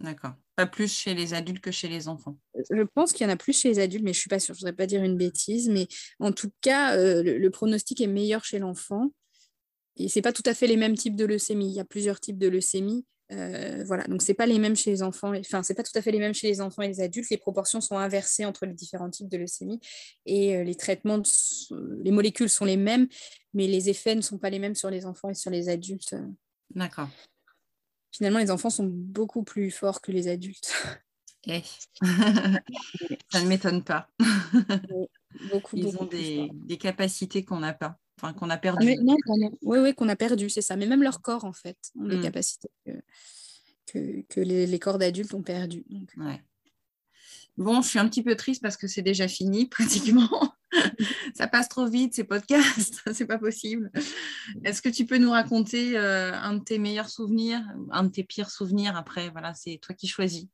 D'accord. 0.00 0.34
Pas 0.60 0.66
plus 0.66 0.92
chez 0.92 1.14
les 1.14 1.32
adultes 1.32 1.62
que 1.62 1.70
chez 1.70 1.88
les 1.88 2.06
enfants. 2.06 2.36
Je 2.54 2.82
pense 2.94 3.14
qu'il 3.14 3.26
y 3.26 3.30
en 3.30 3.32
a 3.32 3.36
plus 3.36 3.58
chez 3.58 3.70
les 3.70 3.78
adultes, 3.78 4.04
mais 4.04 4.12
je 4.12 4.18
ne 4.18 4.20
suis 4.20 4.28
pas 4.28 4.38
sûre. 4.38 4.54
Je 4.54 4.58
ne 4.58 4.60
voudrais 4.66 4.76
pas 4.76 4.86
dire 4.86 5.02
une 5.02 5.16
bêtise. 5.16 5.70
Mais 5.70 5.88
en 6.18 6.32
tout 6.32 6.50
cas, 6.60 6.98
euh, 6.98 7.22
le, 7.22 7.50
pronostic 7.50 8.02
est 8.02 8.06
meilleur 8.06 8.44
chez 8.44 8.58
l'enfant. 8.58 9.10
Et 9.96 10.10
ce 10.10 10.18
n'est 10.18 10.22
pas 10.22 10.34
tout 10.34 10.42
à 10.44 10.52
fait 10.52 10.66
les 10.66 10.76
mêmes 10.76 10.96
types 10.96 11.16
de 11.16 11.24
leucémie. 11.24 11.70
Il 11.70 11.74
y 11.74 11.80
a 11.80 11.86
plusieurs 11.86 12.20
types 12.20 12.36
de 12.36 12.46
leucémie. 12.46 13.06
Euh, 13.32 13.84
voilà, 13.86 14.04
donc 14.04 14.20
c'est 14.20 14.34
pas 14.34 14.44
les 14.44 14.58
mêmes 14.58 14.76
chez 14.76 14.90
les 14.90 15.02
enfants, 15.04 15.32
enfin 15.38 15.62
c'est 15.62 15.74
pas 15.74 15.84
tout 15.84 15.96
à 15.96 16.02
fait 16.02 16.10
les 16.10 16.18
mêmes 16.18 16.34
chez 16.34 16.48
les 16.48 16.60
enfants 16.60 16.82
et 16.82 16.88
les 16.88 17.00
adultes. 17.00 17.30
Les 17.30 17.36
proportions 17.36 17.80
sont 17.80 17.96
inversées 17.96 18.44
entre 18.44 18.66
les 18.66 18.74
différents 18.74 19.08
types 19.08 19.28
de 19.28 19.36
leucémie 19.36 19.78
et 20.26 20.56
euh, 20.56 20.64
les 20.64 20.74
traitements, 20.74 21.22
les 22.02 22.10
molécules 22.10 22.50
sont 22.50 22.64
les 22.64 22.76
mêmes, 22.76 23.06
mais 23.54 23.68
les 23.68 23.88
effets 23.88 24.16
ne 24.16 24.20
sont 24.20 24.38
pas 24.38 24.50
les 24.50 24.58
mêmes 24.58 24.74
sur 24.74 24.90
les 24.90 25.06
enfants 25.06 25.30
et 25.30 25.34
sur 25.34 25.52
les 25.52 25.68
adultes. 25.68 26.16
D'accord 26.74 27.08
finalement, 28.10 28.38
les 28.38 28.50
enfants 28.50 28.70
sont 28.70 28.86
beaucoup 28.86 29.42
plus 29.42 29.70
forts 29.70 30.00
que 30.00 30.12
les 30.12 30.28
adultes. 30.28 30.72
Eh. 31.46 31.62
ça 32.02 33.40
ne 33.40 33.46
m'étonne 33.46 33.82
pas. 33.82 34.10
beaucoup, 35.50 35.76
Ils 35.76 35.96
ont 35.96 36.04
des, 36.04 36.50
capacités 36.78 37.44
qu'on 37.44 37.60
n'a 37.60 37.72
pas, 37.72 37.98
enfin 38.18 38.32
qu'on 38.34 38.50
a 38.50 38.58
perdu. 38.58 38.98
Oui, 39.62 39.78
oui, 39.78 39.94
qu'on 39.94 40.08
a 40.08 40.16
perdu, 40.16 40.50
c'est 40.50 40.62
ça. 40.62 40.76
Mais 40.76 40.86
même 40.86 41.02
leur 41.02 41.22
corps, 41.22 41.44
en 41.44 41.52
fait, 41.52 41.78
ont 41.98 42.06
des 42.06 42.16
hmm. 42.16 42.22
capacités 42.22 42.70
que, 43.86 44.22
que, 44.28 44.40
les, 44.40 44.78
corps 44.78 44.98
d'adultes 44.98 45.34
ont 45.34 45.42
perdu. 45.42 45.84
Ouais. 46.16 46.40
Bon, 47.56 47.82
je 47.82 47.88
suis 47.88 47.98
un 47.98 48.08
petit 48.08 48.22
peu 48.22 48.36
triste 48.36 48.62
parce 48.62 48.76
que 48.76 48.86
c'est 48.86 49.02
déjà 49.02 49.28
fini 49.28 49.66
pratiquement. 49.68 50.54
ça 51.34 51.48
passe 51.48 51.68
trop 51.68 51.86
vite 51.86 52.14
ces 52.14 52.24
podcasts, 52.24 53.00
c'est 53.12 53.26
pas 53.26 53.38
possible. 53.38 53.90
Est-ce 54.64 54.82
que 54.82 54.88
tu 54.88 55.06
peux 55.06 55.18
nous 55.18 55.30
raconter 55.30 55.96
euh, 55.98 56.32
un 56.32 56.54
de 56.54 56.64
tes 56.64 56.78
meilleurs 56.78 57.08
souvenirs, 57.08 57.62
un 57.90 58.04
de 58.04 58.10
tes 58.10 58.24
pires 58.24 58.50
souvenirs? 58.50 58.96
Après 58.96 59.30
Voilà, 59.30 59.54
c'est 59.54 59.78
toi 59.78 59.94
qui 59.94 60.06
choisis. 60.06 60.46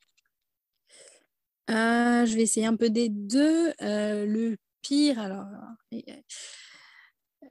Euh, 1.69 2.25
je 2.25 2.35
vais 2.35 2.43
essayer 2.43 2.67
un 2.67 2.77
peu 2.77 2.91
des 2.91 3.09
deux. 3.09 3.73
Euh, 3.83 4.27
le 4.27 4.57
pire, 4.83 5.19
alors, 5.19 5.47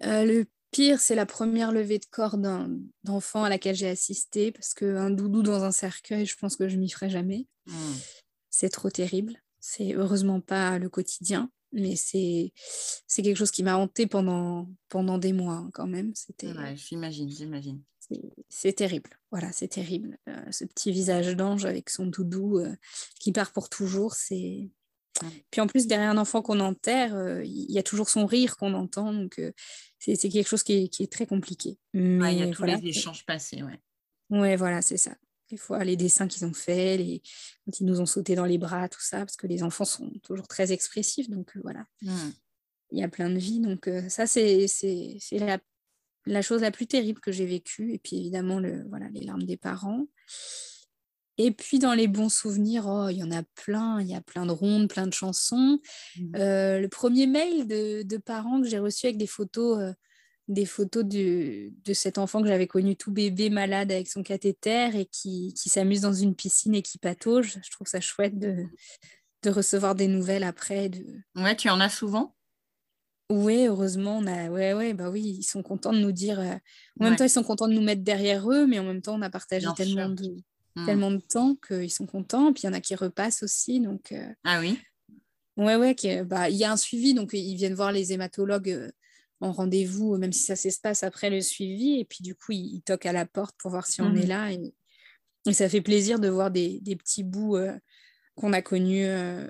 le 0.01 0.43
pire, 0.71 0.99
c'est 0.99 1.15
la 1.15 1.25
première 1.25 1.71
levée 1.71 1.99
de 1.99 2.06
corps 2.10 2.38
d'enfant 3.04 3.43
à 3.43 3.49
laquelle 3.49 3.75
j'ai 3.75 3.89
assisté 3.89 4.51
parce 4.51 4.73
qu'un 4.73 5.10
doudou 5.10 5.43
dans 5.43 5.63
un 5.63 5.71
cercueil, 5.71 6.25
je 6.25 6.38
pense 6.38 6.56
que 6.56 6.69
je 6.69 6.78
m'y 6.78 6.89
ferai 6.89 7.10
jamais. 7.10 7.47
Hmm. 7.65 7.93
C'est 8.49 8.69
trop 8.69 8.89
terrible. 8.89 9.34
C'est 9.60 9.93
heureusement 9.93 10.39
pas 10.39 10.80
le 10.80 10.89
quotidien 10.89 11.49
mais 11.75 11.95
c'est 11.95 12.51
c'est 12.55 13.21
quelque 13.21 13.38
chose 13.38 13.51
qui 13.51 13.63
m'a 13.63 13.77
hanté 13.77 14.07
pendant 14.07 14.67
pendant 14.89 15.17
des 15.17 15.33
mois 15.33 15.55
hein, 15.55 15.69
quand 15.73 15.88
même. 15.88 16.13
C'était 16.15 16.51
j'imagine 16.75 17.29
j'imagine. 17.29 17.83
c'est 18.49 18.73
terrible. 18.73 19.11
Voilà 19.31 19.51
c'est 19.51 19.67
terrible. 19.67 20.17
Euh, 20.29 20.51
ce 20.51 20.65
petit 20.65 20.91
visage 20.91 21.35
d'ange 21.35 21.65
avec 21.65 21.89
son 21.89 22.07
doudou 22.07 22.59
euh, 22.59 22.75
qui 23.19 23.31
part 23.31 23.51
pour 23.51 23.69
toujours 23.69 24.13
c'est 24.13 24.69
puis 25.49 25.61
en 25.61 25.67
plus 25.67 25.88
derrière 25.88 26.09
un 26.09 26.17
enfant 26.17 26.41
qu'on 26.41 26.59
enterre 26.59 27.15
euh, 27.15 27.43
il 27.45 27.71
y 27.71 27.79
a 27.79 27.83
toujours 27.83 28.09
son 28.09 28.25
rire 28.25 28.57
qu'on 28.57 28.73
entend 28.73 29.13
donc 29.13 29.41
c'est 29.99 30.17
quelque 30.17 30.47
chose 30.47 30.63
qui 30.63 30.73
est, 30.73 30.88
qui 30.89 31.03
est 31.03 31.11
très 31.11 31.25
compliqué. 31.25 31.77
Il 31.93 32.21
y 32.21 32.41
a 32.41 32.49
tous 32.49 32.63
les 32.63 32.85
échanges 32.88 33.25
passés 33.25 33.63
ouais. 33.63 33.79
Ouais 34.29 34.55
voilà 34.55 34.81
c'est 34.81 34.97
ça 34.97 35.15
des 35.49 35.58
fois 35.58 35.84
les 35.84 35.95
dessins 35.95 36.27
qu'ils 36.27 36.45
ont 36.45 36.53
faits, 36.53 36.99
les... 36.99 37.21
quand 37.65 37.79
ils 37.79 37.86
nous 37.86 38.01
ont 38.01 38.05
sauté 38.05 38.36
dans 38.36 38.45
les 38.45 38.58
bras, 38.58 38.89
tout 38.89 39.01
ça, 39.01 39.19
parce 39.19 39.36
que 39.36 39.47
les 39.47 39.63
enfants 39.63 39.86
sont 39.86 40.12
toujours 40.23 40.47
très 40.47 40.71
expressifs, 40.71 41.29
donc 41.29 41.55
euh, 41.55 41.60
voilà. 41.63 41.86
Mmh. 42.01 42.29
Il 42.91 42.99
y 42.99 43.03
a 43.03 43.08
plein 43.08 43.29
de 43.29 43.38
vie, 43.38 43.60
donc 43.60 43.88
euh, 43.88 44.08
ça 44.10 44.27
c'est 44.27 44.67
la, 45.31 45.60
la, 46.25 46.41
chose 46.41 46.62
la 46.62 46.71
plus 46.71 46.88
terrible 46.88 47.19
que 47.19 47.31
j'ai 47.31 47.45
vécue, 47.45 47.93
et 47.93 47.99
puis 47.99 48.17
évidemment 48.17 48.60
le, 48.60 48.88
voilà, 48.89 49.10
les 49.10 49.21
larmes 49.21 49.43
des 49.43 49.58
parents. 49.58 50.08
Et 51.38 51.51
puis 51.51 51.79
dans 51.79 51.93
les 51.93 52.08
bons 52.08 52.29
souvenirs, 52.29 52.86
oh, 52.88 53.10
il 53.10 53.17
y 53.17 53.23
en 53.23 53.31
a 53.31 53.43
plein, 53.43 53.99
il 53.99 54.08
y 54.08 54.15
a 54.15 54.21
plein 54.21 54.45
de 54.45 54.51
rondes, 54.51 54.88
plein 54.88 55.05
de 55.05 55.13
chansons. 55.13 55.79
Mmh. 56.15 56.36
Euh, 56.38 56.79
le 56.79 56.88
premier 56.88 57.27
mail 57.27 57.67
de, 57.67 58.03
de 58.03 58.17
parents 58.17 58.62
que 58.62 58.67
j'ai 58.67 58.79
reçu 58.79 59.08
avec 59.08 59.17
des 59.17 59.27
photos 59.27 59.93
des 60.47 60.65
photos 60.65 61.03
de, 61.03 61.71
de 61.84 61.93
cet 61.93 62.17
enfant 62.17 62.41
que 62.41 62.47
j'avais 62.47 62.67
connu 62.67 62.95
tout 62.95 63.12
bébé 63.12 63.49
malade 63.49 63.91
avec 63.91 64.08
son 64.08 64.21
cathéter 64.21 64.89
et 64.93 65.05
qui, 65.05 65.53
qui 65.53 65.69
s'amuse 65.69 66.01
dans 66.01 66.13
une 66.13 66.36
piscine 66.36 66.75
et 66.75 66.81
qui 66.81 66.97
patauge. 66.97 67.58
Je 67.63 67.71
trouve 67.71 67.88
ça 67.88 67.99
chouette 67.99 68.38
de, 68.38 68.65
de 69.43 69.49
recevoir 69.49 69.95
des 69.95 70.08
nouvelles 70.08 70.43
après. 70.43 70.89
De... 70.89 71.03
Ouais, 71.36 71.55
tu 71.55 71.69
en 71.69 71.79
as 71.79 71.89
souvent? 71.89 72.36
Oui, 73.31 73.65
heureusement, 73.65 74.19
on 74.19 74.27
a... 74.27 74.49
ouais, 74.49 74.73
ouais, 74.73 74.93
bah 74.93 75.10
oui, 75.10 75.38
ils 75.39 75.43
sont 75.43 75.63
contents 75.63 75.93
de 75.93 75.99
nous 75.99 76.12
dire. 76.12 76.39
Euh, 76.39 76.55
en 76.99 77.05
même 77.05 77.15
temps, 77.15 77.23
ils 77.23 77.29
sont 77.29 77.43
contents 77.43 77.67
de 77.67 77.73
nous 77.73 77.81
mettre 77.81 78.03
derrière 78.03 78.49
eux, 78.51 78.67
mais 78.67 78.77
en 78.77 78.84
même 78.84 79.01
temps, 79.01 79.15
on 79.15 79.21
a 79.23 79.31
partagé 79.31 79.67
tellement 79.75 80.10
de, 80.10 80.38
hmm. 80.75 80.86
tellement 80.86 81.12
de 81.12 81.21
temps 81.21 81.55
qu'ils 81.67 81.91
sont 81.91 82.05
contents. 82.05 82.53
Puis 82.53 82.63
il 82.63 82.65
y 82.67 82.69
en 82.69 82.73
a 82.73 82.81
qui 82.81 82.93
repassent 82.93 83.41
aussi. 83.41 83.79
Donc, 83.79 84.12
euh, 84.12 84.31
Ah 84.43 84.60
oui? 84.60 84.79
Ouais, 85.58 85.75
ouais, 85.75 85.95
bah, 86.23 86.49
il 86.49 86.58
y 86.58 86.65
a 86.65 86.71
un 86.71 86.77
suivi, 86.77 87.15
donc 87.15 87.31
ils 87.34 87.55
viennent 87.55 87.73
voir 87.73 87.91
les 87.91 88.13
hématologues 88.13 88.69
euh, 88.69 88.91
en 89.41 89.52
rendez-vous, 89.52 90.17
même 90.17 90.32
si 90.32 90.43
ça 90.43 90.56
s'espace 90.56 91.04
après 91.04 91.30
le 91.30 91.41
suivi. 91.41 92.00
Et 92.00 92.06
puis, 92.06 92.24
du 92.24 92.36
coup, 92.36 92.52
il, 92.52 92.82
toque 92.82 93.06
à 93.06 93.13
la 93.13 93.26
porte 93.26 93.56
pour 93.58 93.71
voir 93.71 93.86
si 93.86 94.02
on 94.02 94.13
est 94.15 94.26
mmh. 94.26 94.30
là. 94.30 94.52
Et, 94.52 94.74
ça 95.54 95.69
fait 95.69 95.82
plaisir 95.82 96.19
de 96.19 96.28
voir 96.28 96.50
des, 96.50 96.82
petits 96.98 97.24
bouts 97.24 97.58
euh, 97.58 97.74
qu'on 98.36 98.52
a 98.52 98.63
connus 98.63 99.06
euh, 99.06 99.48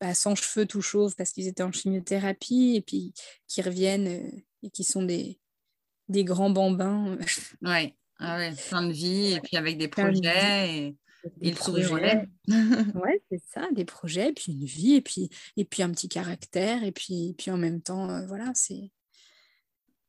bah, 0.00 0.12
sans 0.12 0.34
cheveux, 0.34 0.66
tout 0.66 0.82
chauve, 0.82 1.14
parce 1.14 1.30
qu'ils 1.30 1.46
étaient 1.46 1.62
en 1.62 1.70
chimiothérapie, 1.70 2.74
et 2.76 2.80
puis 2.80 3.14
qui 3.46 3.62
reviennent 3.62 4.08
euh, 4.08 4.30
et 4.64 4.70
qui 4.70 4.82
sont 4.82 5.02
des, 5.02 5.38
des 6.08 6.24
grands 6.24 6.50
bambins. 6.50 7.16
ouais. 7.62 7.94
Ah 8.18 8.38
ouais, 8.38 8.52
fin 8.52 8.86
de 8.86 8.92
vie, 8.92 9.34
et 9.34 9.40
puis 9.40 9.56
avec 9.56 9.78
des 9.78 9.88
projets. 9.88 10.76
Et... 10.76 10.96
Des 11.36 11.52
projets. 11.52 12.26
ouais, 12.48 13.22
c'est 13.30 13.42
ça, 13.52 13.68
des 13.72 13.84
projets, 13.84 14.32
puis 14.32 14.52
une 14.52 14.64
vie, 14.64 14.94
et 14.94 15.02
puis, 15.02 15.28
et 15.56 15.64
puis 15.64 15.82
un 15.82 15.90
petit 15.90 16.08
caractère, 16.08 16.82
et 16.82 16.92
puis, 16.92 17.34
puis 17.36 17.50
en 17.50 17.58
même 17.58 17.82
temps, 17.82 18.26
voilà, 18.26 18.52
c'est 18.54 18.90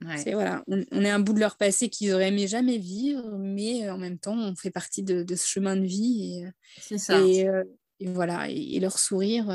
voilà, 0.01 0.63
on, 0.67 1.01
est 1.01 1.09
un 1.09 1.19
bout 1.19 1.33
de 1.33 1.39
leur 1.39 1.57
passé 1.57 1.89
qu'ils 1.89 2.13
auraient 2.13 2.27
aimé 2.27 2.47
jamais 2.47 2.77
vivre, 2.77 3.37
mais 3.37 3.85
euh, 3.85 3.93
en 3.93 3.97
même 3.97 4.19
temps, 4.19 4.37
on 4.37 4.55
fait 4.55 4.71
partie 4.71 5.03
de, 5.03 5.25
ce 5.35 5.47
chemin 5.47 5.75
de 5.75 5.85
vie. 5.85 6.35
Et, 6.35 6.45
euh, 6.45 6.51
c'est 6.79 6.97
ça. 6.97 7.19
Euh, 7.19 7.63
et, 7.99 8.07
voilà, 8.07 8.49
et, 8.49 8.79
leur 8.79 8.99
sourire, 8.99 9.47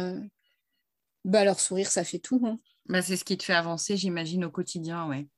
bah, 1.24 1.44
leur 1.44 1.60
sourire, 1.60 1.90
ça 1.90 2.02
fait 2.02 2.18
tout. 2.18 2.42
Hein. 2.44 2.58
Bah, 2.86 3.02
c'est 3.02 3.16
ce 3.16 3.24
qui 3.24 3.36
te 3.36 3.44
fait 3.44 3.52
avancer, 3.52 3.96
j'imagine, 3.96 4.44
au 4.44 4.50
quotidien, 4.50 5.06
ouais. 5.08 5.28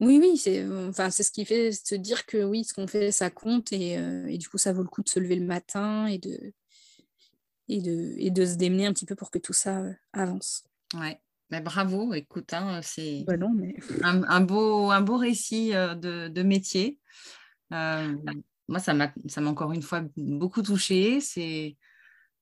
Oui, 0.00 0.18
oui, 0.20 0.36
c'est 0.36 0.66
enfin, 0.88 1.08
ce 1.08 1.30
qui 1.30 1.44
fait 1.44 1.70
se 1.72 1.94
dire 1.94 2.26
que 2.26 2.42
oui, 2.42 2.64
ce 2.64 2.74
qu'on 2.74 2.86
fait, 2.86 3.12
ça 3.12 3.30
compte, 3.30 3.72
et, 3.72 3.96
du 4.36 4.48
coup, 4.48 4.58
ça 4.58 4.72
vaut 4.72 4.82
le 4.82 4.88
coup 4.88 5.02
de 5.02 5.08
se 5.08 5.20
lever 5.20 5.36
le 5.36 5.46
matin 5.46 6.06
et 6.06 6.18
de, 6.18 6.52
et 7.68 7.80
de, 7.80 8.14
et 8.18 8.30
de 8.30 8.44
se 8.44 8.56
démener 8.56 8.86
un 8.86 8.92
petit 8.92 9.06
peu 9.06 9.14
pour 9.14 9.30
que 9.30 9.38
tout 9.38 9.54
ça 9.54 9.82
avance. 10.12 10.64
Ouais. 10.94 11.18
Mais 11.54 11.60
bravo, 11.60 12.12
écoute, 12.14 12.52
hein, 12.52 12.80
c'est 12.82 13.22
bah 13.28 13.34
mais... 13.54 13.76
un, 14.02 14.40
beau, 14.40 14.90
un 14.90 15.00
beau 15.02 15.16
récit 15.16 15.70
de, 15.70 16.26
de 16.26 16.42
métier. 16.42 16.98
moi, 17.70 18.80
ça 18.80 18.92
m'a 18.92 19.12
encore 19.46 19.70
une 19.70 19.82
fois 19.82 20.02
beaucoup 20.16 20.62
touchée. 20.62 21.20
C'est 21.20 21.76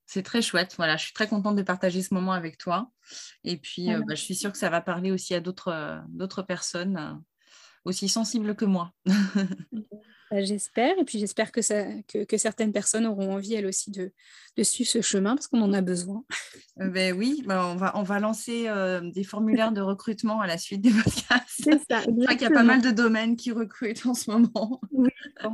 c'est 0.07 0.23
très 0.23 0.41
chouette. 0.41 0.73
Voilà, 0.79 0.97
je 0.97 1.05
suis 1.05 1.13
très 1.13 1.29
contente 1.29 1.57
de 1.57 1.63
partager 1.63 2.01
ce 2.01 2.15
moment 2.15 2.33
avec 2.33 2.57
toi. 2.57 2.91
Et 3.45 3.59
puis, 3.59 3.89
bah, 3.89 4.15
je 4.15 4.23
suis 4.23 4.35
sûre 4.35 4.51
que 4.51 4.57
ça 4.57 4.71
va 4.71 4.81
parler 4.81 5.11
aussi 5.11 5.35
à 5.35 5.41
d'autres 5.41 6.43
personnes 6.49 7.23
aussi 7.85 8.09
sensibles 8.09 8.55
que 8.55 8.65
moi. 8.65 8.93
Bah, 10.33 10.43
j'espère. 10.43 10.99
Et 10.99 11.05
puis, 11.05 11.19
j'espère 11.19 11.53
que, 11.53 12.25
que, 12.25 12.37
certaines 12.39 12.73
personnes 12.73 13.05
auront 13.05 13.35
envie, 13.35 13.53
elles 13.53 13.67
aussi, 13.67 13.91
de, 13.91 14.11
suivre 14.63 14.89
ce 14.89 15.03
chemin 15.03 15.35
parce 15.35 15.47
qu'on 15.47 15.61
en 15.61 15.73
a 15.75 15.83
besoin. 15.83 16.25
Euh, 16.81 16.89
ben 16.89 17.15
oui, 17.15 17.43
ben 17.45 17.63
on, 17.67 17.77
va, 17.77 17.93
on 17.99 18.03
va 18.03 18.19
lancer 18.19 18.67
euh, 18.67 19.03
des 19.03 19.25
formulaires 19.25 19.73
de 19.73 19.83
recrutement 19.83 20.41
à 20.41 20.47
la 20.47 20.57
suite 20.57 20.81
des 20.81 20.91
podcasts. 20.91 21.45
C'est 21.49 21.79
ça. 21.87 22.01
Je 22.07 22.23
crois 22.23 22.33
qu'il 22.33 22.49
y 22.49 22.51
a 22.51 22.51
pas 22.51 22.63
mal 22.63 22.81
de 22.81 22.91
domaines 22.91 23.37
qui 23.37 23.53
recrutent 23.53 24.07
en 24.07 24.15
ce 24.15 24.31
moment. 24.31 24.81
Oui, 24.91 25.11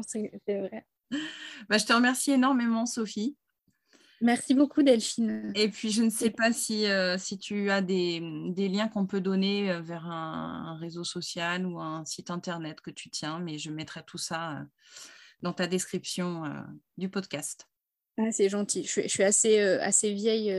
c'est 0.07 0.31
vrai. 0.47 0.87
Ben, 1.69 1.77
je 1.77 1.85
te 1.85 1.93
remercie 1.93 2.31
énormément, 2.31 2.87
Sophie. 2.87 3.37
Merci 4.21 4.55
beaucoup 4.55 4.83
Delphine. 4.83 5.53
Et 5.55 5.69
puis 5.69 5.91
je 5.91 6.03
ne 6.03 6.11
sais 6.11 6.31
pas 6.31 6.53
si, 6.53 6.87
euh, 6.87 7.17
si 7.19 7.39
tu 7.39 7.71
as 7.71 7.81
des, 7.81 8.21
liens 8.57 8.89
qu'on 8.89 9.07
peut 9.07 9.21
donner 9.21 9.71
euh, 9.71 9.81
vers 9.81 10.07
un, 10.07 10.77
réseau 10.81 11.05
social 11.05 11.65
ou 11.65 11.79
un 11.79 12.05
site 12.05 12.31
internet 12.31 12.81
que 12.81 12.91
tu 12.91 13.11
tiens, 13.11 13.39
mais 13.39 13.59
je 13.59 13.71
mettrai 13.71 14.03
tout 14.05 14.19
ça 14.19 14.53
euh, 14.53 14.65
dans 15.43 15.53
ta 15.53 15.69
description 15.69 16.43
du 16.97 17.09
podcast. 17.09 17.69
Ah, 18.19 18.33
c'est 18.33 18.49
gentil. 18.49 18.85
Je, 18.85 19.07
suis 19.07 19.23
assez, 19.23 19.61
assez 19.61 20.13
vieille 20.13 20.53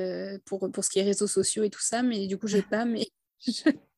pour, 0.46 0.72
pour 0.72 0.86
ce 0.86 0.90
qui 0.90 1.00
est 1.00 1.04
réseaux 1.04 1.28
sociaux 1.28 1.64
et 1.64 1.70
tout 1.70 1.82
ça, 1.82 2.02
mais 2.02 2.28
du 2.28 2.38
coup, 2.38 2.48
je 2.48 2.58
n'ai 2.58 2.64
pas. 2.64 2.86
Mais 2.86 3.10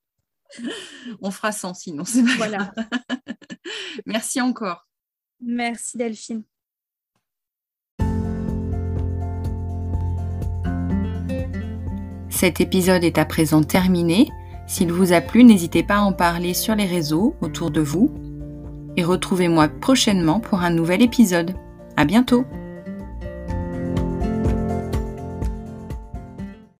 On 1.21 1.29
fera 1.29 1.51
sans 1.51 1.75
sinon, 1.75 2.03
pas 2.03 2.37
Voilà. 2.37 2.73
Merci 4.07 4.41
encore. 4.41 4.87
Merci 5.39 5.97
Delphine. 5.97 6.43
Cet 12.41 12.59
épisode 12.59 13.03
est 13.03 13.19
à 13.19 13.25
présent 13.25 13.61
terminé. 13.61 14.27
S'il 14.65 14.91
vous 14.91 15.13
a 15.13 15.21
plu, 15.21 15.43
n'hésitez 15.43 15.83
pas 15.83 15.97
à 15.97 16.01
en 16.01 16.11
parler 16.11 16.55
sur 16.55 16.73
les 16.73 16.87
réseaux 16.87 17.35
autour 17.39 17.69
de 17.69 17.81
vous. 17.81 18.11
Et 18.97 19.03
retrouvez-moi 19.03 19.67
prochainement 19.67 20.39
pour 20.39 20.61
un 20.61 20.71
nouvel 20.71 21.03
épisode. 21.03 21.53
À 21.97 22.03
bientôt! 22.03 22.43